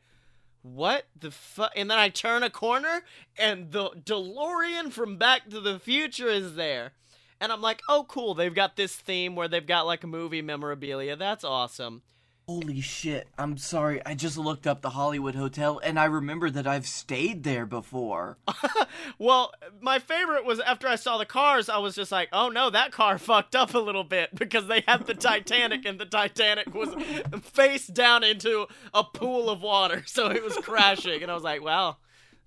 what 0.63 1.07
the 1.19 1.31
fuck? 1.31 1.73
And 1.75 1.91
then 1.91 1.99
I 1.99 2.11
turn 2.11 2.43
a 2.43 2.51
corner 2.51 3.03
and 3.39 3.73
the 3.73 3.91
DeLorean 3.91 4.93
from 4.93 5.17
Back 5.17 5.49
to 5.49 5.61
the 5.61 5.79
Future 5.79 6.29
is 6.29 6.57
there. 6.57 6.93
And 7.41 7.53
I'm 7.53 7.63
like, 7.63 7.83
oh, 7.89 8.05
cool. 8.09 8.35
They've 8.35 8.55
got 8.55 8.77
this 8.77 8.95
theme 8.95 9.37
where 9.37 9.49
they've 9.49 9.67
got 9.67 9.87
like 9.87 10.05
movie 10.05 10.43
memorabilia. 10.43 11.17
That's 11.17 11.45
awesome. 11.45 12.03
Holy 12.49 12.81
shit! 12.81 13.29
I'm 13.37 13.59
sorry. 13.59 14.01
I 14.07 14.15
just 14.15 14.39
looked 14.39 14.67
up 14.67 14.81
the 14.81 14.89
Hollywood 14.89 15.35
Hotel 15.35 15.79
and 15.85 16.01
I 16.01 16.07
remember 16.07 16.49
that 16.49 16.67
I've 16.67 16.87
stayed 16.87 17.45
there 17.45 17.67
before. 17.67 18.39
Well, 19.19 19.53
my 19.81 19.99
favorite 19.99 20.45
was 20.45 20.61
after 20.61 20.87
I 20.87 20.95
saw 20.97 21.19
the 21.19 21.27
cars, 21.27 21.69
I 21.69 21.79
was 21.79 21.95
just 21.95 22.13
like, 22.13 22.29
oh 22.33 22.49
no, 22.49 22.71
that 22.71 22.93
car 22.93 23.19
fucked 23.19 23.57
up 23.57 23.75
a 23.75 23.79
little 23.79 24.05
bit 24.05 24.35
because 24.35 24.67
they 24.69 24.83
had 24.87 25.07
the 25.07 25.15
Titanic 25.15 25.85
and 25.85 25.99
the 25.99 26.07
Titanic 26.07 26.73
was 26.73 26.95
face 27.43 27.87
down 27.87 28.23
into 28.23 28.67
a 28.95 29.03
pool 29.03 29.51
of 29.51 29.61
water. 29.61 30.05
So 30.07 30.31
it 30.31 30.43
was 30.43 30.57
crashing. 30.59 31.23
And 31.23 31.31
I 31.31 31.35
was 31.35 31.43
like, 31.43 31.63
well, 31.63 31.99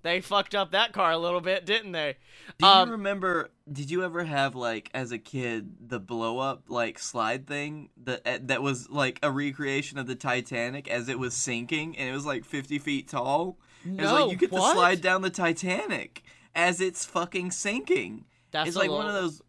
they 0.02 0.20
fucked 0.20 0.54
up 0.54 0.72
that 0.72 0.92
car 0.92 1.12
a 1.12 1.18
little 1.18 1.40
bit, 1.40 1.64
didn't 1.64 1.92
they? 1.92 2.16
Do 2.58 2.66
Um, 2.66 2.88
you 2.88 2.92
remember? 2.92 3.50
Did 3.70 3.90
you 3.90 4.04
ever 4.04 4.24
have 4.24 4.54
like 4.54 4.90
as 4.92 5.12
a 5.12 5.18
kid 5.18 5.88
the 5.88 6.00
blow 6.00 6.38
up 6.38 6.64
like 6.68 6.98
slide 6.98 7.46
thing 7.46 7.90
that 8.04 8.22
eh, 8.26 8.38
that 8.42 8.62
was 8.62 8.90
like 8.90 9.18
a 9.22 9.30
recreation 9.30 9.98
of 9.98 10.06
the 10.06 10.14
Titanic 10.16 10.88
as 10.88 11.08
it 11.08 11.18
was 11.18 11.34
sinking 11.34 11.96
and 11.96 12.08
it 12.08 12.12
was 12.12 12.26
like 12.26 12.44
50 12.44 12.78
feet 12.78 13.08
tall? 13.08 13.58
It 13.84 13.90
was 13.90 14.10
No, 14.10 14.14
like 14.26 14.30
you 14.32 14.36
get 14.36 14.52
what? 14.52 14.70
to 14.70 14.74
slide 14.74 15.00
down 15.00 15.22
the 15.22 15.30
Titanic 15.30 16.22
as 16.54 16.80
it's 16.80 17.04
fucking 17.04 17.50
sinking. 17.52 18.24
That's 18.50 18.68
it's 18.68 18.76
like 18.76 18.90
one 18.90 19.06
of 19.06 19.14
those. 19.14 19.40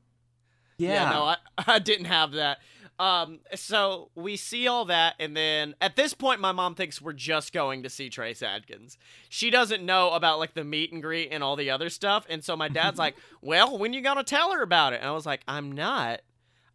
Yeah, 0.78 1.04
Yeah. 1.04 1.10
no, 1.12 1.24
I, 1.24 1.38
I 1.76 1.80
didn't 1.80 2.06
have 2.06 2.32
that. 2.34 2.60
Um, 3.04 3.39
so 3.54 4.12
we 4.16 4.38
see 4.38 4.66
all 4.66 4.86
that, 4.86 5.16
and 5.20 5.36
then 5.36 5.76
at 5.82 5.98
this 5.98 6.13
point, 6.13 6.39
my 6.39 6.54
mom 6.54 6.74
thinks 6.74 7.02
we're 7.02 7.12
just 7.12 7.52
going 7.52 7.84
to 7.84 7.89
see 7.89 8.10
Trace 8.10 8.42
Adkins. 8.42 8.98
She 9.28 9.50
doesn't 9.50 9.86
know 9.86 10.12
about 10.12 10.39
like 10.39 10.54
the 10.54 10.63
meet 10.63 10.94
and 10.94 11.02
greet 11.02 11.28
and 11.30 11.44
all 11.44 11.58
the 11.58 11.70
other 11.70 11.89
stuff, 11.89 12.26
and 12.30 12.42
so 12.42 12.56
my 12.56 12.70
dad's 12.70 12.98
like, 12.98 13.18
"Well, 13.42 13.78
when 13.78 13.92
you 13.92 14.00
gonna 14.00 14.24
tell 14.24 14.54
her 14.54 14.62
about 14.62 14.94
it?" 14.94 15.02
And 15.02 15.10
I 15.10 15.12
was 15.12 15.26
like, 15.26 15.42
"I'm 15.50 15.74
not. 15.74 16.22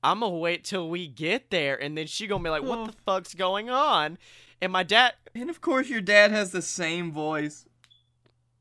I'm 0.03 0.21
gonna 0.21 0.37
wait 0.37 0.65
till 0.65 0.91
we 0.91 1.07
get 1.07 1.49
there, 1.49 1.81
and 1.83 1.97
then 1.97 2.07
she 2.07 2.27
gonna 2.27 2.45
be 2.45 2.51
like, 2.51 2.63
what 2.63 2.89
the 2.89 2.97
fuck's 3.07 3.33
going 3.33 3.71
on?" 3.71 4.19
And 4.61 4.71
my 4.71 4.83
dad, 4.83 5.15
And 5.35 5.49
of 5.49 5.63
course, 5.63 5.89
your 5.89 6.03
dad 6.03 6.31
has 6.31 6.51
the 6.51 6.61
same 6.61 7.11
voice. 7.11 7.65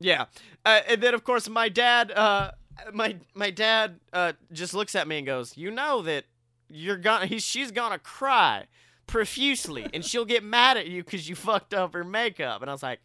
Yeah, 0.00 0.24
uh, 0.64 0.80
and 0.88 1.02
then 1.02 1.12
of 1.12 1.22
course 1.22 1.50
my 1.50 1.68
dad, 1.68 2.12
uh, 2.12 2.52
my 2.94 3.16
my 3.34 3.50
dad, 3.50 4.00
uh, 4.14 4.32
just 4.52 4.72
looks 4.72 4.94
at 4.94 5.06
me 5.06 5.18
and 5.18 5.26
goes, 5.26 5.54
"You 5.58 5.70
know 5.70 6.00
that 6.00 6.24
you're 6.68 6.96
gonna, 6.96 7.26
he's, 7.26 7.44
she's 7.44 7.70
gonna 7.70 7.98
cry 7.98 8.66
profusely, 9.06 9.86
and 9.92 10.04
she'll 10.04 10.24
get 10.24 10.44
mad 10.44 10.76
at 10.76 10.86
you 10.86 11.02
because 11.02 11.28
you 11.28 11.34
fucked 11.34 11.74
up 11.74 11.94
her 11.94 12.04
makeup." 12.04 12.60
And 12.60 12.70
I 12.70 12.74
was 12.74 12.82
like, 12.82 13.00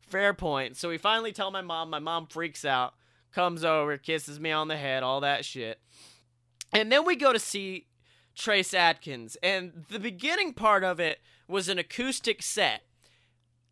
"Fair 0.00 0.34
point." 0.34 0.76
So 0.76 0.88
we 0.88 0.98
finally 0.98 1.32
tell 1.32 1.50
my 1.50 1.62
mom. 1.62 1.90
My 1.90 1.98
mom 1.98 2.26
freaks 2.26 2.64
out, 2.64 2.94
comes 3.32 3.64
over, 3.64 3.96
kisses 3.96 4.38
me 4.40 4.50
on 4.50 4.68
the 4.68 4.76
head, 4.76 5.02
all 5.02 5.20
that 5.20 5.44
shit, 5.44 5.80
and 6.72 6.90
then 6.92 7.04
we 7.04 7.16
go 7.16 7.32
to 7.32 7.38
see 7.38 7.86
Trace 8.34 8.74
Adkins, 8.74 9.36
and 9.42 9.84
the 9.88 9.98
beginning 9.98 10.52
part 10.52 10.84
of 10.84 11.00
it 11.00 11.20
was 11.46 11.68
an 11.68 11.78
acoustic 11.78 12.42
set 12.42 12.82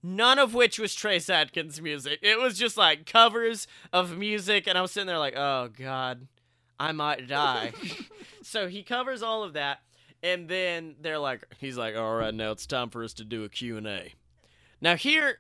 none 0.07 0.39
of 0.39 0.55
which 0.55 0.79
was 0.79 0.95
Trace 0.95 1.29
Adkins 1.29 1.81
music. 1.81 2.21
It 2.23 2.39
was 2.39 2.59
just 2.59 2.77
like 2.77 3.07
covers 3.07 3.67
of 3.93 4.17
music, 4.17 4.67
and 4.67 4.79
I 4.79 4.83
was 4.83 4.93
sitting 4.93 5.09
there 5.09 5.19
like, 5.19 5.37
oh 5.37 5.69
god, 5.77 6.29
I 6.79 6.93
might 6.93 7.27
die. 7.29 7.73
so 8.43 8.69
he 8.69 8.83
covers 8.83 9.23
all 9.23 9.43
of 9.43 9.55
that, 9.55 9.81
and 10.23 10.49
then 10.49 10.97
they're 11.01 11.19
like, 11.19 11.43
he's 11.59 11.77
like, 11.77 11.97
all 11.97 12.15
right, 12.17 12.35
now 12.35 12.51
it's 12.53 12.67
time 12.67 12.91
for 12.91 13.03
us 13.03 13.13
to 13.15 13.25
do 13.25 13.45
a 13.45 13.49
Q 13.49 13.77
and 13.77 13.87
A. 13.87 14.13
Now 14.81 14.97
here, 14.97 15.39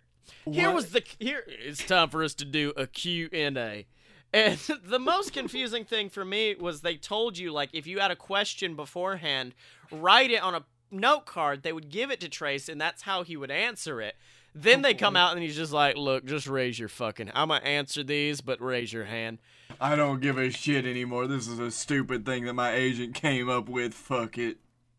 Here 0.50 0.68
What? 0.68 0.74
was 0.76 0.90
the 0.92 1.02
here. 1.18 1.44
It's 1.46 1.84
time 1.84 2.08
for 2.08 2.22
us 2.24 2.34
to 2.34 2.44
do 2.44 2.72
a 2.76 2.86
Q 2.86 3.28
and 3.32 3.56
A. 3.58 3.86
And 4.32 4.58
the 4.84 4.98
most 4.98 5.32
confusing 5.32 5.84
thing 5.84 6.08
for 6.10 6.24
me 6.24 6.54
was 6.58 6.80
they 6.80 6.96
told 6.96 7.38
you 7.38 7.52
like 7.52 7.70
if 7.72 7.86
you 7.86 8.00
had 8.00 8.10
a 8.10 8.16
question 8.16 8.74
beforehand, 8.74 9.54
write 9.92 10.30
it 10.30 10.42
on 10.42 10.54
a 10.54 10.64
note 10.90 11.26
card. 11.26 11.62
They 11.62 11.72
would 11.72 11.90
give 11.90 12.10
it 12.10 12.20
to 12.20 12.28
Trace, 12.28 12.68
and 12.68 12.80
that's 12.80 13.02
how 13.02 13.22
he 13.22 13.36
would 13.36 13.50
answer 13.50 14.00
it. 14.00 14.16
Then 14.54 14.80
they 14.82 14.94
come 14.94 15.16
out 15.16 15.34
and 15.34 15.42
he's 15.42 15.54
just 15.56 15.72
like, 15.72 15.96
"Look, 15.96 16.24
just 16.24 16.46
raise 16.46 16.78
your 16.78 16.88
fucking. 16.88 17.30
I'm 17.34 17.48
gonna 17.48 17.62
answer 17.62 18.02
these, 18.02 18.40
but 18.40 18.60
raise 18.60 18.90
your 18.92 19.04
hand." 19.04 19.38
I 19.80 19.94
don't 19.96 20.20
give 20.20 20.38
a 20.38 20.50
shit 20.50 20.86
anymore. 20.86 21.26
This 21.26 21.46
is 21.48 21.58
a 21.58 21.70
stupid 21.70 22.24
thing 22.24 22.44
that 22.44 22.54
my 22.54 22.72
agent 22.72 23.14
came 23.14 23.48
up 23.48 23.68
with. 23.68 23.92
Fuck 23.94 24.38
it. 24.38 24.58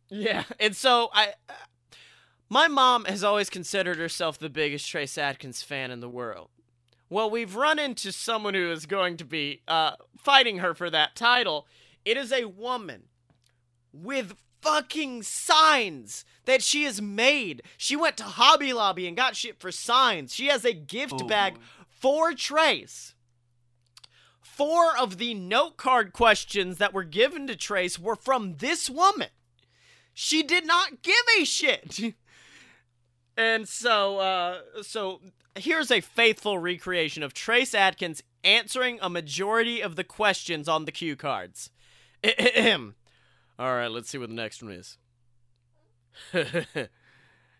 Yeah, 0.09 0.43
and 0.59 0.75
so 0.75 1.09
I, 1.13 1.33
my 2.49 2.67
mom 2.67 3.05
has 3.05 3.23
always 3.23 3.49
considered 3.49 3.97
herself 3.97 4.37
the 4.39 4.49
biggest 4.49 4.89
Trace 4.89 5.17
Adkins 5.17 5.61
fan 5.63 5.91
in 5.91 5.99
the 5.99 6.09
world. 6.09 6.49
Well, 7.09 7.29
we've 7.29 7.55
run 7.55 7.79
into 7.79 8.11
someone 8.11 8.53
who 8.53 8.71
is 8.71 8.85
going 8.85 9.17
to 9.17 9.25
be 9.25 9.61
uh, 9.67 9.93
fighting 10.17 10.59
her 10.59 10.73
for 10.73 10.89
that 10.89 11.15
title. 11.15 11.67
It 12.05 12.17
is 12.17 12.31
a 12.31 12.45
woman 12.45 13.03
with 13.93 14.35
fucking 14.61 15.23
signs 15.23 16.25
that 16.45 16.61
she 16.61 16.83
has 16.83 17.01
made. 17.01 17.61
She 17.77 17.95
went 17.95 18.17
to 18.17 18.23
Hobby 18.23 18.73
Lobby 18.73 19.07
and 19.07 19.15
got 19.15 19.35
shit 19.35 19.59
for 19.59 19.71
signs. 19.71 20.33
She 20.33 20.47
has 20.47 20.65
a 20.65 20.73
gift 20.73 21.21
Oh, 21.21 21.27
bag 21.27 21.55
for 21.89 22.33
Trace. 22.33 23.13
Four 24.57 24.97
of 24.97 25.19
the 25.19 25.35
note 25.35 25.77
card 25.77 26.13
questions 26.13 26.79
that 26.79 26.91
were 26.91 27.03
given 27.03 27.45
to 27.45 27.55
Trace 27.55 27.99
were 27.99 28.15
from 28.15 28.55
this 28.55 28.89
woman. 28.89 29.27
She 30.15 30.41
did 30.41 30.65
not 30.65 31.03
give 31.03 31.13
a 31.39 31.45
shit. 31.45 32.15
and 33.37 33.69
so, 33.69 34.17
uh, 34.17 34.61
so 34.81 35.21
here's 35.55 35.91
a 35.91 36.01
faithful 36.01 36.57
recreation 36.57 37.21
of 37.21 37.35
Trace 37.35 37.75
Adkins 37.75 38.23
answering 38.43 38.97
a 38.99 39.11
majority 39.11 39.79
of 39.79 39.95
the 39.95 40.03
questions 40.03 40.67
on 40.67 40.85
the 40.85 40.91
cue 40.91 41.15
cards. 41.15 41.69
All 42.25 43.75
right, 43.75 43.91
let's 43.91 44.09
see 44.09 44.17
what 44.17 44.29
the 44.29 44.35
next 44.35 44.63
one 44.63 44.71
is. 44.71 44.97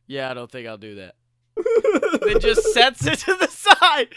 yeah, 0.08 0.32
I 0.32 0.34
don't 0.34 0.52
think 0.52 0.68
I'll 0.68 0.80
do 0.80 0.95
that. 0.95 1.14
then 2.26 2.39
just 2.39 2.74
sets 2.74 3.06
it 3.06 3.20
to 3.20 3.36
the 3.36 3.50
side. 3.50 4.08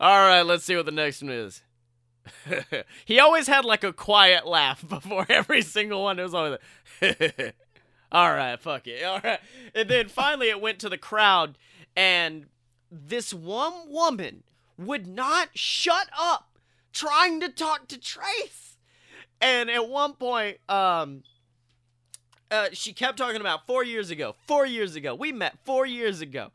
All 0.00 0.26
right, 0.26 0.42
let's 0.42 0.64
see 0.64 0.74
what 0.74 0.86
the 0.86 0.90
next 0.90 1.22
one 1.22 1.30
is. 1.30 1.62
he 3.04 3.18
always 3.18 3.46
had 3.46 3.64
like 3.64 3.84
a 3.84 3.92
quiet 3.92 4.46
laugh 4.46 4.86
before 4.88 5.26
every 5.28 5.62
single 5.62 6.02
one. 6.02 6.18
It 6.18 6.22
was 6.22 6.34
always 6.34 6.58
like, 7.00 7.54
all 8.12 8.32
right, 8.32 8.60
fuck 8.60 8.86
it. 8.86 9.04
All 9.04 9.20
right. 9.22 9.40
And 9.74 9.88
then 9.88 10.08
finally 10.08 10.48
it 10.48 10.60
went 10.60 10.78
to 10.80 10.88
the 10.88 10.98
crowd, 10.98 11.58
and 11.96 12.46
this 12.90 13.34
one 13.34 13.90
woman 13.90 14.42
would 14.78 15.06
not 15.06 15.50
shut 15.54 16.08
up 16.18 16.58
trying 16.92 17.40
to 17.40 17.48
talk 17.48 17.88
to 17.88 17.98
Trace. 17.98 18.78
And 19.40 19.68
at 19.68 19.88
one 19.88 20.14
point, 20.14 20.58
um, 20.68 21.22
uh, 22.50 22.68
she 22.72 22.92
kept 22.92 23.18
talking 23.18 23.40
about 23.40 23.66
four 23.66 23.84
years 23.84 24.10
ago. 24.10 24.34
Four 24.46 24.64
years 24.64 24.96
ago, 24.96 25.14
we 25.14 25.32
met 25.32 25.58
four 25.64 25.84
years 25.86 26.20
ago, 26.20 26.52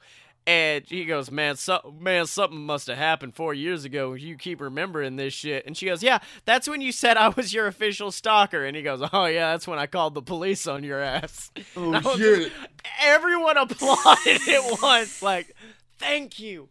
and 0.50 0.84
he 0.88 1.06
goes, 1.06 1.30
"Man, 1.30 1.56
so, 1.58 1.94
man, 2.00 2.26
something 2.26 2.66
must 2.66 2.88
have 2.88 2.98
happened 2.98 3.36
four 3.36 3.54
years 3.54 3.86
ago. 3.86 4.14
You 4.14 4.36
keep 4.36 4.60
remembering 4.62 5.16
this 5.16 5.32
shit." 5.34 5.64
And 5.68 5.78
she 5.78 5.86
goes, 5.86 6.02
"Yeah, 6.02 6.18
that's 6.46 6.68
when 6.68 6.82
you 6.82 6.92
said 6.92 7.18
I 7.18 7.30
was 7.30 7.54
your 7.54 7.68
official 7.68 8.12
stalker." 8.12 8.66
And 8.66 8.76
he 8.76 8.82
goes, 8.82 9.08
"Oh 9.14 9.26
yeah, 9.26 9.52
that's 9.52 9.68
when 9.68 9.78
I 9.78 9.86
called 9.86 10.16
the 10.16 10.24
police 10.24 10.66
on 10.66 10.84
your 10.84 11.00
ass." 11.02 11.52
Oh, 11.78 12.18
shit. 12.18 12.52
just- 12.52 12.56
everyone 13.02 13.58
applauded 13.58 14.42
at 14.50 14.82
once, 14.82 15.22
like, 15.22 15.56
"Thank 16.00 16.40
you." 16.40 16.70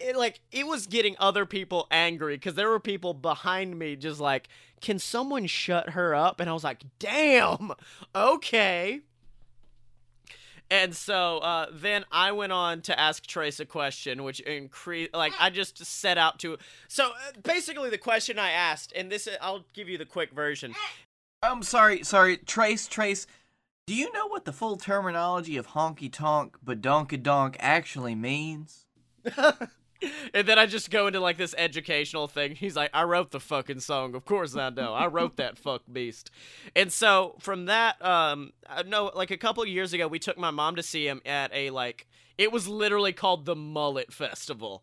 It, 0.00 0.16
like 0.16 0.40
it 0.50 0.66
was 0.66 0.86
getting 0.86 1.14
other 1.18 1.44
people 1.46 1.86
angry 1.90 2.34
because 2.36 2.54
there 2.54 2.70
were 2.70 2.80
people 2.80 3.12
behind 3.14 3.78
me 3.78 3.94
just 3.96 4.18
like, 4.18 4.48
"Can 4.80 4.98
someone 4.98 5.46
shut 5.46 5.90
her 5.90 6.14
up?" 6.14 6.40
And 6.40 6.50
I 6.50 6.52
was 6.54 6.64
like, 6.64 6.82
"Damn, 6.98 7.72
okay." 8.14 9.02
And 10.70 10.94
so 10.94 11.38
uh, 11.38 11.66
then 11.72 12.04
I 12.12 12.30
went 12.30 12.52
on 12.52 12.80
to 12.82 12.98
ask 12.98 13.26
Trace 13.26 13.58
a 13.58 13.66
question, 13.66 14.22
which 14.22 14.38
increased. 14.40 15.12
Like 15.12 15.32
I 15.40 15.50
just 15.50 15.84
set 15.84 16.16
out 16.16 16.38
to. 16.40 16.58
So 16.86 17.06
uh, 17.08 17.40
basically, 17.42 17.90
the 17.90 17.98
question 17.98 18.38
I 18.38 18.50
asked, 18.52 18.92
and 18.94 19.10
this 19.10 19.28
I'll 19.40 19.64
give 19.72 19.88
you 19.88 19.98
the 19.98 20.04
quick 20.04 20.32
version. 20.32 20.74
I'm 21.42 21.62
sorry, 21.62 22.04
sorry. 22.04 22.36
Trace, 22.36 22.86
Trace. 22.86 23.26
Do 23.86 23.94
you 23.96 24.12
know 24.12 24.28
what 24.28 24.44
the 24.44 24.52
full 24.52 24.76
terminology 24.76 25.56
of 25.56 25.68
honky 25.68 26.12
tonk 26.12 26.56
badonkadonk 26.64 27.56
actually 27.58 28.14
means? 28.14 28.86
and 30.34 30.46
then 30.46 30.58
I 30.58 30.66
just 30.66 30.90
go 30.90 31.06
into 31.06 31.20
like 31.20 31.36
this 31.36 31.54
educational 31.56 32.28
thing. 32.28 32.54
He's 32.54 32.76
like, 32.76 32.90
I 32.92 33.04
wrote 33.04 33.30
the 33.30 33.40
fucking 33.40 33.80
song. 33.80 34.14
Of 34.14 34.24
course 34.24 34.56
I 34.56 34.70
know. 34.70 34.94
I 34.94 35.06
wrote 35.06 35.36
that 35.36 35.58
fuck 35.58 35.82
beast. 35.90 36.30
And 36.74 36.92
so 36.92 37.36
from 37.40 37.66
that, 37.66 38.02
um, 38.04 38.52
I 38.68 38.82
know 38.82 39.10
like 39.14 39.30
a 39.30 39.36
couple 39.36 39.64
years 39.66 39.92
ago, 39.92 40.08
we 40.08 40.18
took 40.18 40.38
my 40.38 40.50
mom 40.50 40.76
to 40.76 40.82
see 40.82 41.06
him 41.06 41.20
at 41.24 41.52
a 41.54 41.70
like, 41.70 42.06
it 42.38 42.52
was 42.52 42.68
literally 42.68 43.12
called 43.12 43.44
the 43.44 43.56
Mullet 43.56 44.12
Festival. 44.12 44.82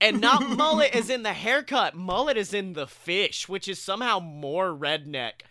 And 0.00 0.20
not 0.20 0.48
mullet 0.56 0.94
is 0.94 1.08
in 1.10 1.22
the 1.22 1.32
haircut. 1.32 1.94
Mullet 1.94 2.36
is 2.36 2.52
in 2.52 2.72
the 2.72 2.86
fish, 2.86 3.48
which 3.48 3.68
is 3.68 3.78
somehow 3.78 4.18
more 4.18 4.68
redneck. 4.68 5.42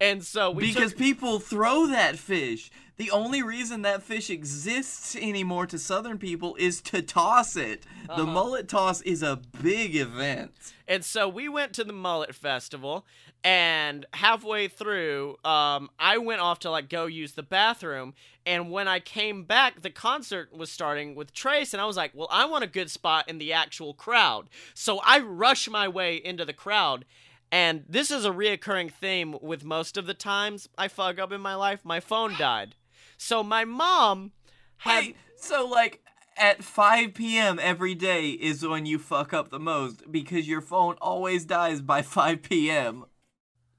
And 0.00 0.24
so 0.24 0.50
we 0.50 0.68
because 0.68 0.92
took, 0.92 0.98
people 0.98 1.38
throw 1.38 1.86
that 1.88 2.16
fish. 2.18 2.70
The 3.00 3.10
only 3.12 3.42
reason 3.42 3.80
that 3.80 4.02
fish 4.02 4.28
exists 4.28 5.16
anymore 5.16 5.66
to 5.68 5.78
southern 5.78 6.18
people 6.18 6.54
is 6.56 6.82
to 6.82 7.00
toss 7.00 7.56
it. 7.56 7.86
The 8.06 8.12
Uh-huh. 8.12 8.26
mullet 8.26 8.68
toss 8.68 9.00
is 9.00 9.22
a 9.22 9.36
big 9.62 9.96
event. 9.96 10.52
And 10.86 11.02
so 11.02 11.26
we 11.26 11.48
went 11.48 11.72
to 11.76 11.84
the 11.84 11.94
Mullet 11.94 12.34
Festival, 12.34 13.06
and 13.42 14.04
halfway 14.12 14.68
through, 14.68 15.38
um, 15.46 15.88
I 15.98 16.18
went 16.18 16.42
off 16.42 16.58
to 16.58 16.70
like 16.70 16.90
go 16.90 17.06
use 17.06 17.32
the 17.32 17.42
bathroom. 17.42 18.12
And 18.44 18.70
when 18.70 18.86
I 18.86 19.00
came 19.00 19.44
back, 19.44 19.80
the 19.80 19.88
concert 19.88 20.52
was 20.52 20.70
starting 20.70 21.14
with 21.14 21.32
Trace, 21.32 21.72
and 21.72 21.80
I 21.80 21.86
was 21.86 21.96
like, 21.96 22.10
"Well, 22.12 22.28
I 22.30 22.44
want 22.44 22.64
a 22.64 22.66
good 22.66 22.90
spot 22.90 23.26
in 23.30 23.38
the 23.38 23.50
actual 23.50 23.94
crowd." 23.94 24.50
So 24.74 24.98
I 24.98 25.20
rush 25.20 25.70
my 25.70 25.88
way 25.88 26.16
into 26.16 26.44
the 26.44 26.52
crowd. 26.52 27.06
And 27.50 27.86
this 27.88 28.10
is 28.10 28.26
a 28.26 28.30
reoccurring 28.30 28.92
theme 28.92 29.38
with 29.40 29.64
most 29.64 29.96
of 29.96 30.06
the 30.06 30.12
times 30.14 30.68
I 30.76 30.88
fuck 30.88 31.18
up 31.18 31.32
in 31.32 31.40
my 31.40 31.54
life. 31.54 31.80
My 31.82 31.98
phone 31.98 32.36
died. 32.36 32.74
So 33.22 33.42
my 33.42 33.66
mom 33.66 34.32
had 34.78 35.04
Wait, 35.04 35.16
so 35.36 35.66
like 35.68 36.00
at 36.38 36.64
5 36.64 37.12
p.m. 37.12 37.58
every 37.60 37.94
day 37.94 38.30
is 38.30 38.66
when 38.66 38.86
you 38.86 38.98
fuck 38.98 39.34
up 39.34 39.50
the 39.50 39.60
most 39.60 40.10
because 40.10 40.48
your 40.48 40.62
phone 40.62 40.94
always 41.02 41.44
dies 41.44 41.82
by 41.82 42.00
5 42.16 42.42
p.m. 42.42 43.04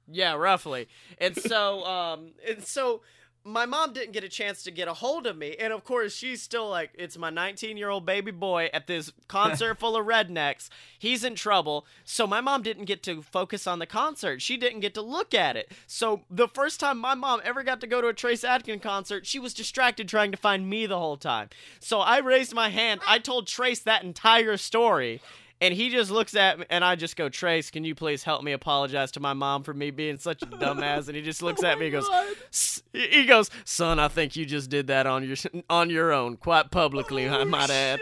Yeah, 0.07 0.35
roughly. 0.35 0.89
And 1.17 1.35
so, 1.35 1.83
um, 1.85 2.33
and 2.47 2.63
so 2.63 3.01
my 3.43 3.65
mom 3.65 3.93
didn't 3.93 4.11
get 4.11 4.23
a 4.23 4.29
chance 4.29 4.63
to 4.63 4.71
get 4.71 4.87
a 4.87 4.93
hold 4.93 5.25
of 5.25 5.37
me, 5.37 5.55
and 5.57 5.73
of 5.73 5.83
course 5.83 6.13
she's 6.13 6.41
still 6.41 6.69
like, 6.69 6.91
it's 6.93 7.17
my 7.17 7.29
19 7.29 7.77
year 7.77 7.89
old 7.89 8.05
baby 8.05 8.31
boy 8.31 8.69
at 8.73 8.87
this 8.87 9.11
concert 9.27 9.75
full 9.79 9.95
of 9.97 10.05
rednecks. 10.05 10.69
He's 10.97 11.23
in 11.23 11.35
trouble. 11.35 11.85
So 12.03 12.27
my 12.27 12.41
mom 12.41 12.61
didn't 12.61 12.85
get 12.85 13.01
to 13.03 13.21
focus 13.21 13.65
on 13.65 13.79
the 13.79 13.85
concert. 13.85 14.41
She 14.41 14.57
didn't 14.57 14.81
get 14.81 14.93
to 14.93 15.01
look 15.01 15.33
at 15.33 15.57
it. 15.57 15.71
So 15.87 16.21
the 16.29 16.47
first 16.47 16.79
time 16.79 16.99
my 16.99 17.15
mom 17.15 17.41
ever 17.43 17.63
got 17.63 17.81
to 17.81 17.87
go 17.87 18.01
to 18.01 18.07
a 18.07 18.13
Trace 18.13 18.43
Adkin 18.43 18.81
concert, 18.81 19.25
she 19.25 19.39
was 19.39 19.53
distracted 19.53 20.07
trying 20.07 20.31
to 20.31 20.37
find 20.37 20.69
me 20.69 20.85
the 20.85 20.99
whole 20.99 21.17
time. 21.17 21.49
So 21.79 21.99
I 21.99 22.19
raised 22.19 22.53
my 22.53 22.69
hand. 22.69 23.01
I 23.07 23.19
told 23.19 23.47
Trace 23.47 23.79
that 23.79 24.03
entire 24.03 24.57
story. 24.57 25.21
And 25.61 25.73
he 25.75 25.89
just 25.89 26.09
looks 26.09 26.35
at 26.35 26.57
me, 26.59 26.65
and 26.71 26.83
I 26.83 26.95
just 26.95 27.15
go, 27.15 27.29
Trace, 27.29 27.69
can 27.69 27.83
you 27.83 27.93
please 27.93 28.23
help 28.23 28.43
me 28.43 28.51
apologize 28.51 29.11
to 29.11 29.19
my 29.19 29.33
mom 29.33 29.61
for 29.61 29.73
me 29.75 29.91
being 29.91 30.17
such 30.17 30.41
a 30.41 30.45
dumbass? 30.47 31.07
And 31.07 31.15
he 31.15 31.21
just 31.21 31.43
looks 31.43 31.63
at 31.63 31.77
me 31.77 31.85
and 31.85 31.93
goes, 31.93 32.09
"S- 32.51 32.81
he 32.91 33.25
goes, 33.27 33.51
son, 33.63 33.99
I 33.99 34.07
think 34.07 34.35
you 34.35 34.45
just 34.45 34.71
did 34.71 34.87
that 34.87 35.05
on 35.05 35.23
your 35.23 35.37
on 35.69 35.91
your 35.91 36.11
own, 36.11 36.37
quite 36.37 36.71
publicly, 36.71 37.29
I 37.29 37.43
might 37.43 37.69
add. 37.69 37.99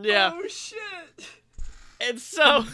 Yeah. 0.00 0.32
Oh 0.34 0.48
shit. 0.48 1.28
And 2.00 2.18
so, 2.18 2.64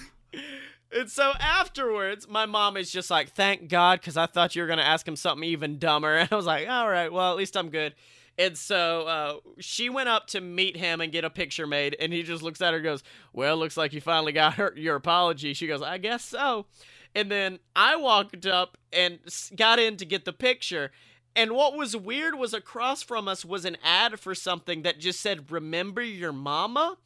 and 0.97 1.11
so 1.11 1.33
afterwards, 1.41 2.29
my 2.29 2.47
mom 2.47 2.77
is 2.77 2.91
just 2.91 3.11
like, 3.11 3.33
"Thank 3.35 3.69
God," 3.69 4.01
because 4.01 4.17
I 4.17 4.27
thought 4.27 4.55
you 4.57 4.63
were 4.63 4.69
gonna 4.69 4.83
ask 4.83 5.07
him 5.07 5.17
something 5.17 5.45
even 5.49 5.79
dumber. 5.79 6.15
And 6.19 6.29
I 6.33 6.37
was 6.37 6.47
like, 6.47 6.69
"All 6.69 6.89
right, 6.89 7.13
well, 7.13 7.31
at 7.33 7.37
least 7.37 7.57
I'm 7.57 7.71
good." 7.71 7.95
And 8.41 8.57
so 8.57 9.07
uh, 9.07 9.35
she 9.59 9.91
went 9.91 10.09
up 10.09 10.27
to 10.29 10.41
meet 10.41 10.77
him 10.77 11.03
and 11.03 11.13
get 11.13 11.25
a 11.25 11.31
picture 11.31 11.67
made, 11.67 11.95
and 12.01 12.13
he 12.13 12.23
just 12.23 12.43
looks 12.43 12.63
at 12.63 12.71
her 12.71 12.77
and 12.77 12.85
goes, 12.85 13.03
"Well, 13.35 13.57
looks 13.59 13.77
like 13.77 13.93
you 13.93 14.01
finally 14.01 14.33
got 14.33 14.55
her 14.55 14.73
your 14.77 14.97
apology." 14.97 15.53
She 15.53 15.67
goes, 15.67 15.83
"I 15.83 15.99
guess 15.99 16.25
so." 16.25 16.67
And 17.15 17.31
then 17.31 17.59
I 17.75 17.97
walked 17.97 18.47
up 18.47 18.79
and 18.93 19.19
got 19.57 19.79
in 19.79 19.97
to 19.99 20.05
get 20.05 20.25
the 20.25 20.33
picture. 20.33 20.91
And 21.37 21.53
what 21.53 21.77
was 21.77 21.97
weird 21.97 22.35
was 22.37 22.55
across 22.55 23.03
from 23.03 23.29
us 23.29 23.45
was 23.45 23.65
an 23.65 23.77
ad 23.85 24.19
for 24.19 24.35
something 24.35 24.83
that 24.83 24.99
just 24.99 25.21
said, 25.21 25.51
Remember 25.51 26.03
your 26.03 26.33
mama? 26.33 26.97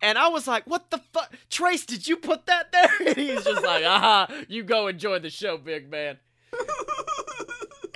And 0.00 0.18
I 0.18 0.28
was 0.28 0.46
like, 0.46 0.64
What 0.66 0.90
the 0.90 0.98
fuck? 1.12 1.32
Trace, 1.50 1.86
did 1.86 2.06
you 2.06 2.16
put 2.16 2.46
that 2.46 2.72
there? 2.72 2.90
And 3.06 3.16
he's 3.16 3.44
just 3.44 3.62
like, 3.62 3.84
Aha, 3.84 4.28
you 4.48 4.62
go 4.62 4.88
enjoy 4.88 5.18
the 5.20 5.30
show, 5.30 5.56
big 5.58 5.90
man. 5.90 6.18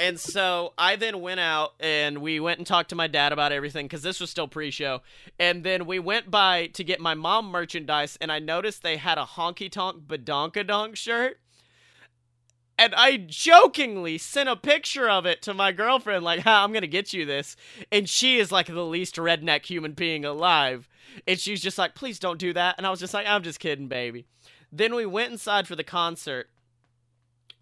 and 0.02 0.18
so 0.18 0.74
I 0.76 0.96
then 0.96 1.20
went 1.20 1.38
out 1.38 1.74
and 1.78 2.18
we 2.18 2.40
went 2.40 2.58
and 2.58 2.66
talked 2.66 2.90
to 2.90 2.96
my 2.96 3.06
dad 3.06 3.32
about 3.32 3.52
everything 3.52 3.86
because 3.86 4.02
this 4.02 4.18
was 4.18 4.30
still 4.30 4.48
pre-show. 4.48 5.00
And 5.38 5.62
then 5.62 5.86
we 5.86 6.00
went 6.00 6.28
by 6.28 6.66
to 6.74 6.82
get 6.82 7.00
my 7.00 7.14
mom 7.14 7.46
merchandise, 7.46 8.18
and 8.20 8.32
I 8.32 8.40
noticed 8.40 8.82
they 8.82 8.96
had 8.96 9.16
a 9.16 9.24
honky 9.24 9.70
tonk 9.70 10.08
badonkadonk 10.08 10.96
shirt. 10.96 11.38
And 12.76 12.94
I 12.96 13.16
jokingly 13.16 14.18
sent 14.18 14.48
a 14.48 14.56
picture 14.56 15.08
of 15.08 15.24
it 15.24 15.40
to 15.42 15.54
my 15.54 15.70
girlfriend, 15.70 16.24
like, 16.24 16.44
I'm 16.44 16.72
gonna 16.72 16.88
get 16.88 17.12
you 17.12 17.24
this. 17.24 17.54
And 17.92 18.08
she 18.08 18.38
is 18.38 18.50
like 18.50 18.66
the 18.66 18.84
least 18.84 19.16
redneck 19.16 19.66
human 19.66 19.92
being 19.92 20.24
alive. 20.24 20.88
And 21.28 21.38
she's 21.38 21.62
just 21.62 21.78
like, 21.78 21.94
please 21.94 22.18
don't 22.18 22.40
do 22.40 22.52
that. 22.54 22.74
And 22.76 22.86
I 22.86 22.90
was 22.90 22.98
just 22.98 23.14
like, 23.14 23.26
I'm 23.26 23.44
just 23.44 23.60
kidding, 23.60 23.86
baby. 23.86 24.26
Then 24.72 24.96
we 24.96 25.06
went 25.06 25.30
inside 25.30 25.68
for 25.68 25.76
the 25.76 25.84
concert 25.84 26.48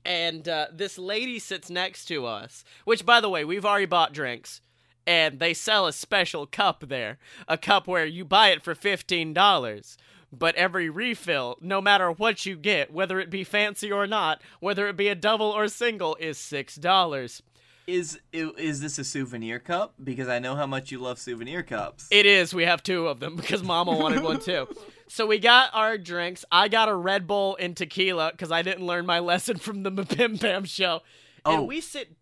and 0.05 0.49
uh, 0.49 0.67
this 0.73 0.99
lady 0.99 1.39
sits 1.39 1.71
next 1.71 2.07
to 2.07 2.27
us. 2.27 2.65
Which, 2.85 3.05
by 3.05 3.21
the 3.21 3.29
way, 3.29 3.45
we've 3.45 3.65
already 3.65 3.87
bought 3.87 4.13
drinks, 4.13 4.61
and 5.07 5.39
they 5.39 5.55
sell 5.55 5.87
a 5.87 5.93
special 5.93 6.47
cup 6.47 6.85
there, 6.89 7.19
a 7.49 7.59
cup 7.59 7.87
where 7.87 8.07
you 8.07 8.25
buy 8.25 8.49
it 8.49 8.63
for 8.63 8.75
fifteen 8.75 9.33
dollars. 9.33 9.97
But 10.33 10.55
every 10.55 10.89
refill, 10.89 11.57
no 11.61 11.81
matter 11.81 12.11
what 12.11 12.47
you 12.47 12.57
get, 12.57 12.93
whether 12.93 13.19
it 13.19 13.31
be 13.31 13.43
fancy 13.43 13.91
or 13.91 14.07
not, 14.07 14.41
whether 14.61 14.87
it 14.87 14.97
be 14.97 15.09
a 15.09 15.17
double 15.17 15.51
or 15.51 15.67
single, 15.67 16.15
is 16.21 16.39
six 16.39 16.77
dollars. 16.77 17.43
Is 17.87 18.21
is 18.33 18.81
this 18.81 18.99
a 18.99 19.05
souvenir 19.05 19.59
cup? 19.59 19.95
Because 20.03 20.29
I 20.29 20.39
know 20.39 20.55
how 20.55 20.67
much 20.67 20.93
you 20.93 20.99
love 20.99 21.19
souvenir 21.19 21.65
cups. 21.65 22.07
It 22.13 22.27
is. 22.27 22.55
We 22.55 22.65
have 22.65 22.83
two 22.83 23.09
of 23.09 23.19
them 23.19 23.35
because 23.35 23.65
Mama 23.65 23.97
wanted 23.97 24.23
one 24.23 24.39
too. 24.39 24.69
So 25.11 25.27
we 25.27 25.39
got 25.41 25.71
our 25.73 25.99
drinks. 25.99 26.45
I 26.53 26.69
got 26.69 26.89
a 26.89 26.95
Red 26.95 27.27
Bull 27.27 27.57
and 27.59 27.77
tequila 27.77 28.31
because 28.31 28.53
I 28.53 28.63
didn't 28.63 28.87
learn 28.87 29.07
my 29.07 29.19
lesson 29.31 29.59
from 29.59 29.83
the 29.83 29.91
Pim 30.09 30.39
Pam 30.39 30.65
show. 30.65 31.01
And 31.45 31.61
Oh. 31.61 31.63
we 31.65 31.81
sit. 31.81 32.17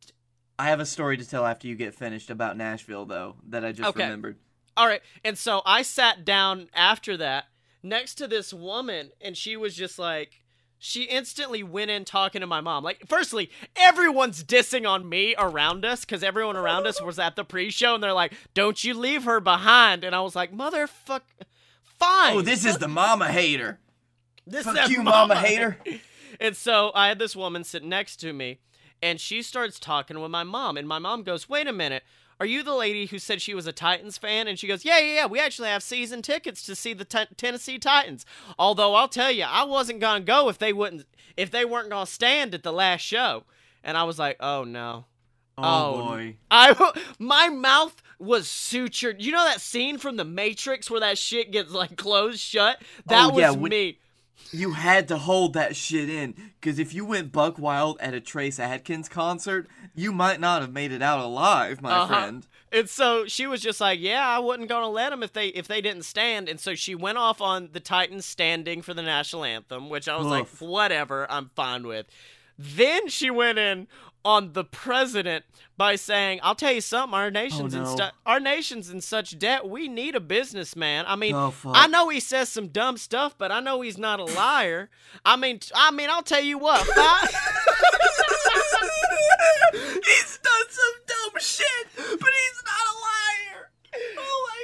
I 0.59 0.68
have 0.68 0.80
a 0.80 0.86
story 0.86 1.16
to 1.18 1.24
tell 1.28 1.45
after 1.47 1.68
you 1.68 1.74
get 1.76 1.95
finished 1.95 2.30
about 2.30 2.57
Nashville, 2.57 3.05
though, 3.05 3.36
that 3.49 3.64
I 3.64 3.72
just 3.72 3.91
Okay. 3.91 4.03
remembered. 4.05 4.39
All 4.76 4.86
right. 4.86 5.03
And 5.22 5.36
so 5.36 5.61
I 5.66 5.82
sat 5.82 6.24
down 6.24 6.68
after 6.74 7.16
that 7.18 7.45
next 7.82 8.14
to 8.16 8.26
this 8.26 8.53
woman, 8.55 9.11
and 9.20 9.36
she 9.36 9.57
was 9.57 9.74
just 9.74 9.99
like, 9.99 10.43
she 10.78 11.03
instantly 11.05 11.62
went 11.62 11.91
in 11.91 12.05
talking 12.05 12.41
to 12.41 12.47
my 12.47 12.61
mom. 12.61 12.84
Like, 12.84 13.03
firstly, 13.09 13.51
everyone's 13.76 14.43
dissing 14.45 14.89
on 14.89 15.09
me 15.09 15.34
around 15.36 15.84
us 15.84 16.05
because 16.05 16.22
everyone 16.22 16.57
around 16.57 16.86
us 16.86 17.03
was 17.03 17.18
at 17.18 17.36
the 17.36 17.45
pre 17.45 17.70
show, 17.70 17.95
and 17.95 18.03
they're 18.03 18.12
like, 18.12 18.32
don't 18.55 18.82
you 18.82 18.95
leave 18.95 19.24
her 19.24 19.41
behind. 19.41 20.05
And 20.05 20.14
I 20.14 20.20
was 20.22 20.34
like, 20.36 20.53
motherfuck. 20.55 21.20
Fine. 21.99 22.37
Oh, 22.37 22.41
this 22.43 22.65
is 22.65 22.79
the 22.79 22.89
mama 22.89 23.29
hater. 23.29 23.79
This 24.47 24.65
Fuck 24.65 24.77
is 24.85 24.91
you, 24.91 25.03
mama 25.03 25.37
hater. 25.37 25.79
And 26.41 26.57
so 26.57 26.93
I 26.95 27.09
had 27.09 27.19
this 27.19 27.35
woman 27.35 27.65
sit 27.65 27.83
next 27.83 28.19
to 28.19 28.33
me, 28.33 28.61
and 29.03 29.21
she 29.21 29.43
starts 29.43 29.81
talking 29.81 30.21
with 30.21 30.31
my 30.31 30.45
mom. 30.45 30.77
And 30.77 30.87
my 30.87 31.01
mom 31.01 31.25
goes, 31.25 31.49
Wait 31.49 31.67
a 31.67 31.73
minute. 31.73 32.05
Are 32.39 32.47
you 32.47 32.63
the 32.63 32.75
lady 32.75 33.07
who 33.07 33.19
said 33.19 33.43
she 33.43 33.55
was 33.55 33.67
a 33.67 33.73
Titans 33.73 34.19
fan? 34.19 34.47
And 34.47 34.57
she 34.57 34.69
goes, 34.69 34.85
Yeah, 34.85 34.99
yeah, 35.01 35.15
yeah. 35.15 35.27
We 35.27 35.41
actually 35.41 35.71
have 35.71 35.83
season 35.83 36.23
tickets 36.23 36.63
to 36.67 36.77
see 36.77 36.93
the 36.95 37.05
t- 37.05 37.25
Tennessee 37.37 37.79
Titans. 37.79 38.25
Although 38.57 38.95
I'll 38.95 39.09
tell 39.09 39.33
you, 39.33 39.45
I 39.49 39.65
wasn't 39.65 39.99
gonna 39.99 40.21
go 40.21 40.49
if 40.49 40.59
they 40.59 40.73
wouldn't, 40.73 41.07
if 41.37 41.51
they 41.51 41.65
weren't 41.65 41.91
gonna 41.91 42.07
stand 42.07 42.55
at 42.55 42.63
the 42.63 42.73
last 42.73 43.01
show. 43.01 43.43
And 43.83 43.97
I 43.97 44.05
was 44.05 44.19
like, 44.21 44.37
Oh 44.39 44.63
no. 44.63 45.07
Oh, 45.57 45.63
Oh, 45.65 46.07
boy. 46.11 46.37
I 46.53 46.93
my 47.19 47.49
mouth 47.49 48.01
was 48.19 48.47
sutured. 48.47 49.16
You 49.21 49.33
know 49.33 49.45
that 49.45 49.61
scene 49.61 49.99
from 49.99 50.16
The 50.16 50.25
Matrix 50.25 50.91
where 50.91 51.01
that 51.01 51.19
shit 51.19 51.51
gets 51.53 51.71
like 51.73 51.97
closed 51.97 52.41
shut? 52.41 52.81
That 53.07 53.31
Oh, 53.33 53.39
yeah, 53.39 53.51
was 53.51 53.59
when- 53.59 53.71
me. 53.71 53.99
You 54.51 54.73
had 54.73 55.09
to 55.09 55.19
hold 55.19 55.53
that 55.55 55.77
shit 55.77 56.09
in, 56.09 56.35
because 56.59 56.79
if 56.79 56.95
you 56.95 57.05
went 57.05 57.33
buck 57.33 57.59
wild 57.59 57.99
at 58.01 58.14
a 58.14 58.21
Trace 58.21 58.59
Adkins 58.59 59.07
concert, 59.09 59.69
you 59.95 60.11
might 60.11 60.41
not 60.41 60.62
have 60.62 60.73
made 60.73 60.91
it 60.91 61.03
out 61.03 61.19
alive, 61.21 61.83
my 61.83 61.91
Uh-huh. 61.93 62.07
friend. 62.07 62.47
And 62.73 62.89
so 62.89 63.27
she 63.27 63.47
was 63.47 63.61
just 63.61 63.79
like, 63.81 63.99
"Yeah, 64.01 64.27
I 64.27 64.39
wasn't 64.39 64.69
gonna 64.69 64.89
let 64.89 65.11
them 65.11 65.23
if 65.23 65.33
they 65.35 65.49
if 65.49 65.66
they 65.69 65.81
didn't 65.83 66.05
stand." 66.05 66.49
And 66.49 66.59
so 66.61 66.75
she 66.75 66.95
went 66.95 67.19
off 67.19 67.43
on 67.43 67.71
the 67.73 67.81
Titans 67.81 68.25
standing 68.25 68.81
for 68.81 68.95
the 68.95 69.03
national 69.03 69.45
anthem, 69.45 69.91
which 69.91 70.09
I 70.09 70.16
was 70.16 70.27
like, 70.27 70.47
"Whatever, 70.61 71.31
I'm 71.31 71.51
fine 71.55 71.87
with." 71.87 72.07
Then 72.59 73.09
she 73.09 73.31
went 73.31 73.59
in 73.59 73.87
on 74.25 74.53
the 74.53 74.64
president 74.64 75.45
by 75.77 75.97
saying, 75.97 76.41
"I'll 76.43 76.55
tell 76.55 76.73
you 76.73 76.81
something. 76.81 77.14
Our 77.14 77.27
oh, 77.27 77.31
nation's 77.31 77.75
in 77.75 77.83
Oh, 77.83 77.85
no. 77.85 77.95
stu- 77.97 78.14
our 78.27 78.41
nation's 78.41 78.91
in 78.91 79.01
such 79.01 79.39
debt. 79.39 79.69
We 79.69 79.89
need 79.89 80.14
a 80.16 80.21
businessman. 80.21 81.05
I 81.07 81.16
mean, 81.16 81.35
Oh. 81.35 81.55
I 81.66 81.87
know 81.87 82.09
he 82.09 82.21
says 82.21 82.49
some 82.49 82.69
dumb 82.69 82.97
stuff, 82.97 83.37
but 83.39 83.51
I 83.53 83.61
know 83.61 83.81
he's 83.81 83.99
not 83.99 84.21
a 84.21 84.25
liar. 84.25 84.91
I 85.25 85.37
mean, 85.37 85.61
t- 85.61 85.71
I 85.75 85.91
mean, 85.91 86.11
I'll 86.11 86.23
tell 86.23 86.43
you 86.43 86.59
what. 86.59 86.81
He's 89.73 90.39
done 90.39 90.66
some 90.71 90.95
dumb 91.07 91.33
shit, 91.41 91.87
but 91.97 92.05
he's 92.05 92.62
not 92.64 92.85
a 92.87 92.95
liar. 93.07 93.71
Oh 94.19 94.49
my 94.51 94.58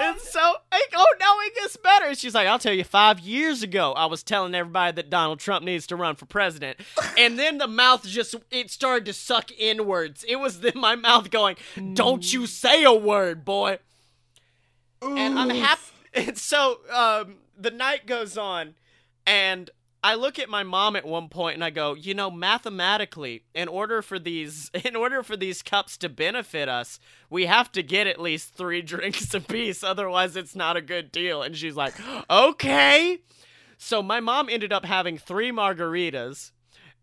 And 0.00 0.18
so, 0.20 0.40
like, 0.70 0.92
oh, 0.94 1.14
now 1.20 1.34
it 1.40 1.54
gets 1.54 1.76
better. 1.76 2.14
She's 2.14 2.34
like, 2.34 2.48
I'll 2.48 2.58
tell 2.58 2.72
you, 2.72 2.84
five 2.84 3.20
years 3.20 3.62
ago, 3.62 3.92
I 3.92 4.06
was 4.06 4.22
telling 4.22 4.54
everybody 4.54 4.94
that 4.96 5.10
Donald 5.10 5.38
Trump 5.38 5.64
needs 5.64 5.86
to 5.88 5.96
run 5.96 6.16
for 6.16 6.26
president. 6.26 6.78
And 7.18 7.38
then 7.38 7.58
the 7.58 7.68
mouth 7.68 8.06
just, 8.06 8.34
it 8.50 8.70
started 8.70 9.04
to 9.04 9.12
suck 9.12 9.50
inwards. 9.56 10.24
It 10.26 10.36
was 10.36 10.60
then 10.60 10.72
my 10.76 10.96
mouth 10.96 11.30
going, 11.30 11.56
Don't 11.92 12.32
you 12.32 12.46
say 12.46 12.84
a 12.84 12.92
word, 12.92 13.44
boy. 13.44 13.78
And 15.02 15.38
I'm 15.38 15.50
happy. 15.50 15.82
And 16.14 16.38
so, 16.38 16.78
um, 16.92 17.36
the 17.58 17.70
night 17.70 18.06
goes 18.06 18.36
on, 18.36 18.74
and 19.26 19.70
I 20.04 20.14
look 20.14 20.38
at 20.38 20.48
my 20.48 20.64
mom 20.64 20.96
at 20.96 21.06
one 21.06 21.28
point 21.28 21.54
and 21.54 21.62
I 21.62 21.70
go, 21.70 21.94
you 21.94 22.12
know, 22.12 22.30
mathematically, 22.30 23.44
in 23.54 23.68
order 23.68 24.02
for 24.02 24.18
these 24.18 24.70
in 24.84 24.96
order 24.96 25.22
for 25.22 25.36
these 25.36 25.62
cups 25.62 25.96
to 25.98 26.08
benefit 26.08 26.68
us, 26.68 26.98
we 27.30 27.46
have 27.46 27.70
to 27.72 27.82
get 27.82 28.06
at 28.06 28.20
least 28.20 28.54
3 28.54 28.82
drinks 28.82 29.32
apiece 29.32 29.84
otherwise 29.84 30.36
it's 30.36 30.56
not 30.56 30.76
a 30.76 30.82
good 30.82 31.12
deal. 31.12 31.42
And 31.42 31.56
she's 31.56 31.76
like, 31.76 31.94
"Okay." 32.30 33.18
So 33.78 34.02
my 34.02 34.20
mom 34.20 34.48
ended 34.48 34.72
up 34.72 34.84
having 34.84 35.18
3 35.18 35.50
margaritas. 35.50 36.52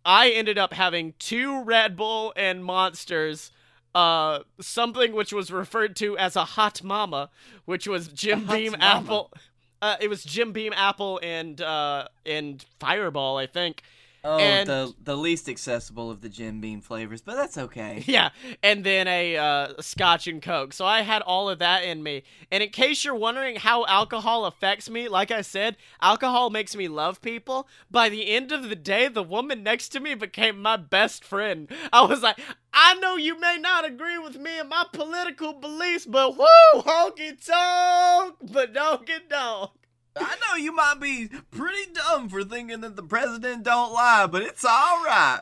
I 0.06 0.30
ended 0.30 0.58
up 0.58 0.74
having 0.74 1.14
2 1.20 1.64
Red 1.64 1.96
Bull 1.96 2.34
and 2.36 2.64
Monsters. 2.64 3.52
Uh, 3.96 4.40
something 4.62 5.14
which 5.14 5.34
was 5.34 5.52
referred 5.52 5.96
to 5.96 6.16
as 6.18 6.36
a 6.36 6.46
hot 6.46 6.84
mama, 6.84 7.30
which 7.66 7.88
was 7.88 8.08
Jim 8.08 8.46
Beam 8.46 8.74
mama. 8.74 8.84
apple. 8.84 9.34
Uh, 9.82 9.96
it 10.02 10.10
was 10.10 10.24
Jim 10.24 10.52
Beam 10.52 10.74
apple 10.76 11.20
and 11.24 11.62
uh 11.62 12.08
and 12.26 12.66
Fireball, 12.80 13.38
I 13.38 13.48
think. 13.48 13.84
Oh, 14.24 14.38
And- 14.38 14.68
the 14.68 14.94
the 15.02 15.16
least 15.16 15.48
accessible 15.48 16.12
of 16.12 16.22
the 16.22 16.30
Jim 16.30 16.60
Beam 16.60 16.82
flavors, 16.82 17.22
but 17.22 17.36
that's 17.36 17.58
okay. 17.58 18.04
Yeah, 18.08 18.30
and 18.64 18.84
then 18.84 19.08
a 19.08 19.38
uh, 19.38 19.74
Scotch 19.82 20.28
and 20.28 20.42
Coke. 20.42 20.74
So 20.74 20.86
I 20.86 21.02
had 21.02 21.22
all 21.22 21.50
of 21.50 21.60
that 21.60 21.84
in 21.84 22.02
me. 22.04 22.24
And 22.52 22.62
in 22.64 22.70
case 22.70 23.06
you're 23.06 23.16
wondering 23.16 23.58
how 23.58 23.86
alcohol 23.86 24.46
affects 24.46 24.90
me, 24.90 25.08
like 25.08 25.32
I 25.32 25.42
said, 25.42 25.78
alcohol 26.02 26.50
makes 26.50 26.76
me 26.76 26.88
love 26.88 27.22
people. 27.22 27.68
By 27.92 28.10
the 28.10 28.30
end 28.30 28.52
of 28.52 28.68
the 28.70 28.76
day, 28.76 29.08
the 29.08 29.24
woman 29.24 29.64
next 29.64 29.90
to 29.90 30.00
me 30.00 30.16
became 30.16 30.62
my 30.62 30.76
best 30.78 31.24
friend. 31.24 31.70
I 31.94 32.02
was 32.06 32.22
like, 32.22 32.40
I 32.74 32.96
know 32.96 33.16
you 33.16 33.40
may 33.40 33.58
not 33.60 33.86
agree 33.86 34.18
with 34.18 34.38
me 34.38 34.60
and 34.60 34.70
my 34.70 34.86
political 34.92 35.54
beliefs, 35.54 36.06
but 36.06 36.38
whoo, 36.38 36.46
honky 36.82 37.38
tonk, 37.46 38.36
but 38.52 38.74
don't 38.74 39.06
get 39.06 39.30
donk. 39.30 39.72
I 40.20 40.38
know 40.48 40.56
you 40.56 40.74
might 40.74 41.00
be 41.00 41.30
pretty 41.52 41.92
dumb 41.94 42.30
for 42.30 42.44
thinking 42.44 42.82
that 42.82 42.96
the 42.96 43.04
president 43.04 43.64
don't 43.64 43.94
lie, 43.94 44.28
but 44.28 44.42
it's 44.42 44.66
all 44.66 45.04
right. 45.04 45.42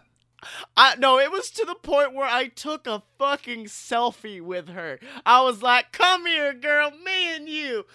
I 0.76 0.96
no, 0.98 1.20
it 1.20 1.32
was 1.32 1.50
to 1.52 1.66
the 1.66 1.76
point 1.76 2.14
where 2.14 2.28
I 2.28 2.48
took 2.48 2.86
a 2.86 3.04
fucking 3.18 3.66
selfie 3.66 4.42
with 4.42 4.70
her. 4.70 5.00
I 5.26 5.42
was 5.42 5.62
like, 5.64 5.92
"Come 5.92 6.26
here, 6.28 6.54
girl, 6.54 6.92
me 6.92 7.36
and 7.36 7.50
you. 7.50 7.86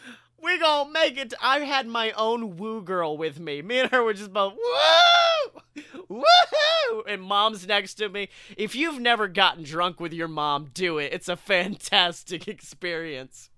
We 0.43 0.59
gonna 0.59 0.91
make 0.91 1.17
it." 1.17 1.35
I 1.41 1.61
had 1.61 1.87
my 1.87 2.11
own 2.13 2.57
woo 2.57 2.83
girl 2.83 3.17
with 3.17 3.39
me. 3.39 3.63
Me 3.63 3.79
and 3.81 3.91
her 3.93 4.03
were 4.03 4.13
just 4.13 4.33
both 4.33 4.55
woo, 4.55 5.83
woohoo, 6.09 7.03
and 7.07 7.23
mom's 7.23 7.67
next 7.67 7.95
to 7.95 8.09
me. 8.09 8.29
If 8.57 8.75
you've 8.75 9.01
never 9.01 9.29
gotten 9.29 9.63
drunk 9.63 10.01
with 10.01 10.13
your 10.13 10.29
mom, 10.29 10.71
do 10.75 10.99
it. 10.99 11.13
It's 11.13 11.29
a 11.29 11.37
fantastic 11.37 12.49
experience. 12.49 13.51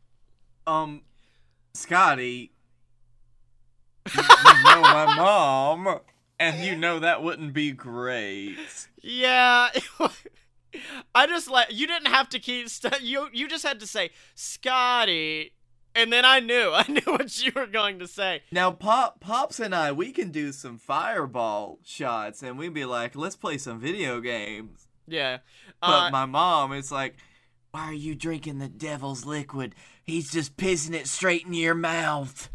Um, 0.66 1.02
Scottye, 1.74 2.50
you, 4.12 4.22
you 4.22 4.64
know 4.64 4.80
my 4.82 5.14
mom, 5.16 6.00
and 6.38 6.64
you 6.64 6.76
know 6.76 6.98
that 6.98 7.22
wouldn't 7.22 7.52
be 7.52 7.72
great. 7.72 8.57
Yeah. 9.02 9.70
I 11.14 11.26
just 11.26 11.48
like 11.48 11.68
you 11.70 11.86
didn't 11.86 12.09
have 12.09 12.28
to 12.30 12.40
keep 12.40 12.68
st- 12.68 13.02
you 13.02 13.28
you 13.32 13.46
just 13.46 13.64
had 13.64 13.78
to 13.80 13.86
say 13.86 14.11
Scottye 14.36 15.50
and 15.94 16.12
then 16.12 16.24
I 16.24 16.40
knew. 16.40 16.72
I 16.74 16.84
knew 16.88 17.12
what 17.12 17.44
you 17.44 17.52
were 17.55 17.66
going 17.66 17.98
to 18.00 18.07
say. 18.09 18.42
Now, 18.50 18.70
Pop, 18.70 19.20
Pops 19.20 19.61
and 19.61 19.74
I, 19.74 19.92
we 19.92 20.12
can 20.12 20.30
do 20.30 20.52
some 20.52 20.78
fireball 20.78 21.78
shots, 21.84 22.42
and 22.42 22.59
we'd 22.59 22.74
be 22.74 22.84
like, 22.84 23.14
let's 23.14 23.36
play 23.36 23.59
some 23.59 23.80
video 23.80 24.20
games. 24.20 24.88
Yeah. 25.07 25.38
But 25.80 26.07
Uh, 26.07 26.11
my 26.11 26.26
mom, 26.26 26.72
is 26.72 26.90
like, 26.90 27.16
why 27.70 27.82
are 27.82 27.92
you 27.92 28.14
drinking 28.14 28.59
the 28.59 28.68
devil's 28.68 29.24
liquid? 29.24 29.74
He's 30.05 30.30
just 30.30 30.57
pissing 30.57 30.94
it 30.94 31.07
straight 31.09 31.46
in 31.46 31.55
your 31.55 31.74
mouth. 31.74 32.50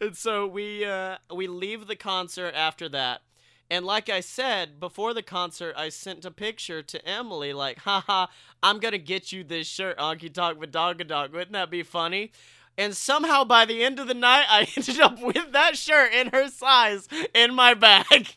and 0.00 0.16
so 0.16 0.46
we 0.46 0.84
uh 0.84 1.16
we 1.34 1.46
leave 1.46 1.86
the 1.86 1.96
concert 1.96 2.52
after 2.54 2.88
that 2.88 3.22
And 3.70 3.84
like 3.84 4.08
I 4.08 4.20
said, 4.20 4.80
before 4.80 5.12
the 5.14 5.22
concert, 5.22 5.74
I 5.76 5.90
sent 5.90 6.24
a 6.24 6.30
picture 6.30 6.82
to 6.82 7.06
Emily, 7.06 7.52
like, 7.52 7.78
haha, 7.80 8.26
I'm 8.62 8.80
gonna 8.80 8.98
get 8.98 9.30
you 9.32 9.44
this 9.44 9.66
shirt, 9.66 9.98
Anki 9.98 10.32
Talk 10.32 10.58
with 10.58 10.72
Dog. 10.72 11.00
Wouldn't 11.00 11.52
that 11.52 11.70
be 11.70 11.82
funny? 11.82 12.32
And 12.78 12.96
somehow 12.96 13.44
by 13.44 13.64
the 13.64 13.82
end 13.82 13.98
of 13.98 14.06
the 14.08 14.14
night, 14.14 14.46
I 14.48 14.66
ended 14.76 15.00
up 15.00 15.20
with 15.20 15.52
that 15.52 15.76
shirt 15.76 16.12
in 16.14 16.28
her 16.28 16.48
size 16.48 17.08
in 17.34 17.54
my 17.54 17.74
bag. 17.74 18.36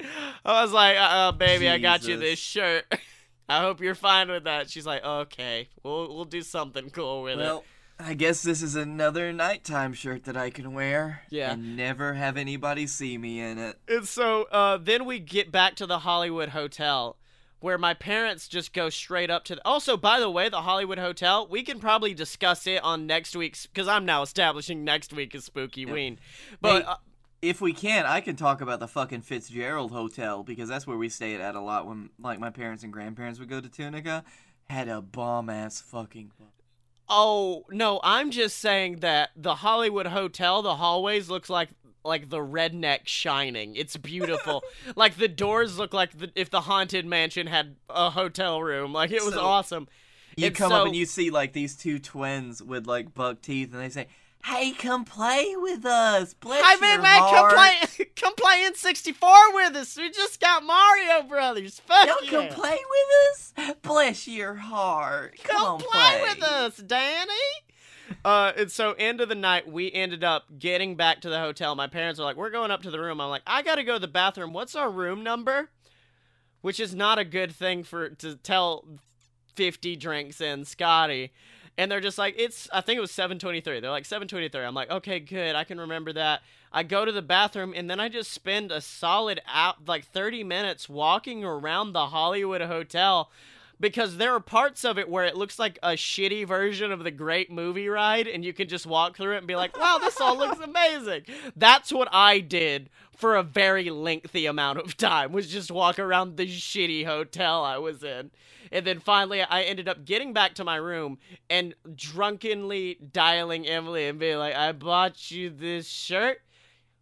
I 0.44 0.62
was 0.62 0.72
like, 0.72 0.96
uh, 0.98 1.32
baby, 1.32 1.68
I 1.68 1.78
got 1.78 2.06
you 2.06 2.16
this 2.16 2.38
shirt. 2.38 2.84
I 3.48 3.60
hope 3.60 3.80
you're 3.80 3.94
fine 3.94 4.30
with 4.30 4.44
that. 4.44 4.68
She's 4.70 4.86
like, 4.86 5.04
okay, 5.04 5.68
we'll 5.82 6.14
we'll 6.14 6.24
do 6.24 6.42
something 6.42 6.90
cool 6.90 7.22
with 7.22 7.38
Well, 7.38 7.58
it. 7.58 8.04
I 8.04 8.14
guess 8.14 8.42
this 8.42 8.62
is 8.62 8.76
another 8.76 9.32
nighttime 9.32 9.92
shirt 9.92 10.24
that 10.24 10.36
I 10.36 10.50
can 10.50 10.72
wear. 10.72 11.22
Yeah. 11.30 11.52
And 11.52 11.76
never 11.76 12.14
have 12.14 12.36
anybody 12.36 12.86
see 12.86 13.18
me 13.18 13.40
in 13.40 13.58
it. 13.58 13.76
And 13.88 14.06
so 14.06 14.44
uh, 14.52 14.76
then 14.76 15.04
we 15.04 15.18
get 15.18 15.50
back 15.50 15.74
to 15.76 15.86
the 15.86 16.00
Hollywood 16.00 16.50
Hotel, 16.50 17.16
where 17.58 17.76
my 17.78 17.94
parents 17.94 18.46
just 18.46 18.72
go 18.72 18.88
straight 18.88 19.30
up 19.30 19.44
to. 19.46 19.56
The- 19.56 19.66
also, 19.66 19.96
by 19.96 20.20
the 20.20 20.30
way, 20.30 20.48
the 20.48 20.62
Hollywood 20.62 20.98
Hotel, 20.98 21.48
we 21.48 21.62
can 21.64 21.80
probably 21.80 22.14
discuss 22.14 22.68
it 22.68 22.84
on 22.84 23.06
next 23.06 23.34
week's 23.34 23.66
because 23.66 23.88
I'm 23.88 24.04
now 24.04 24.22
establishing 24.22 24.84
next 24.84 25.12
week 25.12 25.34
is 25.34 25.46
Spooky 25.46 25.84
Ween. 25.84 26.20
But 26.60 26.82
Hey, 26.82 26.88
uh, 26.88 26.96
If 27.40 27.60
we 27.60 27.72
can, 27.72 28.04
I 28.04 28.20
can 28.20 28.34
talk 28.36 28.60
about 28.60 28.80
the 28.80 28.88
fucking 28.88 29.22
Fitzgerald 29.22 29.92
Hotel 29.92 30.42
because 30.42 30.68
that's 30.68 30.86
where 30.86 30.96
we 30.96 31.08
stayed 31.08 31.40
at 31.40 31.54
a 31.54 31.60
lot 31.60 31.86
when, 31.86 32.10
like, 32.20 32.40
my 32.40 32.50
parents 32.50 32.82
and 32.82 32.92
grandparents 32.92 33.38
would 33.38 33.48
go 33.48 33.60
to 33.60 33.68
Tunica. 33.68 34.24
Had 34.68 34.88
a 34.88 35.00
bomb 35.00 35.48
ass 35.48 35.80
fucking. 35.80 36.30
oh 37.08 37.64
no, 37.70 38.00
I'm 38.02 38.30
just 38.30 38.58
saying 38.58 38.96
that 38.96 39.30
the 39.36 39.54
Hollywood 39.54 40.06
Hotel, 40.08 40.60
the 40.62 40.76
hallways 40.76 41.30
looks 41.30 41.48
like 41.48 41.70
like 42.04 42.28
the 42.28 42.38
redneck 42.38 43.00
shining. 43.06 43.76
It's 43.76 43.96
beautiful. 43.96 44.62
like 44.96 45.16
the 45.16 45.28
doors 45.28 45.78
look 45.78 45.94
like 45.94 46.16
the, 46.18 46.30
if 46.34 46.50
the 46.50 46.60
haunted 46.62 47.06
mansion 47.06 47.46
had 47.46 47.76
a 47.88 48.10
hotel 48.10 48.62
room. 48.62 48.92
Like 48.92 49.10
it 49.10 49.24
was 49.24 49.34
So- 49.34 49.40
awesome. 49.40 49.88
You 50.36 50.50
come 50.50 50.70
so- 50.70 50.76
up 50.82 50.86
and 50.86 50.94
you 50.96 51.06
see 51.06 51.30
like 51.30 51.52
these 51.54 51.74
two 51.76 51.98
twins 51.98 52.62
with 52.62 52.86
like 52.86 53.14
buck 53.14 53.40
teeth, 53.40 53.72
and 53.72 53.82
they 53.82 53.88
say, 53.88 54.06
"Hey, 54.44 54.72
come 54.72 55.04
play 55.04 55.54
with 55.56 55.84
us." 55.84 56.34
Bless 56.34 56.62
Hi, 56.64 56.72
your 56.72 56.80
man, 56.80 57.02
man, 57.02 57.18
come 57.18 57.54
play, 57.54 58.06
come 58.16 58.34
play 58.34 58.64
in 58.64 58.74
64 58.74 59.54
with 59.54 59.76
us. 59.76 59.96
We 59.96 60.10
just 60.10 60.40
got 60.40 60.62
Mario 60.62 61.22
Brothers. 61.22 61.80
Fuck 61.80 62.06
Y'all 62.06 62.16
yeah. 62.22 62.30
come 62.30 62.48
play 62.48 62.78
with 62.78 63.68
us. 63.68 63.76
Bless 63.82 64.28
your 64.28 64.54
heart. 64.54 65.38
Come, 65.44 65.56
Come 65.56 65.66
on, 65.72 65.80
play 65.80 66.22
with 66.22 66.42
us, 66.42 66.76
Danny. 66.78 67.32
Uh, 68.24 68.52
and 68.56 68.72
so 68.72 68.92
end 68.92 69.20
of 69.20 69.28
the 69.28 69.34
night, 69.34 69.70
we 69.70 69.92
ended 69.92 70.24
up 70.24 70.58
getting 70.58 70.94
back 70.96 71.20
to 71.20 71.28
the 71.28 71.38
hotel. 71.38 71.74
My 71.74 71.86
parents 71.86 72.18
were 72.18 72.24
like, 72.24 72.36
"We're 72.36 72.50
going 72.50 72.70
up 72.70 72.82
to 72.82 72.90
the 72.90 73.00
room." 73.00 73.20
I'm 73.20 73.28
like, 73.28 73.42
"I 73.46 73.62
gotta 73.62 73.84
go 73.84 73.94
to 73.94 73.98
the 73.98 74.08
bathroom. 74.08 74.52
What's 74.52 74.74
our 74.74 74.90
room 74.90 75.22
number?" 75.22 75.70
Which 76.60 76.80
is 76.80 76.94
not 76.94 77.18
a 77.18 77.24
good 77.24 77.52
thing 77.52 77.84
for 77.84 78.08
to 78.08 78.34
tell 78.36 78.84
50 79.54 79.96
drinks 79.96 80.40
in 80.40 80.62
Scottye. 80.62 81.30
And 81.78 81.90
they're 81.90 82.00
just 82.00 82.18
like, 82.18 82.34
it's, 82.36 82.68
I 82.72 82.80
think 82.80 82.98
it 82.98 83.00
was 83.00 83.12
723. 83.12 83.78
They're 83.78 83.90
like, 83.90 84.04
723. 84.04 84.66
I'm 84.66 84.74
like, 84.74 84.90
okay, 84.90 85.20
good. 85.20 85.54
I 85.54 85.62
can 85.62 85.78
remember 85.78 86.12
that. 86.12 86.42
I 86.72 86.82
go 86.82 87.04
to 87.04 87.12
the 87.12 87.22
bathroom 87.22 87.72
and 87.74 87.88
then 87.88 88.00
I 88.00 88.08
just 88.08 88.32
spend 88.32 88.72
a 88.72 88.80
solid 88.80 89.40
out, 89.46 89.86
like 89.86 90.04
30 90.04 90.42
minutes 90.42 90.88
walking 90.88 91.44
around 91.44 91.92
the 91.92 92.06
Hollywood 92.06 92.60
Hotel 92.62 93.30
because 93.80 94.16
there 94.16 94.34
are 94.34 94.40
parts 94.40 94.84
of 94.84 94.98
it 94.98 95.08
where 95.08 95.24
it 95.24 95.36
looks 95.36 95.58
like 95.58 95.78
a 95.82 95.90
shitty 95.90 96.46
version 96.46 96.90
of 96.90 97.04
the 97.04 97.10
great 97.10 97.50
movie 97.50 97.88
ride 97.88 98.26
and 98.26 98.44
you 98.44 98.52
can 98.52 98.68
just 98.68 98.86
walk 98.86 99.16
through 99.16 99.34
it 99.34 99.38
and 99.38 99.46
be 99.46 99.56
like, 99.56 99.78
wow, 99.78 99.98
this 99.98 100.20
all 100.20 100.36
looks 100.36 100.60
amazing. 100.62 101.22
That's 101.56 101.92
what 101.92 102.08
I 102.12 102.40
did 102.40 102.90
for 103.16 103.36
a 103.36 103.42
very 103.42 103.90
lengthy 103.90 104.46
amount 104.46 104.78
of 104.78 104.96
time 104.96 105.32
was 105.32 105.48
just 105.48 105.70
walk 105.70 105.98
around 105.98 106.36
the 106.36 106.46
shitty 106.46 107.04
hotel 107.04 107.64
I 107.64 107.78
was 107.78 108.02
in. 108.02 108.30
And 108.70 108.86
then 108.86 109.00
finally 109.00 109.42
I 109.42 109.62
ended 109.62 109.88
up 109.88 110.04
getting 110.04 110.32
back 110.32 110.54
to 110.54 110.64
my 110.64 110.76
room 110.76 111.18
and 111.48 111.74
drunkenly 111.94 112.98
dialing 113.12 113.66
Emily 113.66 114.06
and 114.06 114.18
being 114.18 114.38
like, 114.38 114.54
I 114.54 114.72
bought 114.72 115.30
you 115.30 115.50
this 115.50 115.88
shirt. 115.88 116.40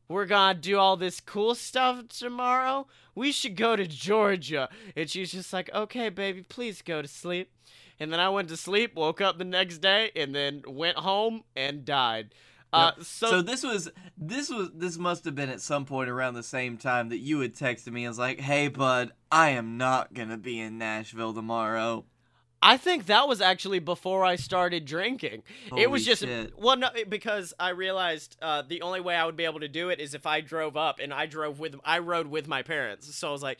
We're 0.08 0.26
gonna 0.26 0.58
do 0.58 0.78
all 0.78 0.96
this 0.96 1.20
cool 1.20 1.54
stuff 1.54 2.08
tomorrow. 2.08 2.86
We 3.16 3.32
should 3.32 3.56
go 3.56 3.74
to 3.74 3.86
Georgia. 3.86 4.68
And 4.94 5.10
she's 5.10 5.32
just 5.32 5.52
like, 5.52 5.68
okay, 5.74 6.08
baby, 6.10 6.42
please 6.42 6.82
go 6.82 7.02
to 7.02 7.08
sleep. 7.08 7.50
And 7.98 8.12
then 8.12 8.20
I 8.20 8.28
went 8.28 8.48
to 8.50 8.56
sleep, 8.56 8.94
woke 8.94 9.20
up 9.20 9.38
the 9.38 9.44
next 9.44 9.78
day, 9.78 10.12
and 10.14 10.32
then 10.34 10.62
went 10.68 10.98
home 10.98 11.42
and 11.56 11.84
died. 11.84 12.34
Uh, 12.72 12.92
so, 13.00 13.30
So, 13.30 13.42
this 13.42 13.62
was 13.62 13.88
this 14.18 14.50
was 14.50 14.70
this 14.74 14.98
must 14.98 15.24
have 15.24 15.34
been 15.34 15.48
at 15.48 15.62
some 15.62 15.86
point 15.86 16.10
around 16.10 16.34
the 16.34 16.42
same 16.42 16.76
time 16.76 17.08
that 17.08 17.18
you 17.18 17.40
had 17.40 17.54
texted 17.54 17.92
me 17.92 18.04
and 18.04 18.10
was 18.10 18.18
like, 18.18 18.40
"Hey, 18.40 18.68
bud, 18.68 19.12
I 19.32 19.50
am 19.50 19.78
not 19.78 20.12
gonna 20.12 20.36
be 20.36 20.60
in 20.60 20.76
Nashville 20.76 21.32
tomorrow." 21.32 22.04
I 22.66 22.76
think 22.76 23.06
that 23.06 23.28
was 23.28 23.40
actually 23.40 23.78
before 23.78 24.24
I 24.24 24.34
started 24.34 24.84
drinking. 24.84 25.44
it 25.76 25.88
was 25.88 26.04
just 26.04 26.22
shit. 26.22 26.58
well, 26.58 26.76
no, 26.76 26.88
because 27.08 27.54
I 27.60 27.70
realized 27.70 28.36
uh, 28.42 28.62
the 28.66 28.82
only 28.82 29.00
way 29.00 29.14
I 29.14 29.24
would 29.24 29.36
be 29.36 29.44
able 29.44 29.60
to 29.60 29.68
do 29.68 29.90
it 29.90 30.00
is 30.00 30.14
if 30.14 30.26
I 30.26 30.40
drove 30.40 30.76
up 30.76 30.98
and 30.98 31.14
I 31.14 31.26
drove 31.26 31.60
with 31.60 31.76
I 31.84 32.00
rode 32.00 32.26
with 32.26 32.48
my 32.48 32.62
parents. 32.62 33.14
So 33.14 33.28
I 33.28 33.32
was 33.32 33.42
like, 33.42 33.58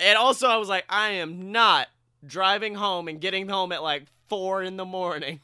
and 0.00 0.16
also 0.16 0.48
I 0.48 0.56
was 0.56 0.68
like, 0.68 0.86
I 0.88 1.10
am 1.10 1.52
not 1.52 1.88
driving 2.26 2.74
home 2.74 3.06
and 3.06 3.20
getting 3.20 3.48
home 3.48 3.70
at 3.70 3.82
like 3.82 4.04
four 4.28 4.62
in 4.62 4.78
the 4.78 4.86
morning. 4.86 5.40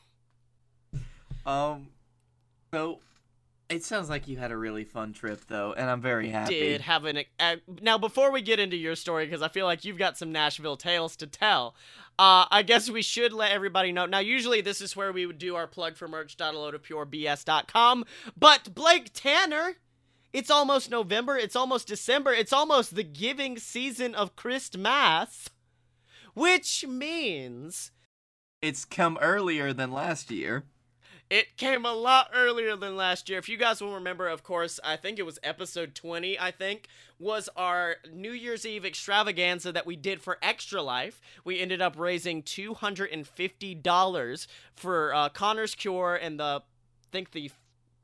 Um, 1.45 1.89
so 2.73 3.01
it 3.75 3.85
sounds 3.85 4.09
like 4.09 4.29
you 4.29 4.37
had 4.37 4.51
a 4.53 4.57
really 4.57 4.85
fun 4.85 5.13
trip 5.13 5.43
though, 5.49 5.73
and 5.77 5.91
I'm 5.91 6.01
very 6.01 6.29
happy. 6.31 6.59
Did 6.61 6.81
have 6.83 7.05
an 7.05 7.25
uh, 7.41 7.57
now 7.83 7.99
before 7.99 8.31
we 8.31 8.41
get 8.43 8.59
into 8.61 8.77
your 8.77 8.95
story 8.97 9.27
because 9.27 9.43
I 9.43 9.49
feel 9.49 9.67
like 9.67 9.85
you've 9.85 9.99
got 9.99 10.17
some 10.17 10.33
Nashville 10.33 10.77
tales 10.77 11.17
to 11.17 11.27
tell. 11.27 11.75
Uh, 12.19 12.47
I 12.51 12.63
guess 12.63 12.89
we 12.89 13.03
should 13.03 13.33
let 13.33 13.51
everybody 13.51 13.91
know. 13.91 14.07
Now, 14.07 14.21
usually 14.21 14.61
this 14.61 14.81
is 14.81 14.95
where 14.95 15.13
we 15.13 15.27
would 15.27 15.39
do 15.39 15.57
our 15.57 15.67
plug 15.67 15.97
for 15.97 16.07
merch.aloadofpurebs.com, 16.07 18.05
but 18.37 18.75
Blake 18.75 19.11
Tanner, 19.13 19.79
it's 20.33 20.51
almost 20.51 20.91
November, 20.91 21.37
it's 21.37 21.57
almost 21.57 21.89
December, 21.89 22.33
it's 22.33 22.53
almost 22.53 22.95
the 22.95 23.03
giving 23.03 23.59
season 23.59 24.15
of 24.15 24.37
Christmas, 24.37 25.51
which 26.35 26.87
means 26.87 27.91
It's 28.63 28.85
come 28.85 29.19
earlier 29.21 29.73
than 29.73 29.91
last 29.91 30.31
year. 30.31 30.65
It 31.31 31.57
came 31.57 31.87
a 31.87 31.95
lot 31.95 32.31
earlier 32.35 32.77
than 32.77 32.97
last 32.97 33.29
year. 33.29 33.39
If 33.39 33.49
you 33.49 33.57
guys 33.57 33.81
will 33.81 33.95
remember, 33.95 34.29
of 34.29 34.43
course, 34.43 34.79
I 34.85 34.97
think 34.97 35.19
it 35.19 35.25
was 35.25 35.39
episode 35.43 35.95
20, 35.95 36.39
I 36.39 36.51
think, 36.51 36.89
was 37.19 37.49
our 37.57 37.97
New 38.13 38.33
Year's 38.33 38.67
Eve 38.67 38.85
extravaganza 38.85 39.73
that 39.73 39.87
we 39.87 39.97
did 39.97 40.21
for 40.21 40.37
Extra 40.43 40.83
Life. 40.83 41.23
We 41.43 41.61
ended 41.61 41.81
up 41.81 41.99
raising 41.99 42.43
$250 42.43 44.47
for 44.75 45.15
uh, 45.15 45.31
Connor's 45.31 45.75
Cure 45.75 46.15
and 46.15 46.39
the, 46.39 46.45
I 46.45 46.61
think 47.11 47.33
the 47.33 47.51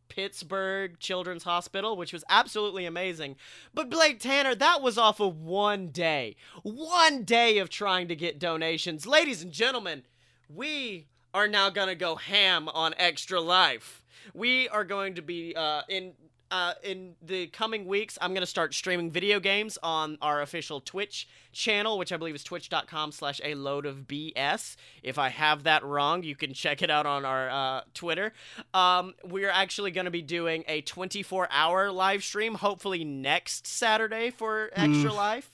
Pittsburgh 0.08 0.98
Children's 0.98 1.44
Hospital, 1.44 1.96
which 1.96 2.12
was 2.12 2.24
absolutely 2.28 2.86
amazing. 2.86 3.36
But 3.72 3.90
Blake 3.90 4.20
Tanner, 4.20 4.54
that 4.54 4.82
was 4.82 4.98
off 4.98 5.20
of 5.20 5.40
one 5.40 5.88
day. 5.88 6.36
One 6.62 7.24
day 7.24 7.58
of 7.58 7.68
trying 7.68 8.08
to 8.08 8.16
get 8.16 8.38
donations. 8.38 9.06
Ladies 9.06 9.42
and 9.42 9.52
gentlemen, 9.52 10.04
we 10.48 11.06
are 11.34 11.48
now 11.48 11.70
going 11.70 11.88
to 11.88 11.94
go 11.94 12.16
ham 12.16 12.68
on 12.68 12.94
Extra 12.96 13.40
Life. 13.40 14.04
We 14.34 14.68
are 14.68 14.84
going 14.84 15.14
to 15.14 15.22
be 15.22 15.54
uh, 15.56 15.82
in 15.88 16.12
uh, 16.50 16.74
in 16.82 17.14
the 17.22 17.46
coming 17.48 17.86
weeks, 17.86 18.18
I'm 18.20 18.32
going 18.32 18.42
to 18.42 18.46
start 18.46 18.74
streaming 18.74 19.10
video 19.10 19.38
games 19.38 19.78
on 19.82 20.18
our 20.20 20.42
official 20.42 20.80
Twitch 20.80 21.28
channel, 21.52 21.96
which 21.96 22.12
I 22.12 22.16
believe 22.16 22.34
is 22.34 22.42
twitch.com 22.42 23.12
slash 23.12 23.40
a 23.44 23.54
load 23.54 23.86
of 23.86 24.08
BS. 24.08 24.74
If 25.02 25.18
I 25.18 25.28
have 25.28 25.62
that 25.64 25.84
wrong, 25.84 26.24
you 26.24 26.34
can 26.34 26.52
check 26.52 26.82
it 26.82 26.90
out 26.90 27.06
on 27.06 27.24
our 27.24 27.50
uh, 27.50 27.80
Twitter. 27.94 28.32
Um, 28.74 29.14
we're 29.24 29.50
actually 29.50 29.92
going 29.92 30.06
to 30.06 30.10
be 30.10 30.22
doing 30.22 30.64
a 30.66 30.80
24 30.80 31.48
hour 31.52 31.92
live 31.92 32.24
stream, 32.24 32.54
hopefully 32.54 33.04
next 33.04 33.68
Saturday 33.68 34.30
for 34.30 34.70
Extra 34.72 35.12
Life. 35.12 35.52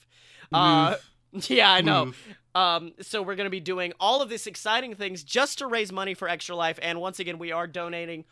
Uh, 0.51 0.95
yeah, 1.31 1.71
I 1.71 1.81
know. 1.81 2.13
Um, 2.57 2.93
so 3.01 3.21
we're 3.21 3.35
going 3.35 3.45
to 3.45 3.51
be 3.51 3.59
doing 3.59 3.93
all 3.99 4.19
of 4.19 4.29
this 4.29 4.47
exciting 4.47 4.95
things 4.95 5.23
just 5.23 5.59
to 5.59 5.67
raise 5.67 5.91
money 5.91 6.15
for 6.15 6.27
Extra 6.27 6.55
Life, 6.55 6.79
and 6.81 6.99
once 6.99 7.19
again, 7.19 7.37
we 7.37 7.51
are 7.51 7.67
donating 7.67 8.25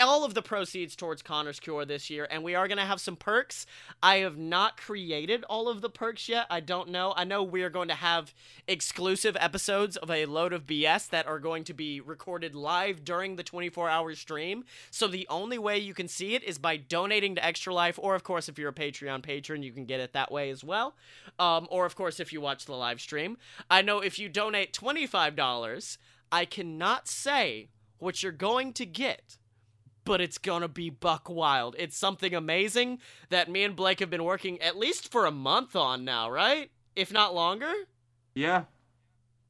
all 0.00 0.24
of 0.24 0.34
the 0.34 0.42
proceeds 0.42 0.96
towards 0.96 1.22
Connor's 1.22 1.60
Cure 1.60 1.84
this 1.84 2.10
year, 2.10 2.26
and 2.30 2.42
we 2.42 2.54
are 2.54 2.68
going 2.68 2.78
to 2.78 2.84
have 2.84 3.00
some 3.00 3.16
perks. 3.16 3.66
I 4.02 4.16
have 4.16 4.36
not 4.36 4.76
created 4.76 5.44
all 5.44 5.68
of 5.68 5.80
the 5.80 5.90
perks 5.90 6.28
yet. 6.28 6.46
I 6.50 6.60
don't 6.60 6.88
know. 6.90 7.12
I 7.16 7.24
know 7.24 7.42
we 7.42 7.62
are 7.62 7.70
going 7.70 7.88
to 7.88 7.94
have 7.94 8.34
exclusive 8.66 9.36
episodes 9.38 9.96
of 9.96 10.10
a 10.10 10.26
load 10.26 10.52
of 10.52 10.66
BS 10.66 11.08
that 11.10 11.26
are 11.26 11.38
going 11.38 11.64
to 11.64 11.74
be 11.74 12.00
recorded 12.00 12.54
live 12.54 13.04
during 13.04 13.36
the 13.36 13.44
24-hour 13.44 14.14
stream. 14.14 14.64
So 14.90 15.06
the 15.08 15.26
only 15.28 15.58
way 15.58 15.78
you 15.78 15.94
can 15.94 16.08
see 16.08 16.34
it 16.34 16.42
is 16.44 16.58
by 16.58 16.76
donating 16.76 17.34
to 17.34 17.44
Extra 17.44 17.74
Life, 17.74 17.98
or 18.00 18.14
of 18.14 18.24
course, 18.24 18.48
if 18.48 18.58
you're 18.58 18.70
a 18.70 18.74
Patreon 18.74 19.22
patron, 19.22 19.62
you 19.62 19.72
can 19.72 19.84
get 19.84 20.00
it 20.00 20.12
that 20.12 20.32
way 20.32 20.50
as 20.50 20.64
well. 20.64 20.94
Um, 21.38 21.66
or 21.70 21.86
of 21.86 21.96
course, 21.96 22.20
if 22.20 22.32
you 22.32 22.40
watch 22.40 22.64
the 22.64 22.74
live 22.74 23.00
stream. 23.00 23.36
I 23.70 23.82
know 23.82 24.00
if 24.00 24.18
you 24.18 24.28
donate 24.28 24.72
$25, 24.72 25.98
I 26.30 26.44
cannot 26.44 27.08
say 27.08 27.68
what 27.98 28.22
you're 28.22 28.32
going 28.32 28.72
to 28.72 28.86
get 28.86 29.38
but 30.04 30.20
it's 30.20 30.38
gonna 30.38 30.68
be 30.68 30.90
buck 30.90 31.28
wild. 31.28 31.76
It's 31.78 31.96
something 31.96 32.34
amazing 32.34 32.98
that 33.30 33.50
me 33.50 33.64
and 33.64 33.76
Blake 33.76 34.00
have 34.00 34.10
been 34.10 34.24
working 34.24 34.60
at 34.60 34.76
least 34.76 35.10
for 35.10 35.26
a 35.26 35.30
month 35.30 35.76
on 35.76 36.04
now, 36.04 36.30
right? 36.30 36.70
If 36.96 37.12
not 37.12 37.34
longer. 37.34 37.72
Yeah. 38.34 38.64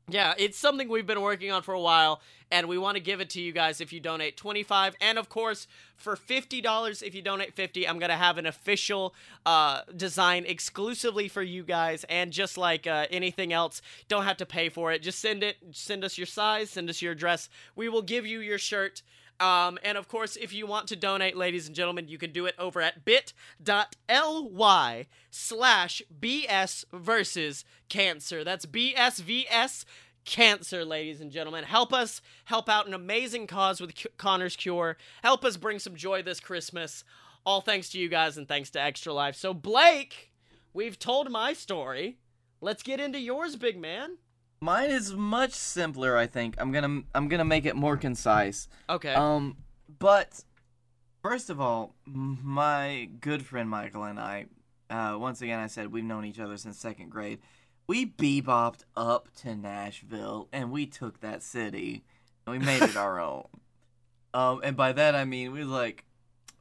Yeah, 0.09 0.34
it's 0.36 0.59
something 0.59 0.88
we've 0.88 1.07
been 1.07 1.20
working 1.20 1.53
on 1.53 1.62
for 1.62 1.72
a 1.72 1.80
while, 1.80 2.20
and 2.53 2.68
we 2.68 2.76
want 2.76 2.96
to 2.96 3.03
give 3.03 3.20
it 3.20 3.30
to 3.30 3.40
you 3.40 3.50
guys 3.50 3.80
if 3.80 3.92
you 3.92 3.98
donate 3.98 4.36
25 4.36 4.94
and 5.00 5.18
of 5.18 5.28
course 5.28 5.66
for 5.96 6.14
$50 6.14 7.03
if 7.03 7.14
you 7.14 7.22
donate 7.22 7.55
50 7.55 7.88
i'm 7.88 7.98
gonna 7.98 8.16
have 8.16 8.38
an 8.38 8.46
official 8.46 9.14
uh, 9.46 9.80
design 9.96 10.44
exclusively 10.46 11.26
for 11.28 11.42
you 11.42 11.64
guys 11.64 12.05
and 12.09 12.30
just 12.30 12.57
like 12.59 12.86
uh, 12.86 13.07
anything 13.11 13.53
else 13.53 13.80
don't 14.07 14.24
have 14.24 14.36
to 14.36 14.46
pay 14.46 14.68
for 14.68 14.92
it 14.92 15.03
just 15.03 15.18
send 15.18 15.42
it 15.42 15.57
send 15.72 16.05
us 16.05 16.18
your 16.18 16.26
size 16.26 16.70
send 16.70 16.88
us 16.90 17.03
your 17.03 17.12
address 17.12 17.48
we 17.74 17.88
will 17.88 18.03
give 18.03 18.26
you 18.26 18.40
your 18.40 18.59
shirt 18.59 19.03
um, 19.41 19.78
and 19.83 19.99
of 19.99 20.09
course, 20.09 20.37
if 20.37 20.53
you 20.53 20.66
want 20.66 20.87
to 20.89 20.97
donate, 20.97 21.37
ladies 21.37 21.66
and 21.66 21.74
gentlemen, 21.74 22.09
you 22.09 22.18
can 22.18 22.33
do 22.33 22.47
it 22.47 22.55
over 22.59 22.80
at 22.80 23.05
bit.ly 23.05 25.07
slash 25.30 26.03
BS 26.20 26.85
versus 26.93 27.64
cancer. 27.89 28.45
That's 28.45 28.66
BSVS 28.66 29.85
cancer, 30.24 30.85
ladies 30.85 31.20
and 31.20 31.30
gentlemen. 31.30 31.64
Help 31.64 31.93
us 31.93 32.20
help 32.45 32.68
out 32.68 32.87
an 32.87 32.95
amazing 32.95 33.47
cause 33.47 33.80
with 33.80 33.95
Connor's 34.16 34.57
Cure. 34.57 34.97
Help 35.22 35.45
us 35.45 35.57
bring 35.57 35.78
some 35.78 35.97
joy 35.97 36.22
this 36.22 36.41
Christmas. 36.41 37.05
All 37.45 37.61
thanks 37.61 37.91
to 37.91 37.99
you 37.99 38.09
guys 38.09 38.39
and 38.39 38.47
thanks 38.47 38.70
to 38.70 38.80
Extra 38.80 39.12
Life. 39.12 39.35
So, 39.35 39.53
Blake, 39.53 40.30
we've 40.72 40.99
told 40.99 41.30
my 41.30 41.53
story. 41.53 42.18
Let's 42.61 42.85
get 42.85 43.01
into 43.01 43.18
yours, 43.18 43.57
big 43.57 43.76
man. 43.76 44.18
Mine 44.62 44.90
is 44.90 45.12
much 45.12 45.54
simpler, 45.54 46.16
I 46.16 46.28
think. 46.28 46.54
I'm 46.56 46.70
gonna 46.70 47.02
I'm 47.16 47.26
gonna 47.26 47.44
make 47.44 47.66
it 47.66 47.74
more 47.74 47.96
concise. 47.96 48.68
Okay. 48.88 49.12
Um, 49.12 49.56
but 49.98 50.44
first 51.20 51.50
of 51.50 51.60
all, 51.60 51.96
my 52.06 53.08
good 53.20 53.44
friend 53.44 53.68
Michael 53.68 54.04
and 54.04 54.20
I, 54.20 54.46
uh, 54.88 55.16
once 55.18 55.42
again, 55.42 55.58
I 55.58 55.66
said 55.66 55.90
we've 55.90 56.04
known 56.04 56.24
each 56.24 56.38
other 56.38 56.56
since 56.56 56.78
second 56.78 57.10
grade. 57.10 57.40
We 57.88 58.06
bebopped 58.06 58.84
up 58.96 59.34
to 59.38 59.56
Nashville 59.56 60.46
and 60.52 60.70
we 60.70 60.86
took 60.86 61.18
that 61.22 61.42
city 61.42 62.04
and 62.46 62.56
we 62.56 62.64
made 62.64 62.82
it 62.82 62.96
our 62.96 63.18
own. 63.20 63.48
Um, 64.32 64.60
and 64.62 64.76
by 64.76 64.92
that 64.92 65.16
I 65.16 65.24
mean 65.24 65.50
we 65.50 65.64
like, 65.64 66.04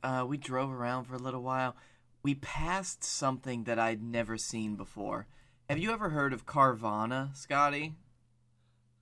uh, 0.01 0.25
we 0.27 0.37
drove 0.37 0.71
around 0.71 1.03
for 1.03 1.13
a 1.13 1.19
little 1.19 1.43
while. 1.43 1.75
We 2.23 2.33
passed 2.33 3.03
something 3.03 3.65
that 3.65 3.77
I'd 3.77 4.01
never 4.01 4.39
seen 4.39 4.75
before. 4.75 5.27
Have 5.71 5.79
you 5.79 5.93
ever 5.93 6.09
heard 6.09 6.33
of 6.33 6.45
Carvana, 6.45 7.29
Scottye? 7.33 7.93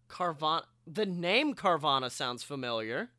Carvana. 0.07 0.65
The 0.86 1.07
name 1.07 1.55
Carvana 1.55 2.11
sounds 2.11 2.43
familiar. 2.43 3.09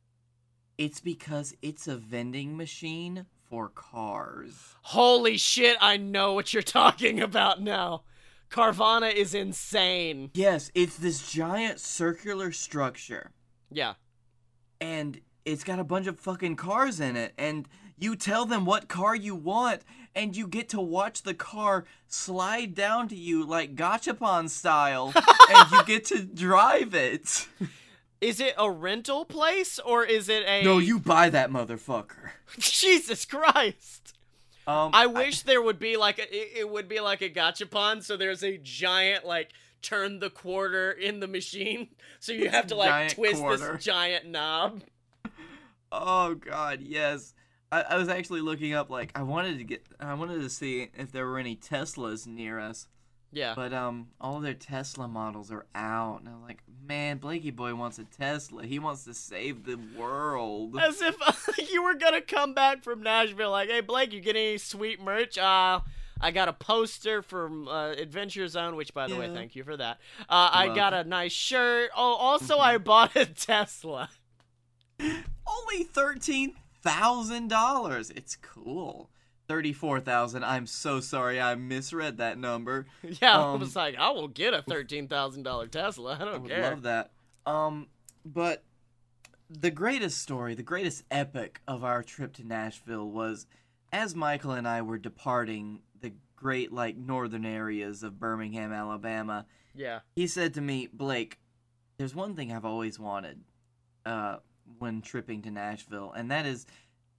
It's 0.77 1.01
because 1.01 1.53
it's 1.61 1.85
a 1.85 1.97
vending 1.97 2.55
machine 2.55 3.25
for 3.49 3.67
cars. 3.67 4.75
Holy 4.83 5.35
shit, 5.35 5.75
I 5.81 5.97
know 5.97 6.31
what 6.31 6.53
you're 6.53 6.63
talking 6.63 7.19
about 7.19 7.61
now. 7.61 8.03
Carvana 8.49 9.13
is 9.13 9.33
insane. 9.33 10.31
Yes, 10.33 10.71
it's 10.73 10.95
this 10.95 11.29
giant 11.29 11.81
circular 11.81 12.53
structure. 12.53 13.31
Yeah. 13.69 13.95
And 14.79 15.19
it's 15.43 15.65
got 15.65 15.77
a 15.77 15.83
bunch 15.83 16.07
of 16.07 16.17
fucking 16.17 16.55
cars 16.55 17.01
in 17.01 17.17
it. 17.17 17.33
And 17.37 17.67
you 17.97 18.15
tell 18.15 18.45
them 18.45 18.63
what 18.63 18.87
car 18.87 19.13
you 19.13 19.35
want, 19.35 19.81
and 20.15 20.35
you 20.35 20.47
get 20.47 20.69
to 20.69 20.81
watch 20.81 21.23
the 21.23 21.33
car 21.33 21.85
slide 22.07 22.75
down 22.75 23.07
to 23.09 23.15
you 23.15 23.45
like 23.45 23.75
Gachapon 23.75 24.49
style, 24.49 25.13
and 25.49 25.71
you 25.71 25.83
get 25.85 26.05
to 26.05 26.23
drive 26.23 26.93
it. 26.93 27.47
Is 28.21 28.39
it 28.39 28.53
a 28.55 28.69
rental 28.69 29.25
place 29.25 29.79
or 29.79 30.05
is 30.05 30.29
it 30.29 30.43
a? 30.45 30.63
No, 30.63 30.77
you 30.77 30.99
buy 30.99 31.31
that 31.31 31.49
motherfucker. 31.49 32.29
Jesus 32.59 33.25
Christ! 33.25 34.13
Um, 34.67 34.91
I 34.93 35.07
wish 35.07 35.43
I... 35.43 35.47
there 35.47 35.61
would 35.63 35.79
be 35.79 35.97
like 35.97 36.19
a, 36.19 36.59
it, 36.59 36.69
would 36.69 36.87
be 36.87 36.99
like 36.99 37.23
a 37.23 37.31
gachapon. 37.31 38.03
So 38.03 38.17
there's 38.17 38.43
a 38.43 38.59
giant 38.59 39.25
like 39.25 39.49
turn 39.81 40.19
the 40.19 40.29
quarter 40.29 40.91
in 40.91 41.19
the 41.19 41.27
machine, 41.27 41.87
so 42.19 42.31
you 42.31 42.47
have 42.49 42.67
to 42.67 42.75
like 42.75 43.15
twist 43.15 43.41
quarter. 43.41 43.73
this 43.73 43.83
giant 43.83 44.27
knob. 44.27 44.83
Oh 45.91 46.35
God, 46.35 46.81
yes. 46.81 47.33
I, 47.71 47.81
I 47.81 47.97
was 47.97 48.09
actually 48.09 48.41
looking 48.41 48.73
up 48.73 48.89
like 48.89 49.11
I 49.15 49.23
wanted 49.23 49.57
to 49.57 49.63
get 49.63 49.85
I 49.99 50.13
wanted 50.13 50.41
to 50.41 50.49
see 50.49 50.89
if 50.97 51.11
there 51.11 51.25
were 51.25 51.39
any 51.39 51.55
Teslas 51.55 52.27
near 52.27 52.59
us. 52.59 52.87
Yeah. 53.33 53.53
But 53.55 53.73
um, 53.73 54.09
all 54.19 54.41
their 54.41 54.53
Tesla 54.53 55.07
models 55.07 55.51
are 55.51 55.65
out, 55.73 56.19
and 56.19 56.27
I'm 56.27 56.41
like, 56.41 56.61
man, 56.85 57.17
Blakey 57.17 57.51
boy 57.51 57.73
wants 57.75 57.97
a 57.97 58.03
Tesla. 58.03 58.65
He 58.65 58.77
wants 58.77 59.05
to 59.05 59.13
save 59.13 59.63
the 59.63 59.79
world. 59.95 60.77
As 60.77 61.01
if 61.01 61.15
you 61.71 61.81
were 61.81 61.93
gonna 61.93 62.21
come 62.21 62.53
back 62.53 62.83
from 62.83 63.01
Nashville, 63.03 63.51
like, 63.51 63.69
hey 63.69 63.81
Blake, 63.81 64.11
you 64.11 64.19
get 64.19 64.35
any 64.35 64.57
sweet 64.57 65.01
merch? 65.01 65.37
Uh, 65.37 65.79
I 66.19 66.31
got 66.31 66.49
a 66.49 66.53
poster 66.53 67.21
from 67.21 67.67
uh, 67.67 67.91
Adventure 67.91 68.47
Zone, 68.47 68.75
which 68.75 68.93
by 68.93 69.07
the 69.07 69.13
yeah. 69.13 69.19
way, 69.19 69.33
thank 69.33 69.55
you 69.55 69.63
for 69.63 69.77
that. 69.77 69.99
Uh, 70.29 70.49
I 70.51 70.75
got 70.75 70.93
a 70.93 71.05
nice 71.05 71.31
shirt. 71.31 71.89
Oh, 71.95 72.15
also 72.15 72.57
I 72.59 72.77
bought 72.77 73.15
a 73.15 73.25
Tesla. 73.25 74.09
Only 74.99 75.83
thirteen 75.85 76.55
thousand 76.81 77.49
dollars. 77.49 78.09
It's 78.11 78.35
cool. 78.35 79.09
Thirty-four 79.47 79.99
thousand. 79.99 80.43
I'm 80.45 80.65
so 80.65 80.99
sorry, 80.99 81.41
I 81.41 81.55
misread 81.55 82.17
that 82.17 82.37
number. 82.37 82.85
Yeah, 83.21 83.37
um, 83.37 83.55
I 83.55 83.55
was 83.55 83.75
like, 83.75 83.97
I 83.97 84.11
will 84.11 84.27
get 84.27 84.53
a 84.53 84.61
thirteen 84.61 85.07
thousand 85.07 85.43
dollar 85.43 85.67
Tesla. 85.67 86.17
I 86.19 86.25
don't 86.25 86.45
I 86.45 86.47
care. 86.47 86.69
Love 86.69 86.83
that. 86.83 87.11
Um, 87.45 87.87
but 88.23 88.63
the 89.49 89.71
greatest 89.71 90.19
story, 90.19 90.55
the 90.55 90.63
greatest 90.63 91.03
epic 91.11 91.61
of 91.67 91.83
our 91.83 92.03
trip 92.03 92.33
to 92.33 92.47
Nashville 92.47 93.09
was 93.09 93.45
as 93.91 94.15
Michael 94.15 94.51
and 94.51 94.67
I 94.67 94.81
were 94.81 94.97
departing 94.97 95.81
the 95.99 96.13
great 96.35 96.71
like 96.71 96.95
northern 96.97 97.45
areas 97.45 98.03
of 98.03 98.19
Birmingham, 98.19 98.71
Alabama. 98.71 99.45
Yeah. 99.75 99.99
He 100.15 100.27
said 100.27 100.53
to 100.53 100.61
me, 100.61 100.87
Blake, 100.91 101.39
there's 101.97 102.15
one 102.15 102.35
thing 102.35 102.51
I've 102.51 102.65
always 102.65 102.99
wanted. 102.99 103.41
Uh, 104.05 104.37
when 104.79 105.01
tripping 105.01 105.41
to 105.43 105.51
Nashville, 105.51 106.11
and 106.15 106.31
that 106.31 106.45
is 106.45 106.65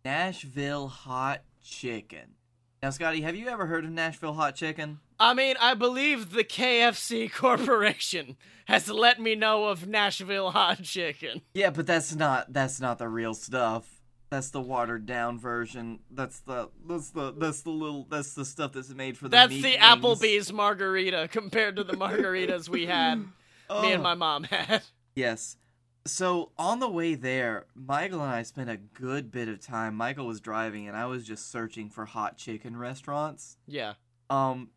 Nashville 0.05 0.89
hot 0.89 1.43
chicken. 1.63 2.35
Now, 2.83 2.89
Scottye, 2.89 3.23
have 3.23 3.37
you 3.37 3.49
ever 3.49 3.67
heard 3.67 3.85
of 3.85 3.93
Nashville 3.93 4.33
hot 4.33 4.57
chicken? 4.57 4.99
I 5.21 5.35
mean, 5.35 5.55
I 5.61 5.75
believe 5.75 6.33
the 6.33 6.43
KFC 6.43 7.33
Corporation 7.35 8.37
has 8.65 8.91
let 8.91 9.21
me 9.21 9.37
know 9.37 9.67
of 9.67 9.87
Nashville 9.87 10.51
hot 10.51 10.83
chicken. 10.83 11.43
Yeah, 11.55 11.71
but 11.71 11.87
that's 11.87 12.15
not 12.15 12.53
that's 12.53 12.81
not 12.81 12.99
the 12.99 13.09
real 13.09 13.35
stuff. 13.35 14.03
That's 14.31 14.51
the 14.51 14.61
watered 14.61 15.07
down 15.07 15.39
version. 15.39 16.01
That's 16.11 16.41
the 16.41 16.71
that's 16.89 17.11
the 17.11 17.33
that's 17.33 17.63
the 17.63 17.71
little 17.71 18.07
that's 18.11 18.35
the 18.35 18.45
stuff 18.45 18.73
that's 18.73 18.89
made 18.89 19.17
for 19.17 19.25
the. 19.25 19.37
That's 19.37 19.63
the 19.63 19.75
Applebee's 19.75 20.53
margarita 20.53 21.29
compared 21.31 21.77
to 21.77 21.85
the 21.85 21.93
margaritas 21.93 22.69
we 22.69 22.87
had. 22.87 23.25
oh. 23.71 23.83
Me 23.83 23.93
and 23.93 24.01
oh. 24.01 24.03
my 24.03 24.15
mom 24.15 24.45
had. 24.45 24.83
Yes, 25.15 25.57
so 26.05 26.51
on 26.59 26.81
the 26.81 26.89
way 26.89 27.15
there, 27.15 27.67
Michael 27.75 28.23
and 28.23 28.31
I 28.31 28.43
spent 28.43 28.71
a 28.71 28.77
good 28.77 29.31
bit 29.31 29.49
of 29.49 29.61
time. 29.61 29.95
Michael 29.95 30.27
was 30.27 30.41
driving, 30.41 30.89
and 30.89 30.97
I 30.97 31.07
was 31.07 31.27
just 31.27 31.51
searching 31.51 31.91
for 31.91 32.05
hot 32.05 32.37
chicken 32.37 32.77
restaurants. 32.77 33.57
Yeah. 33.67 33.95
Um, 34.29 34.71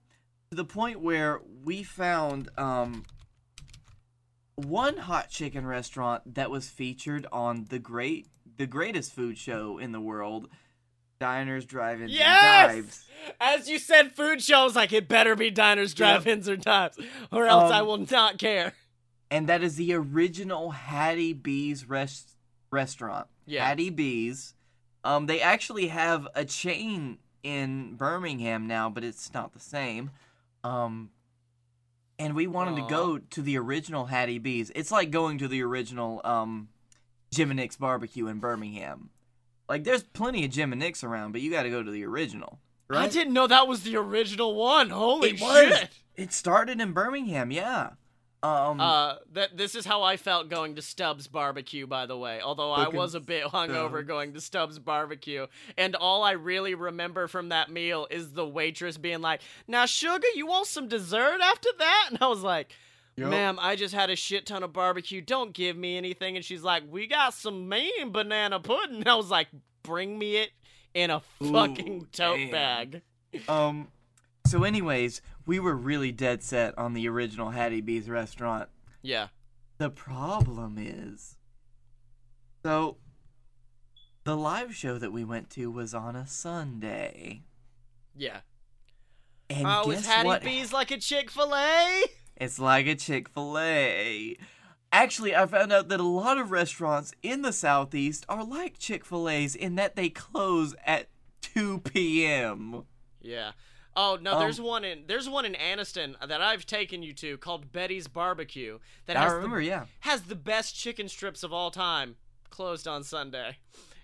to 0.51 0.57
the 0.57 0.65
point 0.65 0.99
where 0.99 1.41
we 1.63 1.84
found 1.84 2.49
um 2.57 3.05
one 4.55 4.97
hot 4.97 5.30
chicken 5.30 5.65
restaurant 5.65 6.36
that 6.36 6.49
was 6.49 6.69
featured 6.69 7.26
on 7.32 7.65
the 7.69 7.80
great, 7.80 8.28
the 8.57 8.67
greatest 8.67 9.13
food 9.13 9.38
show 9.38 9.78
in 9.78 9.91
the 9.91 9.99
world, 9.99 10.47
Diners, 11.19 11.65
Drive-ins, 11.65 12.11
yes! 12.11 12.73
and 12.73 12.84
Dives. 12.84 13.05
As 13.41 13.69
you 13.69 13.80
said, 13.80 14.13
food 14.13 14.41
shows 14.41 14.76
like 14.76 14.93
it 14.93 15.07
better 15.07 15.36
be 15.36 15.49
Diners, 15.49 15.93
Drive-ins, 15.93 16.47
yep. 16.47 16.57
or 16.57 16.61
Dives, 16.61 16.99
or 17.32 17.47
else 17.47 17.71
um, 17.71 17.73
I 17.73 17.82
will 17.82 17.97
not 17.97 18.38
care 18.38 18.73
and 19.36 19.47
that 19.47 19.61
is 19.61 19.75
the 19.75 19.93
original 19.93 20.71
Hattie 20.71 21.33
B's 21.33 21.89
rest- 21.89 22.38
restaurant. 22.71 23.27
Yeah. 23.45 23.67
Hattie 23.67 23.89
B's. 23.89 24.53
Um, 25.03 25.25
they 25.25 25.41
actually 25.41 25.88
have 25.88 26.25
a 26.33 26.45
chain 26.45 27.17
in 27.43 27.95
Birmingham 27.95 28.65
now, 28.65 28.89
but 28.89 29.03
it's 29.03 29.33
not 29.33 29.51
the 29.51 29.59
same. 29.59 30.11
Um, 30.63 31.09
and 32.17 32.33
we 32.33 32.47
wanted 32.47 32.75
Aww. 32.75 32.88
to 32.88 32.93
go 32.93 33.17
to 33.17 33.41
the 33.41 33.57
original 33.57 34.05
Hattie 34.05 34.39
B's. 34.39 34.71
It's 34.73 34.89
like 34.89 35.11
going 35.11 35.38
to 35.39 35.49
the 35.49 35.61
original 35.63 36.21
um, 36.23 36.69
Jim 37.29 37.51
and 37.51 37.59
Nick's 37.59 37.75
barbecue 37.75 38.27
in 38.27 38.39
Birmingham. 38.39 39.09
Like, 39.67 39.83
there's 39.83 40.03
plenty 40.03 40.45
of 40.45 40.51
Jim 40.51 40.71
and 40.71 40.79
Nick's 40.79 41.03
around, 41.03 41.33
but 41.33 41.41
you 41.41 41.51
got 41.51 41.63
to 41.63 41.69
go 41.69 41.83
to 41.83 41.91
the 41.91 42.05
original. 42.05 42.59
Right? 42.88 43.03
I 43.03 43.07
didn't 43.09 43.33
know 43.33 43.47
that 43.47 43.67
was 43.67 43.83
the 43.83 43.97
original 43.97 44.55
one. 44.55 44.91
Holy 44.91 45.31
it 45.31 45.39
shit! 45.39 45.41
Was. 45.41 45.88
It 46.15 46.31
started 46.31 46.79
in 46.79 46.93
Birmingham, 46.93 47.51
yeah. 47.51 47.89
Um, 48.46 48.80
uh, 48.80 49.16
that 49.34 49.58
this 49.58 49.74
is 49.76 49.86
how 49.86 50.04
I 50.04 50.18
felt 50.18 50.50
going 50.50 50.76
to 50.76 50.82
Stubbs 50.82 51.28
Barbecue. 51.28 51.88
By 51.88 52.06
the 52.06 52.18
way, 52.18 52.41
although 52.41 52.72
I 52.72 52.89
was 52.89 53.16
a 53.16 53.20
bit 53.20 53.46
hungover 53.46 54.06
going 54.06 54.34
to 54.34 54.41
Stubbs 54.41 54.78
Barbecue, 54.78 55.48
and 55.78 55.96
all 55.96 56.24
I 56.24 56.32
really 56.32 56.76
remember 56.76 57.28
from 57.28 57.50
that 57.50 57.72
meal 57.72 58.08
is 58.12 58.34
the 58.34 58.48
waitress 58.48 58.98
being 58.98 59.22
like, 59.22 59.41
"Now, 59.68 59.86
sugar, 59.86 60.28
you 60.36 60.48
want 60.48 60.68
some 60.68 60.88
dessert 60.88 61.39
after 61.41 61.70
that?" 61.80 62.10
And 62.12 62.20
I 62.22 62.28
was 62.28 62.43
like, 62.43 62.72
Yup. 63.18 63.30
Ma'am, 63.30 63.58
I 63.62 63.76
just 63.76 63.93
had 63.93 64.10
a 64.10 64.16
shit 64.16 64.46
ton 64.46 64.62
of 64.62 64.74
barbecue. 64.74 65.22
Don't 65.22 65.54
give 65.54 65.78
me 65.78 65.98
anything. 65.98 66.36
And 66.36 66.43
she's 66.43 66.64
like, 66.64 66.84
We 66.89 67.08
got 67.08 67.34
some 67.34 67.70
mean 67.70 68.12
banana 68.12 68.60
pudding. 68.60 68.98
And 68.98 69.08
I 69.10 69.16
was 69.16 69.32
like, 69.32 69.48
Bring 69.84 70.20
me 70.20 70.38
it 70.38 70.52
in 70.93 71.10
a 71.10 71.22
Ooh, 71.41 71.52
fucking 71.52 72.08
tote 72.12 72.38
damn. 72.38 72.52
bag. 72.52 73.02
Um. 73.48 73.88
So, 74.48 74.64
anyways, 74.64 75.22
we 75.46 75.60
were 75.60 75.76
really 75.76 76.12
dead 76.12 76.43
set 76.43 76.78
on 76.78 76.93
the 76.93 77.08
original 77.08 77.52
Hattie 77.52 77.82
B's 77.82 78.10
restaurant. 78.10 78.70
Yeah. 79.02 79.28
The 79.78 79.89
problem 79.89 80.78
is, 80.80 81.36
so 82.64 82.98
the 84.24 84.36
live 84.36 84.74
show 84.76 84.98
that 84.98 85.12
we 85.12 85.24
went 85.24 85.50
to 85.52 85.70
was 85.70 85.93
on 85.93 86.16
a 86.16 86.26
Sunday, 86.26 87.43
Yeah. 88.16 88.39
and 89.50 89.68
Oh, 89.68 89.86
guess 89.89 90.00
is 90.02 90.08
Hattie 90.08 90.28
what? 90.28 90.43
B's 90.43 90.74
like 90.74 90.91
a 90.91 90.98
Chick 90.98 91.30
fil 91.30 91.54
A? 91.56 92.04
It's 92.38 92.60
like 92.60 92.86
a 92.88 92.96
Chick 92.96 93.30
Fil 93.30 93.58
A. 93.60 94.36
Actually, 94.91 95.36
I 95.36 95.46
found 95.46 95.72
out 95.72 95.88
that 95.89 96.00
a 96.00 96.04
lot 96.04 96.38
of 96.38 96.52
restaurants 96.52 97.14
in 97.24 97.41
the 97.43 97.54
southeast 97.54 98.26
are 98.28 98.43
like 98.43 98.78
Chick 98.78 99.06
Fil 99.06 99.30
A's 99.30 99.56
in 99.56 99.76
that 99.76 99.96
they 99.96 100.10
close 100.10 100.76
at 100.86 101.08
2 101.41 101.80
p.m. 101.80 102.84
Yeah. 103.22 103.52
Oh 103.98 104.18
no, 104.22 104.34
Um, 104.34 104.39
there's 104.39 104.60
one 104.60 104.84
in 104.84 105.04
there's 105.08 105.30
one 105.30 105.46
in 105.46 105.54
Anniston 105.54 106.16
that 106.28 106.41
I've 106.41 106.66
taken 106.66 107.02
you 107.02 107.14
to 107.14 107.38
called 107.38 107.72
Betty's 107.72 108.08
Barbecue 108.08 108.80
that 109.06 109.16
I 109.18 109.22
has 109.24 109.34
remember, 109.34 109.60
the, 109.60 109.66
yeah. 109.66 109.86
has 110.02 110.24
the 110.24 110.36
best 110.36 110.76
chicken 110.76 111.08
strips 111.08 111.43
of 111.43 111.54
all 111.54 111.72
time. 111.72 112.16
Closed 112.50 112.88
on 112.88 113.04
Sunday, 113.04 113.58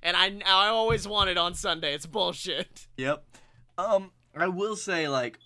and 0.03 0.17
I 0.17 0.39
I 0.45 0.67
always 0.67 1.07
wanted 1.07 1.37
on 1.37 1.53
Sunday. 1.53 1.93
It's 1.93 2.05
bullshit. 2.05 2.87
Yep. 2.97 3.23
Um, 3.77 4.11
I 4.35 4.47
will 4.47 4.75
say 4.75 5.07
like 5.07 5.39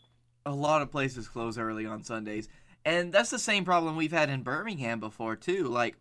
a 0.45 0.51
lot 0.53 0.81
of 0.81 0.91
places 0.91 1.27
close 1.27 1.57
early 1.57 1.85
on 1.85 2.03
Sundays, 2.03 2.47
and 2.83 3.11
that's 3.13 3.29
the 3.29 3.39
same 3.39 3.63
problem 3.65 3.95
we've 3.95 4.11
had 4.11 4.29
in 4.29 4.41
Birmingham 4.43 4.99
before 4.99 5.35
too. 5.35 5.65
Like 5.67 5.97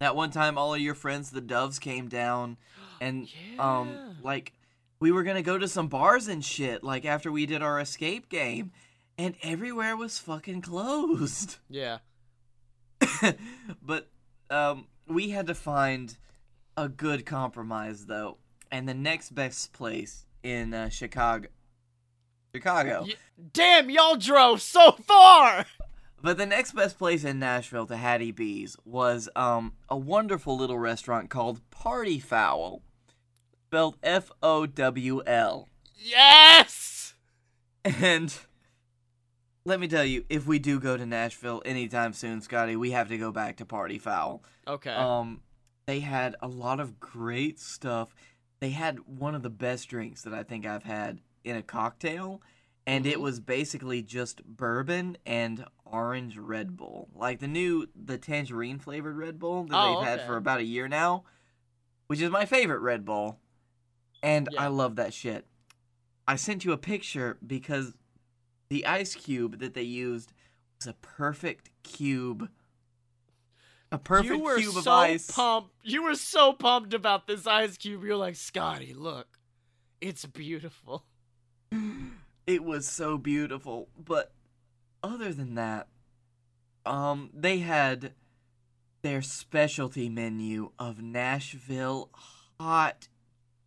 that 0.00 0.14
one 0.16 0.30
time, 0.30 0.56
all 0.58 0.74
of 0.74 0.80
your 0.80 0.94
friends, 0.94 1.30
the 1.30 1.40
Doves, 1.40 1.78
came 1.78 2.08
down, 2.08 2.56
and 3.00 3.28
Yeah. 3.54 3.78
um, 3.80 4.16
like 4.22 4.52
we 5.00 5.12
were 5.12 5.22
gonna 5.22 5.42
go 5.42 5.58
to 5.58 5.68
some 5.68 5.88
bars 5.88 6.28
and 6.28 6.44
shit. 6.44 6.82
Like 6.84 7.04
after 7.04 7.30
we 7.32 7.46
did 7.46 7.62
our 7.62 7.80
escape 7.80 8.28
game, 8.28 8.72
and 9.16 9.34
everywhere 9.42 9.96
was 9.96 10.18
fucking 10.18 10.62
closed. 10.62 11.56
Yeah. 11.68 11.98
but 13.82 14.08
um, 14.50 14.86
we 15.06 15.30
had 15.30 15.46
to 15.48 15.54
find 15.54 16.16
a 16.76 16.88
good 16.88 17.26
compromise 17.26 18.06
though, 18.06 18.38
and 18.70 18.88
the 18.88 18.94
next 18.94 19.34
best 19.34 19.72
place 19.72 20.26
in 20.42 20.74
uh, 20.74 20.88
Chicago, 20.88 21.48
Chicago. 22.54 23.04
Y- 23.06 23.14
Damn, 23.52 23.90
y'all 23.90 24.16
drove 24.16 24.60
so 24.62 24.92
far. 24.92 25.66
But 26.20 26.36
the 26.38 26.46
next 26.46 26.72
best 26.74 26.98
place 26.98 27.22
in 27.22 27.38
Nashville 27.38 27.86
to 27.86 27.96
Hattie 27.96 28.32
B's 28.32 28.76
was 28.84 29.28
um 29.36 29.74
a 29.88 29.96
wonderful 29.96 30.56
little 30.56 30.78
restaurant 30.78 31.30
called 31.30 31.60
Party 31.70 32.18
Fowl, 32.18 32.82
spelled 33.68 33.98
F 34.02 34.30
O 34.42 34.64
W 34.64 35.22
L. 35.26 35.68
Yes. 35.94 37.14
And 37.84 38.34
let 39.66 39.78
me 39.78 39.86
tell 39.88 40.04
you, 40.04 40.24
if 40.30 40.46
we 40.46 40.58
do 40.58 40.80
go 40.80 40.96
to 40.96 41.04
Nashville 41.04 41.60
anytime 41.66 42.14
soon, 42.14 42.40
Scottye, 42.40 42.76
we 42.78 42.92
have 42.92 43.08
to 43.08 43.18
go 43.18 43.30
back 43.30 43.56
to 43.56 43.66
Party 43.66 43.98
Fowl. 43.98 44.42
Okay. 44.66 44.90
Um, 44.94 45.42
they 45.86 46.00
had 46.00 46.34
a 46.40 46.48
lot 46.48 46.80
of 46.80 46.98
great 46.98 47.60
stuff. 47.60 48.14
They 48.60 48.70
had 48.70 49.00
one 49.06 49.34
of 49.34 49.42
the 49.42 49.50
best 49.50 49.88
drinks 49.88 50.22
that 50.22 50.32
I 50.32 50.42
think 50.44 50.64
I've 50.66 50.84
had 50.84 51.20
in 51.44 51.54
a 51.56 51.62
cocktail, 51.62 52.40
and 52.86 53.04
it 53.06 53.18
Mhm. 53.18 53.22
was 53.22 53.40
basically 53.40 54.02
just 54.02 54.42
bourbon 54.44 55.18
and 55.26 55.66
orange 55.84 56.38
Red 56.38 56.74
Bull, 56.76 57.08
like 57.14 57.38
the 57.40 57.48
new 57.48 57.86
the 57.94 58.16
tangerine 58.18 58.78
flavored 58.78 59.16
Red 59.16 59.38
Bull 59.38 59.64
that 59.64 59.76
Oh, 59.78 59.98
they've 60.00 60.08
had 60.08 60.26
for 60.26 60.36
about 60.36 60.60
a 60.60 60.64
year 60.64 60.88
now, 60.88 61.24
which 62.06 62.20
is 62.22 62.30
my 62.30 62.44
favorite 62.46 62.80
Red 62.80 63.04
Bull, 63.04 63.38
and 64.22 64.48
Yeah. 64.52 64.62
I 64.64 64.66
love 64.68 64.96
that 64.96 65.12
shit. 65.14 65.46
I 66.26 66.36
sent 66.36 66.64
you 66.64 66.72
a 66.72 66.76
picture 66.78 67.38
because 67.46 67.94
the 68.68 68.84
ice 68.86 69.14
cube 69.14 69.60
that 69.60 69.74
they 69.74 69.82
used 69.82 70.32
was 70.78 70.86
a 70.86 70.92
perfect 70.94 71.70
cube. 71.82 72.48
A 73.90 73.98
perfect 73.98 74.34
you 74.34 74.38
were 74.38 74.58
cube 74.58 74.74
so 74.74 74.80
of 74.80 74.88
ice. 74.88 75.30
pumped. 75.30 75.70
You 75.82 76.02
were 76.02 76.14
so 76.14 76.52
pumped 76.52 76.92
about 76.92 77.26
this 77.26 77.46
ice 77.46 77.78
cube. 77.78 78.04
You're 78.04 78.16
like, 78.16 78.34
Scottye, 78.34 78.94
look, 78.94 79.38
it's 80.00 80.24
beautiful. 80.26 81.04
It 82.46 82.64
was 82.64 82.88
so 82.88 83.18
beautiful. 83.18 83.90
But 84.02 84.32
other 85.02 85.34
than 85.34 85.54
that, 85.56 85.88
um, 86.86 87.28
they 87.34 87.58
had 87.58 88.14
their 89.02 89.20
specialty 89.20 90.08
menu 90.08 90.70
of 90.78 91.02
Nashville 91.02 92.08
hot 92.58 93.08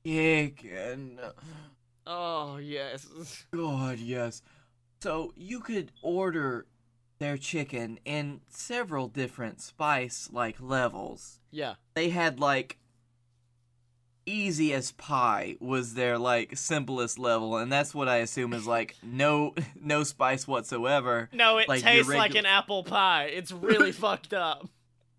chicken. 0.06 1.20
Uh, 1.22 1.32
oh 2.08 2.58
yes. 2.58 3.08
God, 3.52 4.00
yes. 4.00 4.42
So 5.02 5.34
you 5.36 5.60
could 5.60 5.92
order 6.02 6.68
their 7.20 7.38
chicken 7.38 8.00
in 8.04 8.42
several 8.50 9.08
different 9.08 9.62
spice 9.62 10.30
like 10.32 10.58
levels. 10.60 11.40
Yeah. 11.52 11.76
They 11.94 12.10
had 12.10 12.40
like 12.40 12.78
easy 14.26 14.74
as 14.74 14.92
pie 14.94 15.58
was 15.60 15.96
their 15.96 16.18
like 16.18 16.56
simplest 16.56 17.18
level 17.18 17.58
and 17.58 17.72
that's 17.72 17.94
what 17.94 18.08
I 18.08 18.18
assume 18.18 18.54
is 18.54 18.68
like 18.68 18.96
no 19.04 19.54
no 19.80 20.04
spice 20.04 20.48
whatsoever. 20.48 21.30
No, 21.34 21.58
it 21.58 21.68
Like 21.68 21.82
tastes 21.82 22.12
like 22.12 22.36
an 22.36 22.46
apple 22.46 22.84
pie. 22.84 23.26
It's 23.26 23.52
really 23.52 23.92
fucked 23.92 24.34
up. 24.34 24.68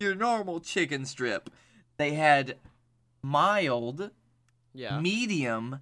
Your 0.00 0.14
normal 0.14 0.60
chicken 0.60 1.04
strip. 1.04 1.50
They 1.98 2.14
had 2.14 2.56
mild, 3.22 4.10
Yeah. 4.74 5.00
medium, 5.00 5.80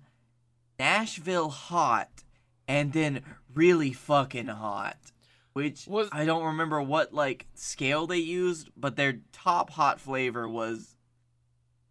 Nashville 0.78 1.50
hot, 1.50 2.24
and 2.66 2.92
then 2.92 3.22
really 3.54 3.92
fucking 3.92 4.46
hot. 4.46 4.96
Which 5.52 5.86
Was- 5.86 6.08
I 6.12 6.24
don't 6.24 6.44
remember 6.44 6.80
what 6.80 7.12
like 7.12 7.46
scale 7.54 8.06
they 8.06 8.18
used, 8.18 8.70
but 8.76 8.96
their 8.96 9.20
top 9.32 9.70
hot 9.70 10.00
flavor 10.00 10.48
was 10.48 10.96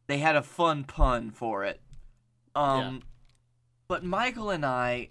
they 0.07 0.17
had 0.19 0.35
a 0.35 0.41
fun 0.41 0.85
pun 0.85 1.29
for 1.31 1.65
it. 1.65 1.81
Um 2.55 3.03
but 3.87 4.03
Michael 4.03 4.49
and 4.49 4.65
I 4.65 5.09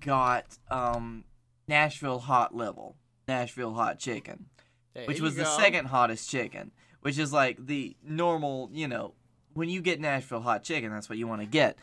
got 0.00 0.58
um 0.70 1.24
Nashville 1.68 2.18
hot 2.20 2.54
level, 2.56 2.96
Nashville 3.28 3.74
hot 3.74 3.98
chicken 3.98 4.46
There 4.94 5.04
which 5.06 5.20
was 5.20 5.36
the 5.36 5.44
second 5.44 5.86
hottest 5.86 6.28
chicken, 6.30 6.72
which 7.00 7.18
is 7.18 7.32
like 7.32 7.66
the 7.66 7.96
normal, 8.02 8.70
you 8.72 8.88
know, 8.88 9.14
when 9.54 9.68
you 9.68 9.80
get 9.80 10.00
Nashville 10.00 10.40
hot 10.40 10.62
chicken, 10.62 10.90
that's 10.90 11.08
what 11.08 11.18
you 11.18 11.26
want 11.26 11.40
to 11.40 11.46
get. 11.46 11.76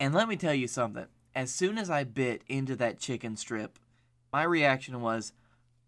And 0.00 0.14
let 0.14 0.28
me 0.28 0.36
tell 0.36 0.54
you 0.54 0.68
something. 0.68 1.06
As 1.34 1.50
soon 1.50 1.78
as 1.78 1.90
I 1.90 2.04
bit 2.04 2.42
into 2.48 2.76
that 2.76 2.98
chicken 2.98 3.36
strip, 3.36 3.78
my 4.32 4.42
reaction 4.42 5.00
was, 5.00 5.32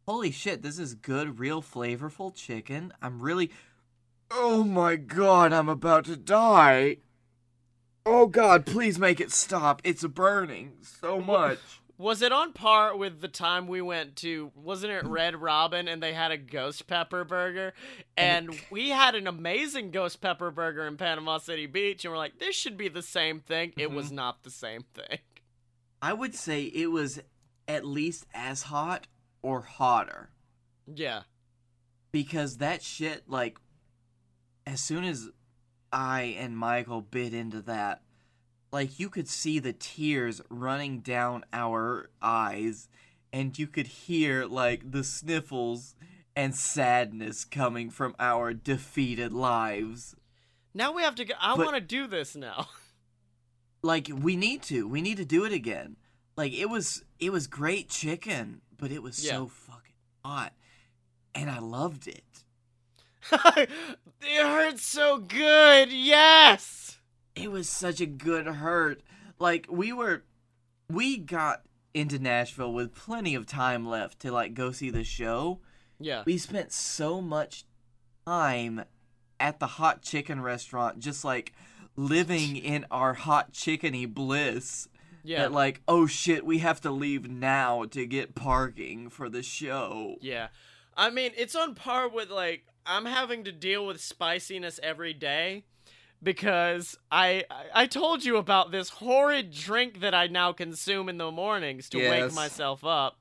"Holy 0.07 0.30
shit, 0.30 0.62
this 0.62 0.78
is 0.78 0.95
good, 0.95 1.38
real 1.38 1.62
flavorful 1.62 2.34
chicken. 2.34 2.93
I'm 3.01 3.20
really 3.20 3.51
Oh 4.30 4.62
my 4.62 4.95
god, 4.95 5.53
I'm 5.53 5.68
about 5.68 6.05
to 6.05 6.16
die. 6.16 6.99
Oh 8.07 8.26
god, 8.26 8.64
please 8.64 8.99
make 8.99 9.20
it 9.20 9.32
stop. 9.32 9.82
It's 9.82 10.05
burning 10.07 10.74
so 10.82 11.20
much. 11.20 11.80
Was 12.01 12.22
it 12.22 12.32
on 12.32 12.55
par 12.55 12.96
with 12.96 13.20
the 13.20 13.28
time 13.28 13.66
we 13.66 13.82
went 13.82 14.16
to? 14.16 14.51
Wasn't 14.55 14.90
it 14.90 15.05
Red 15.05 15.36
Robin 15.36 15.86
and 15.86 16.03
they 16.03 16.14
had 16.14 16.30
a 16.30 16.38
ghost 16.38 16.86
pepper 16.86 17.24
burger? 17.24 17.74
And 18.16 18.59
we 18.70 18.88
had 18.88 19.14
an 19.14 19.26
amazing 19.26 19.90
ghost 19.90 20.22
pepper 20.22 20.51
burger 20.51 20.86
in 20.86 20.96
Panama 20.96 21.36
City 21.36 21.66
Beach, 21.66 22.05
and 22.05 22.12
we're 22.12 22.18
like, 22.18 22.38
this 22.38 22.57
should 22.57 22.78
be 22.78 22.88
the 22.88 23.03
same 23.03 23.40
thing. 23.40 23.74
It 23.76 23.88
mm-hmm. 23.88 23.96
was 23.96 24.11
not 24.11 24.44
the 24.44 24.51
same 24.51 24.84
thing. 24.94 25.18
I 26.01 26.14
would 26.14 26.34
say 26.34 26.62
it 26.62 26.90
was 26.90 27.20
at 27.68 27.84
least 27.84 28.26
as 28.32 28.62
hot 28.62 29.07
or 29.42 29.61
hotter. 29.61 30.30
Yeah. 30.92 31.22
because 32.12 32.57
that 32.57 32.82
shit 32.82 33.28
like 33.28 33.59
as 34.66 34.80
soon 34.80 35.05
as 35.05 35.28
I 35.92 36.36
and 36.38 36.57
Michael 36.57 37.01
bit 37.01 37.34
into 37.34 37.62
that 37.62 38.03
like 38.72 38.98
you 39.00 39.08
could 39.10 39.28
see 39.28 39.58
the 39.58 39.72
tears 39.72 40.40
running 40.48 41.00
down 41.00 41.44
our 41.52 42.10
eyes 42.22 42.88
and 43.32 43.58
you 43.58 43.66
could 43.66 43.86
hear 43.86 44.44
like 44.44 44.90
the 44.90 45.04
sniffles 45.04 45.94
and 46.36 46.54
sadness 46.54 47.44
coming 47.44 47.90
from 47.90 48.14
our 48.18 48.52
defeated 48.54 49.32
lives 49.32 50.14
Now 50.74 50.92
we 50.92 51.02
have 51.02 51.16
to 51.16 51.24
go. 51.24 51.34
I 51.40 51.54
want 51.54 51.74
to 51.74 51.80
do 51.80 52.06
this 52.06 52.36
now. 52.36 52.68
like 53.82 54.10
we 54.14 54.36
need 54.36 54.62
to 54.62 54.86
we 54.86 55.00
need 55.00 55.16
to 55.16 55.24
do 55.24 55.44
it 55.44 55.52
again 55.52 55.96
like 56.36 56.52
it 56.52 56.68
was 56.68 57.02
it 57.18 57.32
was 57.32 57.46
great 57.46 57.88
chicken 57.88 58.60
but 58.76 58.90
it 58.92 59.02
was 59.02 59.24
Yeah. 59.24 59.32
so 59.32 59.46
fucking 59.46 59.94
hot 60.24 60.52
and 61.34 61.50
I 61.50 61.58
loved 61.60 62.06
it 62.06 62.24
it 63.32 63.68
hurts 64.22 64.82
so 64.84 65.18
good. 65.18 65.92
Yes. 65.92 66.98
It 67.43 67.51
was 67.51 67.68
such 67.68 68.01
a 68.01 68.07
good 68.07 68.47
hurt. 68.47 69.03
Like 69.38 69.66
we 69.70 69.93
were, 69.93 70.24
we 70.88 71.16
got 71.16 71.62
into 71.95 72.18
Nashville 72.18 72.72
with 72.72 72.95
plenty 72.95 73.34
of 73.34 73.47
time 73.47 73.86
left 73.86 74.20
to 74.20 74.30
like 74.32 74.55
go 74.55 74.70
see 74.72 74.91
the 74.91 75.05
show, 75.05 75.61
Yeah. 75.99 76.22
we 76.26 76.38
spent 76.38 76.72
so 76.72 77.20
much 77.20 77.64
time 78.26 78.84
at 79.38 79.59
the 79.59 79.66
hot 79.66 80.03
chicken 80.03 80.41
restaurant 80.43 81.01
just 81.01 81.24
like 81.24 81.53
living 81.97 82.57
in 82.57 82.86
our 82.91 83.14
hot 83.14 83.53
chickeny 83.53 84.07
bliss 84.12 84.88
Yeah. 85.24 85.41
that 85.43 85.53
like 85.53 85.80
oh 85.88 86.07
shit 86.07 86.45
we 86.47 86.59
have 86.59 86.80
to 86.82 86.91
leave 86.91 87.28
now 87.30 87.84
to 87.86 88.07
get 88.07 88.34
parking 88.34 89.09
for 89.09 89.28
the 89.28 89.43
show 89.43 90.16
Yeah. 90.20 90.49
I 90.97 91.09
mean, 91.11 91.32
it's 91.36 91.57
on 91.57 91.74
par 91.74 92.09
with 92.09 92.30
like 92.30 92.66
I'm 92.86 93.07
having 93.07 93.45
to 93.45 93.53
deal 93.53 93.86
with 93.86 94.01
spiciness 94.01 94.78
every 94.82 95.14
day 95.14 95.64
because 96.22 96.96
I 97.10 97.44
I- 97.74 97.86
told 97.86 98.24
you 98.24 98.36
about 98.36 98.70
this 98.70 98.88
horrid 98.90 99.52
drink 99.52 100.00
that 100.00 100.14
I 100.14 100.26
now 100.26 100.52
consume 100.52 101.08
in 101.08 101.18
the 101.18 101.30
mornings 101.30 101.88
to 101.90 101.98
wake 102.10 102.32
myself 102.34 102.84
up 102.84 103.18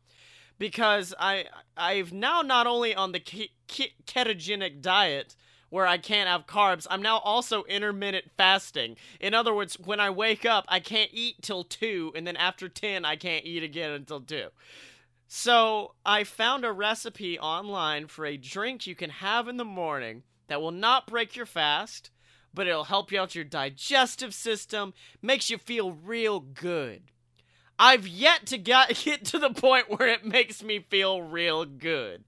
because 0.58 1.14
I 1.20 1.46
I've 1.78 2.12
now 2.12 2.42
not 2.42 2.68
only 2.68 2.94
on 2.94 3.12
the 3.12 3.20
ke- 3.20 3.52
ke- 3.68 3.94
ketogenic 4.06 4.82
diet 4.82 5.36
where 5.70 5.86
I 5.86 6.00
can't 6.00 6.28
have 6.28 6.48
carbs, 6.48 6.88
I'm 6.90 7.02
now 7.02 7.20
also 7.20 7.64
intermittent 7.66 8.32
fasting. 8.36 8.98
In 9.20 9.36
other 9.36 9.54
words, 9.54 9.78
when 9.80 10.00
I 10.00 10.10
wake 10.10 10.44
up, 10.44 10.66
I 10.68 10.80
can't 10.80 11.12
eat 11.14 11.44
till 11.44 11.64
2 11.64 12.14
and 12.16 12.26
then 12.26 12.36
after 12.36 12.68
10 12.68 13.06
I 13.06 13.16
can't 13.16 13.46
eat 13.46 13.62
again 13.64 13.92
until 13.92 14.20
2. 14.20 14.48
So 15.28 15.94
I 16.04 16.24
found 16.24 16.66
a 16.66 16.72
recipe 16.72 17.38
online 17.40 18.08
for 18.08 18.26
a 18.26 18.36
drink 18.36 18.88
you 18.88 18.96
can 18.96 19.12
have 19.12 19.48
in 19.48 19.58
the 19.58 19.64
morning 19.66 20.24
that 20.48 20.60
will 20.60 20.72
not 20.72 21.06
break 21.06 21.36
your 21.36 21.46
fast, 21.46 22.10
but 22.54 22.68
it'll 22.68 22.86
help 22.86 23.12
you 23.12 23.20
out 23.20 23.36
your 23.36 23.44
digestive 23.44 24.34
system, 24.34 24.94
makes 25.22 25.50
you 25.50 25.58
feel 25.58 25.92
real 25.92 26.40
good. 26.40 27.04
I've 27.78 28.08
yet 28.08 28.46
to 28.48 28.58
get, 28.58 29.02
get 29.04 29.26
to 29.26 29.40
the 29.40 29.52
point 29.52 29.90
where 29.90 30.08
it 30.08 30.26
makes 30.26 30.62
me 30.62 30.80
feel 30.90 31.22
real 31.22 31.66
good. 31.66 32.24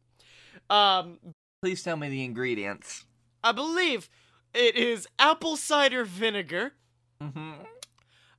Um, 0.69 1.17
please 1.61 1.83
tell 1.83 1.97
me 1.97 2.07
the 2.09 2.23
ingredients 2.23 3.05
I 3.43 3.51
believe 3.51 4.09
it 4.53 4.75
is 4.75 5.07
apple 5.19 5.57
cider 5.57 6.05
vinegar, 6.05 6.73
mm-hmm. 7.21 7.53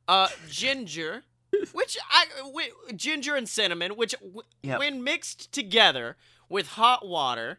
uh, 0.08 0.28
ginger, 0.48 1.24
which 1.72 1.98
I 2.10 2.26
wi- 2.38 2.70
ginger 2.94 3.34
and 3.34 3.48
cinnamon, 3.48 3.96
which 3.96 4.12
w- 4.20 4.42
Yep. 4.62 4.78
when 4.78 5.04
mixed 5.04 5.52
together 5.52 6.16
with 6.48 6.68
hot 6.68 7.06
water, 7.06 7.58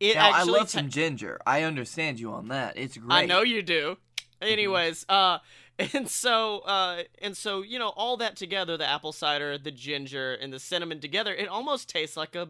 it 0.00 0.14
now 0.14 0.30
i 0.32 0.42
love 0.42 0.62
ta- 0.62 0.78
some 0.78 0.88
ginger 0.88 1.38
i 1.46 1.62
understand 1.62 2.20
you 2.20 2.32
on 2.32 2.48
that 2.48 2.76
it's 2.76 2.96
great 2.96 3.10
I 3.10 3.26
know 3.26 3.42
you 3.42 3.62
do. 3.62 3.96
Anyways, 4.40 5.04
uh 5.08 5.38
and 5.78 6.08
so 6.08 6.60
uh 6.60 7.02
and 7.20 7.36
so 7.36 7.62
you 7.62 7.78
know 7.78 7.88
all 7.90 8.16
that 8.18 8.36
together 8.36 8.76
the 8.76 8.86
apple 8.86 9.12
cider, 9.12 9.58
the 9.58 9.70
ginger 9.70 10.34
and 10.34 10.52
the 10.52 10.58
cinnamon 10.58 11.00
together, 11.00 11.34
it 11.34 11.48
almost 11.48 11.88
tastes 11.88 12.16
like 12.16 12.34
a 12.34 12.48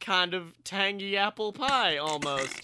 kind 0.00 0.34
of 0.34 0.54
tangy 0.64 1.16
apple 1.16 1.52
pie 1.52 1.96
almost. 1.98 2.60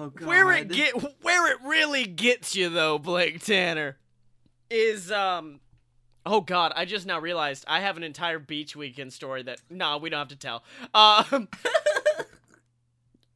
oh, 0.00 0.08
God. 0.08 0.26
where 0.26 0.52
it 0.52 0.68
get 0.68 0.94
where 1.22 1.50
it 1.52 1.58
really 1.62 2.04
gets 2.06 2.56
you 2.56 2.68
though, 2.68 2.98
Blake 2.98 3.44
Tanner, 3.44 3.98
is 4.70 5.12
um 5.12 5.60
Oh 6.26 6.42
God! 6.42 6.72
I 6.76 6.84
just 6.84 7.06
now 7.06 7.18
realized 7.18 7.64
I 7.66 7.80
have 7.80 7.96
an 7.96 8.02
entire 8.02 8.38
beach 8.38 8.76
weekend 8.76 9.12
story 9.12 9.42
that 9.44 9.60
nah, 9.70 9.96
we 9.96 10.10
don't 10.10 10.18
have 10.18 10.28
to 10.28 10.36
tell. 10.36 10.62
Um, 10.92 11.48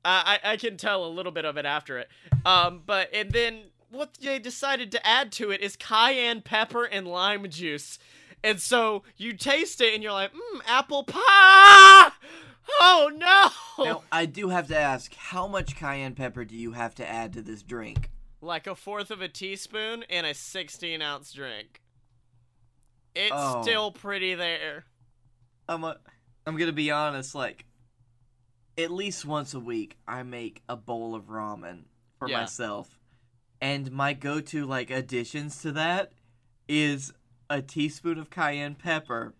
I 0.04 0.38
I 0.44 0.52
I 0.52 0.56
can 0.56 0.76
tell 0.76 1.04
a 1.04 1.08
little 1.08 1.32
bit 1.32 1.44
of 1.44 1.56
it 1.56 1.64
after 1.66 1.98
it. 1.98 2.08
Um, 2.44 2.82
but 2.84 3.08
and 3.14 3.30
then 3.32 3.64
what 3.90 4.14
they 4.14 4.38
decided 4.38 4.90
to 4.92 5.06
add 5.06 5.30
to 5.32 5.50
it 5.50 5.60
is 5.60 5.76
cayenne 5.76 6.42
pepper 6.42 6.84
and 6.84 7.06
lime 7.06 7.48
juice, 7.48 7.98
and 8.42 8.60
so 8.60 9.02
you 9.16 9.32
taste 9.34 9.80
it 9.80 9.94
and 9.94 10.02
you're 10.02 10.12
like, 10.12 10.32
mmm, 10.32 10.60
apple 10.66 11.04
pie. 11.04 12.10
Oh 12.80 13.10
no! 13.14 13.84
now 13.84 14.02
i 14.10 14.24
do 14.24 14.48
have 14.48 14.68
to 14.68 14.78
ask 14.78 15.14
how 15.14 15.46
much 15.46 15.76
cayenne 15.76 16.14
pepper 16.14 16.46
do 16.46 16.56
you 16.56 16.72
have 16.72 16.94
to 16.94 17.06
add 17.06 17.34
to 17.34 17.42
this 17.42 17.62
drink 17.62 18.08
like 18.40 18.66
a 18.66 18.74
fourth 18.74 19.10
of 19.10 19.20
a 19.20 19.28
teaspoon 19.28 20.02
in 20.08 20.24
a 20.24 20.32
16 20.34 21.02
ounce 21.02 21.32
drink. 21.32 21.82
It's 23.14 23.30
Oh. 23.34 23.62
still 23.62 23.90
pretty 23.92 24.34
there. 24.34 24.84
I'm 25.68 25.84
a, 25.84 25.96
I'm 26.46 26.56
gonna 26.56 26.72
be 26.72 26.90
honest. 26.90 27.34
Like, 27.34 27.64
at 28.76 28.90
least 28.90 29.24
once 29.24 29.54
a 29.54 29.60
week, 29.60 29.96
I 30.06 30.22
make 30.22 30.62
a 30.68 30.76
bowl 30.76 31.14
of 31.14 31.24
ramen 31.28 31.84
for 32.18 32.28
Yeah. 32.28 32.40
myself, 32.40 32.98
and 33.60 33.90
my 33.92 34.12
go-to 34.12 34.66
like 34.66 34.90
additions 34.90 35.60
to 35.62 35.72
that 35.72 36.12
is 36.68 37.12
a 37.50 37.60
teaspoon 37.62 38.18
of 38.18 38.30
cayenne 38.30 38.74
pepper, 38.74 39.34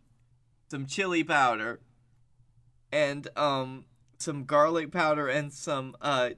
some 0.70 0.87
chili 0.87 1.24
powder, 1.24 1.80
and 2.93 3.28
um 3.37 3.85
some 4.18 4.45
garlic 4.45 4.91
powder 4.93 5.28
and 5.28 5.53
some 5.53 5.97
uh 6.01 6.30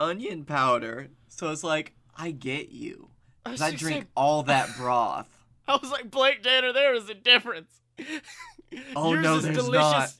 onion 0.00 0.44
powder. 0.44 1.08
So 1.28 1.50
it's 1.50 1.62
like 1.64 1.94
I 2.16 2.30
get 2.32 2.70
you. 2.70 3.08
I 3.46 3.50
'Cause 3.50 3.60
was 3.60 3.72
I 3.72 3.76
drink 3.76 4.06
all 4.16 4.42
that 4.44 4.76
broth. 4.76 5.28
I 5.68 5.76
was 5.76 5.90
like, 5.90 6.10
Blake 6.10 6.42
Tanner, 6.42 6.72
there 6.72 6.94
is 6.94 7.08
a 7.08 7.14
difference. 7.14 7.70
Oh, 8.96 9.12
Yours 9.12 9.22
no, 9.22 9.36
is 9.36 9.42
there's 9.44 9.56
delicious. 9.56 9.80
not. 9.80 10.12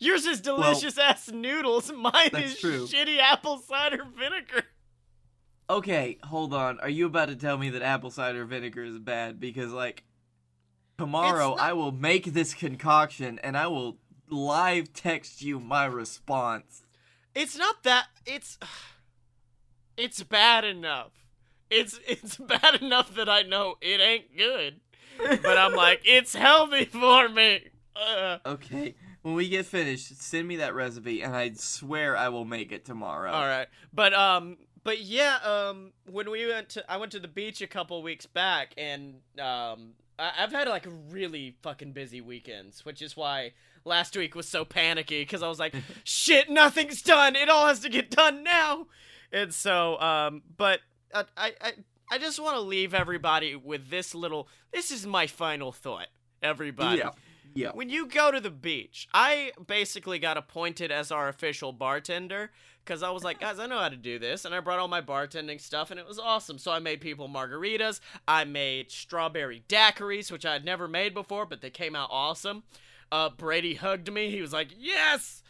Yours 0.00 0.24
is 0.26 0.40
delicious 0.40 0.98
ass 0.98 1.30
noodles. 1.30 1.92
Mine 1.96 2.30
is 2.34 2.58
true. 2.58 2.86
shitty 2.86 3.18
apple 3.18 3.58
cider 3.58 4.04
vinegar. 4.18 4.64
Okay, 5.68 6.18
hold 6.24 6.52
on. 6.52 6.80
Are 6.80 6.88
you 6.88 7.06
about 7.06 7.28
to 7.28 7.36
tell 7.36 7.56
me 7.56 7.70
that 7.70 7.82
apple 7.82 8.10
cider 8.10 8.44
vinegar 8.44 8.82
is 8.82 8.98
bad? 8.98 9.38
Because, 9.38 9.72
like, 9.72 10.02
tomorrow 10.98 11.50
not- 11.50 11.60
I 11.60 11.74
will 11.74 11.92
make 11.92 12.24
this 12.32 12.54
concoction 12.54 13.38
and 13.44 13.56
I 13.56 13.66
will 13.68 13.98
live 14.28 14.92
text 14.92 15.42
you 15.42 15.60
my 15.60 15.84
response. 15.84 16.82
It's 17.34 17.56
not 17.56 17.82
that. 17.84 18.06
It's. 18.26 18.58
It's 19.96 20.22
bad 20.22 20.64
enough. 20.64 21.10
It's 21.68 22.00
it's 22.08 22.36
bad 22.38 22.80
enough 22.80 23.14
that 23.16 23.28
I 23.28 23.42
know 23.42 23.74
it 23.82 24.00
ain't 24.00 24.34
good, 24.34 24.80
but 25.42 25.58
I'm 25.58 25.74
like, 25.74 26.00
it's 26.04 26.34
healthy 26.34 26.86
for 26.86 27.28
me. 27.28 27.64
Uh, 27.94 28.38
Okay, 28.46 28.94
when 29.22 29.34
we 29.34 29.48
get 29.48 29.66
finished, 29.66 30.20
send 30.22 30.48
me 30.48 30.56
that 30.56 30.74
recipe 30.74 31.22
and 31.22 31.34
I 31.36 31.52
swear 31.54 32.16
I 32.16 32.28
will 32.28 32.44
make 32.44 32.72
it 32.72 32.84
tomorrow. 32.84 33.30
All 33.30 33.46
right, 33.46 33.68
but 33.92 34.14
um, 34.14 34.56
but 34.82 35.00
yeah, 35.00 35.36
um, 35.44 35.92
when 36.10 36.30
we 36.30 36.46
went 36.46 36.70
to, 36.70 36.90
I 36.90 36.96
went 36.96 37.12
to 37.12 37.20
the 37.20 37.28
beach 37.28 37.60
a 37.60 37.66
couple 37.66 38.02
weeks 38.02 38.26
back, 38.26 38.72
and 38.78 39.16
um, 39.38 39.92
I, 40.18 40.32
I've 40.38 40.52
had 40.52 40.68
like 40.68 40.86
really 41.10 41.56
fucking 41.62 41.92
busy 41.92 42.20
weekends, 42.20 42.84
which 42.84 43.02
is 43.02 43.16
why 43.16 43.52
last 43.84 44.16
week 44.16 44.34
was 44.34 44.48
so 44.48 44.64
panicky 44.64 45.22
because 45.22 45.42
I 45.42 45.48
was 45.48 45.58
like, 45.58 45.74
shit, 46.04 46.48
nothing's 46.48 47.02
done. 47.02 47.36
It 47.36 47.48
all 47.48 47.66
has 47.66 47.80
to 47.80 47.88
get 47.90 48.10
done 48.10 48.42
now, 48.42 48.86
and 49.32 49.52
so 49.52 50.00
um, 50.00 50.42
but 50.56 50.80
uh, 51.12 51.24
I 51.36 51.52
I 51.60 51.72
I 52.10 52.18
just 52.18 52.40
want 52.40 52.56
to 52.56 52.62
leave 52.62 52.94
everybody 52.94 53.54
with 53.56 53.90
this 53.90 54.14
little. 54.14 54.48
This 54.72 54.90
is 54.90 55.06
my 55.06 55.26
final 55.26 55.72
thought, 55.72 56.08
everybody 56.42 56.98
Yeah. 56.98 57.10
Yeah. 57.54 57.70
when 57.72 57.88
you 57.90 58.06
go 58.06 58.30
to 58.30 58.40
the 58.40 58.50
beach, 58.50 59.08
I 59.12 59.52
basically 59.66 60.18
got 60.18 60.36
appointed 60.36 60.90
as 60.90 61.10
our 61.10 61.28
official 61.28 61.72
bartender 61.72 62.50
because 62.84 63.02
I 63.02 63.10
was 63.10 63.22
like, 63.22 63.40
guys, 63.40 63.58
I 63.58 63.66
know 63.66 63.78
how 63.78 63.88
to 63.88 63.96
do 63.96 64.18
this. 64.18 64.44
And 64.44 64.54
I 64.54 64.60
brought 64.60 64.78
all 64.78 64.88
my 64.88 65.00
bartending 65.00 65.60
stuff, 65.60 65.90
and 65.90 66.00
it 66.00 66.06
was 66.06 66.18
awesome. 66.18 66.58
So 66.58 66.72
I 66.72 66.78
made 66.78 67.00
people 67.00 67.28
margaritas. 67.28 68.00
I 68.26 68.44
made 68.44 68.90
strawberry 68.90 69.62
daiquiris, 69.68 70.32
which 70.32 70.46
I 70.46 70.54
had 70.54 70.64
never 70.64 70.88
made 70.88 71.14
before, 71.14 71.46
but 71.46 71.60
they 71.60 71.70
came 71.70 71.94
out 71.94 72.08
awesome. 72.10 72.62
Uh, 73.12 73.28
Brady 73.30 73.74
hugged 73.74 74.12
me. 74.12 74.30
He 74.30 74.40
was 74.40 74.52
like, 74.52 74.68
yes. 74.76 75.42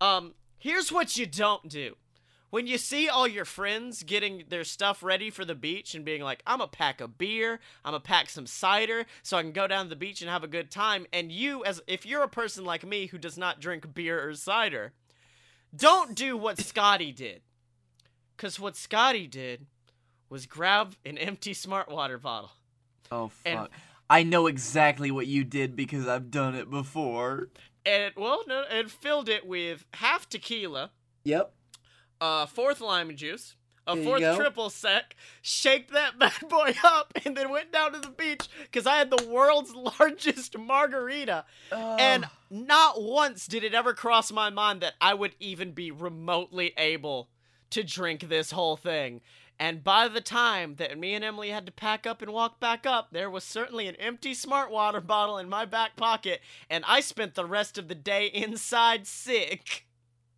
Um, 0.00 0.34
here's 0.58 0.92
what 0.92 1.16
you 1.16 1.26
don't 1.26 1.68
do. 1.68 1.96
When 2.50 2.66
you 2.66 2.78
see 2.78 3.08
all 3.08 3.26
your 3.26 3.44
friends 3.44 4.02
getting 4.02 4.44
their 4.48 4.64
stuff 4.64 5.02
ready 5.02 5.30
for 5.30 5.44
the 5.44 5.54
beach 5.54 5.94
and 5.94 6.04
being 6.04 6.22
like, 6.22 6.42
I'm 6.46 6.58
gonna 6.58 6.68
pack 6.68 7.00
a 7.00 7.08
beer, 7.08 7.60
I'm 7.84 7.90
gonna 7.92 8.00
pack 8.00 8.28
some 8.30 8.46
cider 8.46 9.04
so 9.22 9.36
I 9.36 9.42
can 9.42 9.52
go 9.52 9.66
down 9.66 9.86
to 9.86 9.90
the 9.90 9.96
beach 9.96 10.20
and 10.22 10.30
have 10.30 10.44
a 10.44 10.48
good 10.48 10.70
time, 10.70 11.06
and 11.12 11.32
you, 11.32 11.64
as 11.64 11.82
if 11.86 12.06
you're 12.06 12.22
a 12.22 12.28
person 12.28 12.64
like 12.64 12.86
me 12.86 13.06
who 13.06 13.18
does 13.18 13.36
not 13.36 13.60
drink 13.60 13.92
beer 13.94 14.26
or 14.26 14.34
cider, 14.34 14.92
don't 15.74 16.14
do 16.14 16.36
what 16.36 16.56
Scottye 16.58 17.14
did. 17.14 17.42
Because 18.36 18.60
what 18.60 18.74
Scottye 18.74 19.30
did 19.30 19.66
was 20.28 20.46
grab 20.46 20.94
an 21.04 21.18
empty 21.18 21.52
smart 21.54 21.90
water 21.90 22.18
bottle. 22.18 22.52
Oh, 23.10 23.28
fuck. 23.28 23.52
And- 23.52 23.68
I 24.08 24.22
know 24.22 24.46
exactly 24.46 25.10
what 25.10 25.26
you 25.26 25.42
did 25.42 25.74
because 25.74 26.06
I've 26.06 26.30
done 26.30 26.54
it 26.54 26.70
before. 26.70 27.48
And, 27.84 28.14
well, 28.16 28.44
no, 28.46 28.62
and 28.70 28.88
filled 28.88 29.28
it 29.28 29.44
with 29.44 29.84
half 29.94 30.28
tequila, 30.28 30.92
Yep. 31.24 31.52
A 32.20 32.46
fourth 32.46 32.80
lime 32.80 33.14
juice, 33.16 33.54
a 33.86 33.96
fourth 33.96 34.20
triple 34.36 34.70
sec, 34.70 35.14
shake 35.42 35.92
that 35.92 36.18
bad 36.18 36.48
boy 36.48 36.74
up, 36.84 37.12
and 37.24 37.36
then 37.36 37.50
went 37.50 37.72
down 37.72 37.92
to 37.92 38.00
the 38.00 38.10
beach 38.10 38.48
because 38.62 38.86
I 38.86 38.96
had 38.96 39.10
the 39.10 39.28
world's 39.28 39.74
largest 40.00 40.58
margarita. 40.58 41.44
And 41.72 42.26
not 42.50 43.02
once 43.02 43.46
did 43.46 43.64
it 43.64 43.74
ever 43.74 43.94
cross 43.94 44.32
my 44.32 44.50
mind 44.50 44.80
that 44.80 44.94
I 45.00 45.14
would 45.14 45.34
even 45.40 45.72
be 45.72 45.90
remotely 45.90 46.72
able 46.76 47.28
to 47.70 47.82
drink 47.82 48.28
this 48.28 48.50
whole 48.50 48.76
thing. 48.76 49.20
And 49.58 49.82
by 49.82 50.08
the 50.08 50.20
time 50.20 50.74
that 50.76 50.98
me 50.98 51.14
and 51.14 51.24
Emily 51.24 51.48
had 51.48 51.64
to 51.66 51.72
pack 51.72 52.06
up 52.06 52.20
and 52.20 52.30
walk 52.30 52.60
back 52.60 52.84
up, 52.84 53.08
there 53.12 53.30
was 53.30 53.42
certainly 53.42 53.88
an 53.88 53.96
empty 53.96 54.34
smart 54.34 54.70
water 54.70 55.00
bottle 55.02 55.38
in 55.38 55.48
my 55.48 55.64
back 55.64 55.96
pocket, 55.96 56.40
and 56.68 56.84
I 56.86 57.00
spent 57.00 57.34
the 57.34 57.46
rest 57.46 57.78
of 57.78 57.88
the 57.88 57.94
day 57.94 58.26
inside 58.26 59.06
sick. 59.06 59.85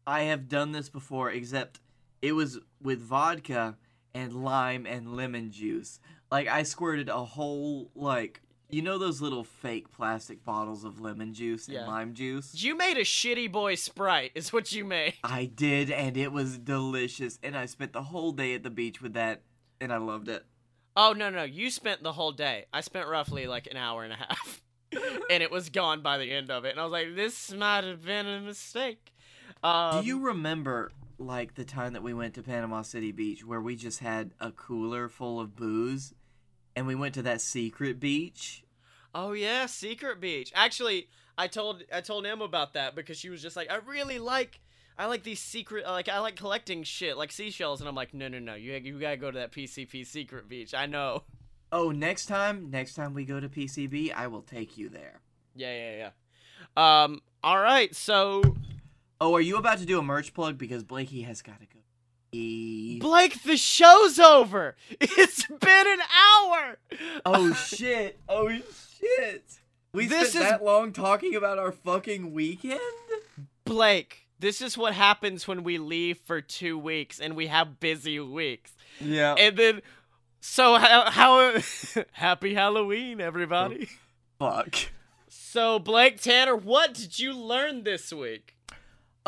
I 0.08 0.22
have 0.22 0.48
done 0.48 0.72
this 0.72 0.88
before, 0.88 1.30
except 1.30 1.80
it 2.22 2.32
was 2.32 2.58
with 2.80 2.98
vodka 3.02 3.76
and 4.14 4.32
lime 4.32 4.86
and 4.86 5.14
lemon 5.14 5.50
juice. 5.50 6.00
Like 6.32 6.48
I 6.48 6.62
squirted 6.62 7.10
a 7.10 7.22
whole 7.24 7.90
like 7.94 8.40
you 8.70 8.80
know 8.80 8.96
those 8.96 9.20
little 9.20 9.44
fake 9.44 9.90
plastic 9.90 10.44
bottles 10.46 10.82
of 10.84 10.98
lemon 10.98 11.34
juice 11.34 11.68
and 11.68 11.74
Yeah. 11.74 11.86
lime 11.86 12.14
juice? 12.14 12.54
You 12.54 12.74
made 12.74 12.96
a 12.96 13.04
shitty 13.04 13.52
boy 13.52 13.74
Sprite, 13.74 14.32
is 14.34 14.50
what 14.50 14.72
you 14.72 14.86
made. 14.86 15.14
I 15.24 15.44
did 15.44 15.90
and 15.90 16.16
it 16.16 16.32
was 16.32 16.56
delicious 16.56 17.38
and 17.42 17.54
I 17.54 17.66
spent 17.66 17.92
the 17.92 18.02
whole 18.04 18.32
day 18.32 18.54
at 18.54 18.62
the 18.62 18.70
beach 18.70 19.02
with 19.02 19.12
that 19.12 19.42
and 19.78 19.92
I 19.92 19.98
loved 19.98 20.28
it. 20.28 20.44
Oh, 20.96 21.12
no, 21.12 21.30
no, 21.30 21.44
you 21.44 21.70
spent 21.70 22.02
the 22.02 22.12
whole 22.12 22.32
day. 22.32 22.64
I 22.72 22.80
spent 22.80 23.08
roughly 23.08 23.46
like 23.46 23.68
an 23.70 23.76
hour 23.76 24.04
and 24.04 24.12
a 24.12 24.16
half. 24.16 24.62
and 25.30 25.42
it 25.42 25.50
was 25.50 25.68
gone 25.68 26.00
by 26.02 26.18
the 26.18 26.32
end 26.32 26.50
of 26.50 26.64
it. 26.64 26.70
And 26.72 26.80
I 26.80 26.84
was 26.84 26.92
like, 26.92 27.14
this 27.14 27.52
might 27.52 27.84
have 27.84 28.04
been 28.04 28.26
a 28.26 28.40
mistake. 28.40 29.12
Um, 29.62 30.00
Do 30.00 30.06
you 30.06 30.20
remember 30.20 30.92
like 31.18 31.54
the 31.54 31.64
time 31.64 31.94
that 31.94 32.02
we 32.02 32.14
went 32.14 32.34
to 32.34 32.42
Panama 32.42 32.82
City 32.82 33.12
Beach 33.12 33.44
where 33.44 33.60
we 33.60 33.76
just 33.76 33.98
had 33.98 34.32
a 34.40 34.52
cooler 34.52 35.08
full 35.08 35.40
of 35.40 35.56
booze 35.56 36.14
and 36.76 36.86
we 36.86 36.94
went 36.94 37.14
to 37.14 37.22
that 37.22 37.40
secret 37.40 37.98
beach? 37.98 38.64
Oh 39.14 39.32
yeah, 39.32 39.66
Secret 39.66 40.20
Beach. 40.20 40.52
Actually, 40.54 41.08
I 41.36 41.48
told 41.48 41.82
I 41.92 42.00
told 42.00 42.26
Em 42.26 42.42
about 42.42 42.74
that 42.74 42.94
because 42.94 43.16
she 43.18 43.30
was 43.30 43.42
just 43.42 43.56
like, 43.56 43.70
I 43.70 43.76
really 43.76 44.18
like 44.18 44.60
I 44.98 45.06
like 45.06 45.22
these 45.22 45.40
secret 45.40 45.86
like 45.86 46.08
I 46.08 46.18
like 46.20 46.36
collecting 46.36 46.82
shit 46.82 47.16
like 47.16 47.32
seashells 47.32 47.80
and 47.80 47.88
I'm 47.88 47.94
like, 47.94 48.14
no 48.14 48.28
no 48.28 48.38
no, 48.38 48.54
you 48.54 48.72
you 48.74 48.98
gotta 49.00 49.16
go 49.16 49.30
to 49.30 49.38
that 49.38 49.52
PCB 49.52 50.06
Secret 50.06 50.48
Beach. 50.48 50.74
I 50.74 50.86
know. 50.86 51.22
Oh, 51.70 51.90
next 51.90 52.26
time, 52.26 52.70
next 52.70 52.94
time 52.94 53.12
we 53.12 53.24
go 53.26 53.40
to 53.40 53.48
PCB, 53.48 54.14
I 54.14 54.26
will 54.28 54.42
take 54.42 54.78
you 54.78 54.88
there. 54.88 55.20
Yeah 55.54 55.74
yeah 55.74 56.10
yeah. 56.76 57.02
Um. 57.02 57.20
All 57.42 57.58
right. 57.58 57.94
So 57.94 58.42
Oh, 59.20 59.34
are 59.34 59.40
you 59.40 59.56
about 59.56 59.78
to 59.78 59.86
do 59.86 59.98
a 59.98 60.02
merch 60.02 60.32
plug 60.32 60.58
because 60.58 60.84
Blakey 60.84 61.22
has 61.22 61.42
got 61.42 61.56
to 61.60 61.66
go? 61.66 61.74
Blake, 63.00 63.42
the 63.42 63.56
show's 63.56 64.18
over. 64.18 64.76
It's 65.00 65.46
been 65.46 65.86
an 65.88 66.00
hour. 66.00 66.78
Oh 67.24 67.52
shit! 67.68 68.18
Oh 68.28 68.48
shit! 68.50 69.44
We 69.94 70.06
This 70.06 70.30
spent 70.30 70.44
is- 70.44 70.50
that 70.50 70.64
long 70.64 70.92
talking 70.92 71.34
about 71.34 71.58
our 71.58 71.72
fucking 71.72 72.32
weekend. 72.32 72.80
Blake, 73.64 74.28
this 74.38 74.60
is 74.62 74.76
what 74.78 74.94
happens 74.94 75.48
when 75.48 75.62
we 75.64 75.78
leave 75.78 76.18
for 76.18 76.40
two 76.40 76.78
weeks 76.78 77.18
and 77.20 77.34
we 77.34 77.46
have 77.48 77.80
busy 77.80 78.20
weeks. 78.20 78.72
Yeah. 79.00 79.34
And 79.38 79.56
then, 79.56 79.82
so 80.40 80.76
how, 80.76 81.10
how 81.10 81.58
happy 82.12 82.54
Halloween, 82.54 83.20
everybody. 83.20 83.88
Fuck. 84.38 84.74
So, 85.28 85.78
Blake 85.78 86.20
Tanner, 86.20 86.56
what 86.56 86.94
did 86.94 87.18
you 87.18 87.32
learn 87.34 87.84
this 87.84 88.12
week? 88.12 88.54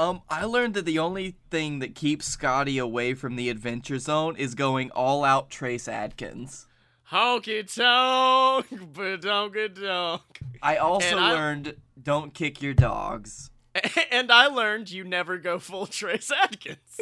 Um, 0.00 0.22
I 0.30 0.46
learned 0.46 0.72
that 0.74 0.86
the 0.86 0.98
only 0.98 1.36
thing 1.50 1.80
that 1.80 1.94
keeps 1.94 2.34
Scottye 2.34 2.82
away 2.82 3.12
from 3.12 3.36
the 3.36 3.50
Adventure 3.50 3.98
Zone 3.98 4.34
is 4.34 4.54
going 4.54 4.90
all 4.92 5.24
out 5.24 5.50
Trace 5.50 5.88
Adkins. 5.88 6.66
Honky 7.12 7.66
tonk, 7.74 8.66
but 8.94 9.20
don't 9.20 9.52
get 9.52 9.74
donk. 9.74 10.40
I 10.62 10.78
also 10.78 11.18
I- 11.18 11.32
learned 11.32 11.76
don't 12.02 12.32
kick 12.32 12.62
your 12.62 12.72
dogs. 12.74 13.50
And 14.10 14.32
I 14.32 14.46
learned 14.46 14.90
you 14.90 15.04
never 15.04 15.36
go 15.38 15.58
full 15.58 15.86
Trace 15.98 16.32
Adkins. 16.32 16.98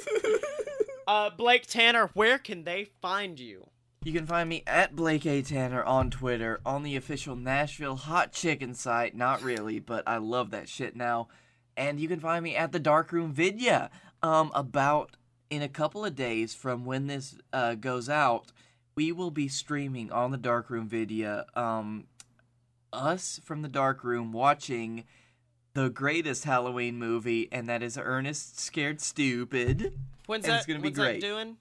uh, 1.06 1.30
Blake 1.30 1.66
Tanner, 1.66 2.10
where 2.14 2.38
can 2.38 2.64
they 2.64 2.88
find 3.00 3.38
you? 3.38 3.68
You 4.04 4.12
can 4.12 4.26
find 4.26 4.48
me 4.48 4.64
at 4.66 4.94
Blake 4.96 5.24
A. 5.24 5.40
Tanner 5.42 5.82
on 5.84 6.10
Twitter, 6.10 6.60
on 6.66 6.82
the 6.82 6.96
official 6.96 7.36
Nashville 7.36 7.96
Hot 7.96 8.32
Chicken 8.32 8.74
site. 8.74 9.16
Not 9.16 9.42
really, 9.42 9.78
but 9.78 10.02
I 10.06 10.18
love 10.18 10.50
that 10.50 10.68
shit 10.68 10.94
now. 10.96 11.28
And 11.78 11.98
you 12.00 12.08
can 12.08 12.20
find 12.20 12.42
me 12.42 12.56
at 12.56 12.72
the 12.72 12.80
Darkroom 12.80 13.32
Vidya. 13.32 13.88
Um, 14.22 14.50
about 14.52 15.16
in 15.48 15.62
a 15.62 15.68
couple 15.68 16.04
of 16.04 16.16
days 16.16 16.52
from 16.52 16.84
when 16.84 17.06
this 17.06 17.36
uh, 17.52 17.76
goes 17.76 18.08
out, 18.08 18.52
we 18.96 19.12
will 19.12 19.30
be 19.30 19.46
streaming 19.46 20.10
on 20.10 20.32
the 20.32 20.36
Darkroom 20.36 20.88
Vidya. 20.88 21.46
Um, 21.54 22.08
us 22.92 23.40
from 23.44 23.62
the 23.62 23.68
Darkroom 23.68 24.32
watching 24.32 25.04
the 25.74 25.88
greatest 25.88 26.42
Halloween 26.44 26.98
movie, 26.98 27.48
and 27.52 27.68
that 27.68 27.82
is 27.82 27.96
Ernest 27.96 28.58
Scared 28.58 29.00
Stupid. 29.00 29.92
When's 30.26 30.44
And 30.44 30.52
that? 30.52 30.56
it's 30.58 30.66
gonna 30.66 30.80
be 30.80 30.90
great. 30.90 31.20
doing? 31.20 31.58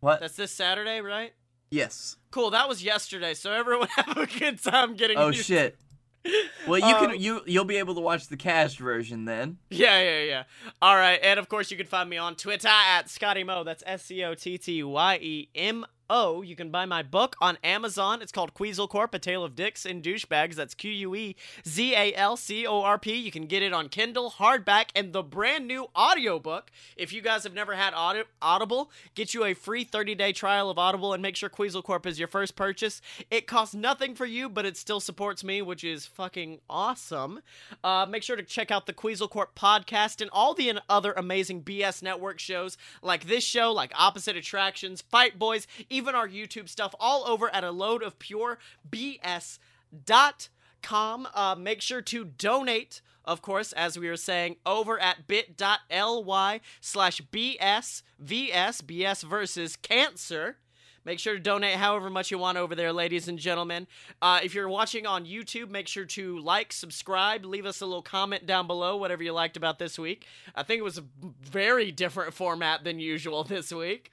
What? 0.00 0.20
That's 0.20 0.36
this 0.36 0.50
Saturday, 0.50 1.00
right? 1.02 1.34
yes. 1.70 2.16
Cool. 2.30 2.50
That 2.50 2.68
was 2.70 2.82
yesterday. 2.82 3.34
So 3.34 3.52
everyone 3.52 3.88
have 3.96 4.16
a 4.16 4.26
good 4.26 4.62
time 4.62 4.94
getting. 4.94 5.18
Oh 5.18 5.30
shit. 5.30 5.76
Well, 6.68 6.78
you 6.78 6.94
Um, 6.94 7.06
can 7.10 7.20
you 7.20 7.40
you'll 7.46 7.64
be 7.64 7.76
able 7.78 7.94
to 7.94 8.00
watch 8.02 8.28
the 8.28 8.36
cast 8.36 8.78
version 8.78 9.24
then. 9.24 9.56
Yeah, 9.70 10.00
yeah, 10.02 10.22
yeah. 10.24 10.42
All 10.82 10.94
right, 10.96 11.18
and 11.22 11.40
of 11.40 11.48
course 11.48 11.70
you 11.70 11.76
can 11.78 11.86
find 11.86 12.08
me 12.10 12.18
on 12.18 12.36
Twitter 12.36 12.68
at 12.68 13.06
Scottyemo. 13.06 13.64
That's 13.64 13.82
S 13.86 14.04
C 14.04 14.22
O 14.24 14.34
T 14.34 14.58
T 14.58 14.82
Y 14.82 15.18
E 15.22 15.48
M 15.54 15.86
O. 16.10 16.42
You 16.42 16.56
can 16.56 16.70
buy 16.70 16.84
my 16.84 17.02
book 17.02 17.36
on 17.40 17.56
Amazon. 17.62 18.20
It's 18.20 18.32
called 18.32 18.52
Quezal 18.52 18.88
Corp: 18.88 19.14
A 19.14 19.18
Tale 19.20 19.44
of 19.44 19.54
Dicks 19.54 19.86
and 19.86 20.02
Douchebags. 20.02 20.56
That's 20.56 20.74
Q 20.74 20.90
U 20.90 21.14
E 21.14 21.36
Z 21.66 21.94
A 21.94 22.12
L 22.14 22.36
C 22.36 22.66
O 22.66 22.82
R 22.82 22.98
P. 22.98 23.14
You 23.14 23.30
can 23.30 23.46
get 23.46 23.62
it 23.62 23.72
on 23.72 23.88
Kindle, 23.88 24.32
hardback, 24.32 24.86
and 24.94 25.12
the 25.12 25.22
brand 25.22 25.68
new 25.68 25.86
audiobook. 25.96 26.70
If 26.96 27.12
you 27.12 27.22
guys 27.22 27.44
have 27.44 27.54
never 27.54 27.76
had 27.76 27.94
Audi- 27.94 28.24
Audible, 28.42 28.90
get 29.14 29.32
you 29.32 29.44
a 29.44 29.54
free 29.54 29.84
30-day 29.84 30.32
trial 30.32 30.68
of 30.68 30.78
Audible 30.78 31.12
and 31.14 31.22
make 31.22 31.36
sure 31.36 31.48
Quezal 31.48 31.84
Corp 31.84 32.04
is 32.06 32.18
your 32.18 32.28
first 32.28 32.56
purchase. 32.56 33.00
It 33.30 33.46
costs 33.46 33.74
nothing 33.74 34.16
for 34.16 34.26
you, 34.26 34.48
but 34.48 34.66
it 34.66 34.76
still 34.76 34.98
supports 34.98 35.44
me, 35.44 35.62
which 35.62 35.84
is 35.84 36.06
fucking 36.06 36.58
awesome. 36.68 37.40
Uh, 37.84 38.04
make 38.08 38.24
sure 38.24 38.36
to 38.36 38.42
check 38.42 38.72
out 38.72 38.86
the 38.86 38.92
Quezal 38.92 39.30
Corp 39.30 39.54
podcast 39.54 40.20
and 40.20 40.30
all 40.32 40.54
the 40.54 40.72
other 40.88 41.12
amazing 41.12 41.62
BS 41.62 42.02
Network 42.02 42.40
shows 42.40 42.76
like 43.00 43.26
this 43.28 43.44
show, 43.44 43.70
like 43.70 43.92
Opposite 43.96 44.36
Attractions, 44.36 45.02
Fight 45.02 45.38
Boys, 45.38 45.68
even 45.88 45.99
our 46.08 46.28
YouTube 46.28 46.68
stuff, 46.68 46.94
all 46.98 47.26
over 47.26 47.52
at 47.54 47.64
a 47.64 47.70
load 47.70 48.02
of 48.02 48.18
pure 48.18 48.58
BS 48.88 49.58
dot 50.04 50.48
com. 50.82 51.28
Uh, 51.34 51.54
make 51.58 51.80
sure 51.80 52.00
to 52.02 52.24
donate, 52.24 53.00
of 53.24 53.42
course, 53.42 53.72
as 53.72 53.98
we 53.98 54.08
were 54.08 54.16
saying, 54.16 54.56
over 54.64 54.98
at 54.98 55.26
bit.ly 55.26 56.60
slash 56.80 57.20
BS 57.32 58.02
VS 58.18 58.80
BS 58.82 59.22
versus 59.24 59.76
cancer. 59.76 60.56
Make 61.04 61.18
sure 61.18 61.32
to 61.34 61.40
donate 61.40 61.76
however 61.76 62.10
much 62.10 62.30
you 62.30 62.38
want 62.38 62.58
over 62.58 62.74
there, 62.74 62.92
ladies 62.92 63.26
and 63.26 63.38
gentlemen. 63.38 63.86
Uh, 64.20 64.40
if 64.42 64.54
you're 64.54 64.68
watching 64.68 65.06
on 65.06 65.24
YouTube, 65.24 65.70
make 65.70 65.88
sure 65.88 66.04
to 66.04 66.38
like, 66.40 66.72
subscribe, 66.72 67.44
leave 67.44 67.64
us 67.64 67.80
a 67.80 67.86
little 67.86 68.02
comment 68.02 68.46
down 68.46 68.66
below, 68.66 68.96
whatever 68.96 69.22
you 69.22 69.32
liked 69.32 69.56
about 69.56 69.78
this 69.78 69.98
week. 69.98 70.26
I 70.54 70.62
think 70.62 70.80
it 70.80 70.84
was 70.84 70.98
a 70.98 71.04
very 71.42 71.90
different 71.90 72.34
format 72.34 72.84
than 72.84 73.00
usual 73.00 73.44
this 73.44 73.72
week. 73.72 74.10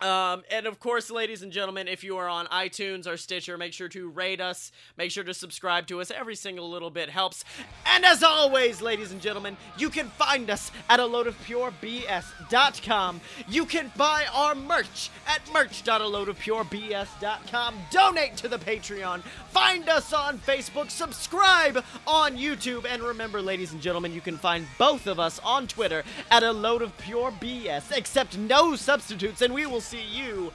Um, 0.00 0.44
and 0.50 0.66
of 0.66 0.80
course, 0.80 1.10
ladies 1.10 1.42
and 1.42 1.52
gentlemen, 1.52 1.86
if 1.86 2.02
you 2.02 2.16
are 2.16 2.28
on 2.28 2.46
iTunes 2.46 3.06
or 3.06 3.18
Stitcher, 3.18 3.58
make 3.58 3.74
sure 3.74 3.88
to 3.88 4.08
rate 4.08 4.40
us. 4.40 4.72
Make 4.96 5.10
sure 5.10 5.24
to 5.24 5.34
subscribe 5.34 5.86
to 5.88 6.00
us. 6.00 6.10
Every 6.10 6.36
single 6.36 6.70
little 6.70 6.88
bit 6.90 7.10
helps. 7.10 7.44
And 7.84 8.06
as 8.06 8.22
always, 8.22 8.80
ladies 8.80 9.12
and 9.12 9.20
gentlemen, 9.20 9.58
you 9.76 9.90
can 9.90 10.08
find 10.08 10.48
us 10.48 10.72
at 10.88 11.00
a 11.00 11.06
load 11.06 11.26
of 11.26 11.36
purebs.com. 11.44 13.20
You 13.48 13.66
can 13.66 13.92
buy 13.96 14.24
our 14.32 14.54
merch 14.54 15.10
at 15.26 15.42
merch.aloadofpurebs.com. 15.52 17.74
Donate 17.90 18.36
to 18.38 18.48
the 18.48 18.58
Patreon. 18.58 19.20
Find 19.50 19.88
us 19.88 20.12
on 20.12 20.38
Facebook. 20.38 20.90
Subscribe 20.90 21.84
on 22.06 22.36
YouTube. 22.36 22.86
And 22.88 23.02
remember, 23.02 23.42
ladies 23.42 23.72
and 23.72 23.82
gentlemen, 23.82 24.14
you 24.14 24.22
can 24.22 24.38
find 24.38 24.66
both 24.78 25.06
of 25.06 25.20
us 25.20 25.38
on 25.44 25.66
Twitter 25.66 26.02
at 26.30 26.42
a 26.42 26.52
load 26.52 26.80
of 26.80 26.96
pure 26.98 27.30
BS. 27.32 27.94
Accept 27.96 28.38
no 28.38 28.76
substitutes, 28.76 29.42
and 29.42 29.52
we 29.52 29.66
will 29.66 29.80
see 29.90 30.04
you 30.04 30.52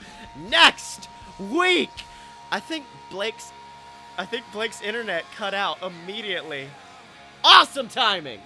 next 0.48 1.10
week. 1.38 1.90
I 2.50 2.58
think 2.58 2.86
Blake's 3.10 3.52
I 4.16 4.24
think 4.24 4.44
Blake's 4.50 4.80
internet 4.80 5.24
cut 5.36 5.52
out 5.52 5.76
immediately. 5.82 6.68
Awesome 7.44 7.88
timing. 7.88 8.40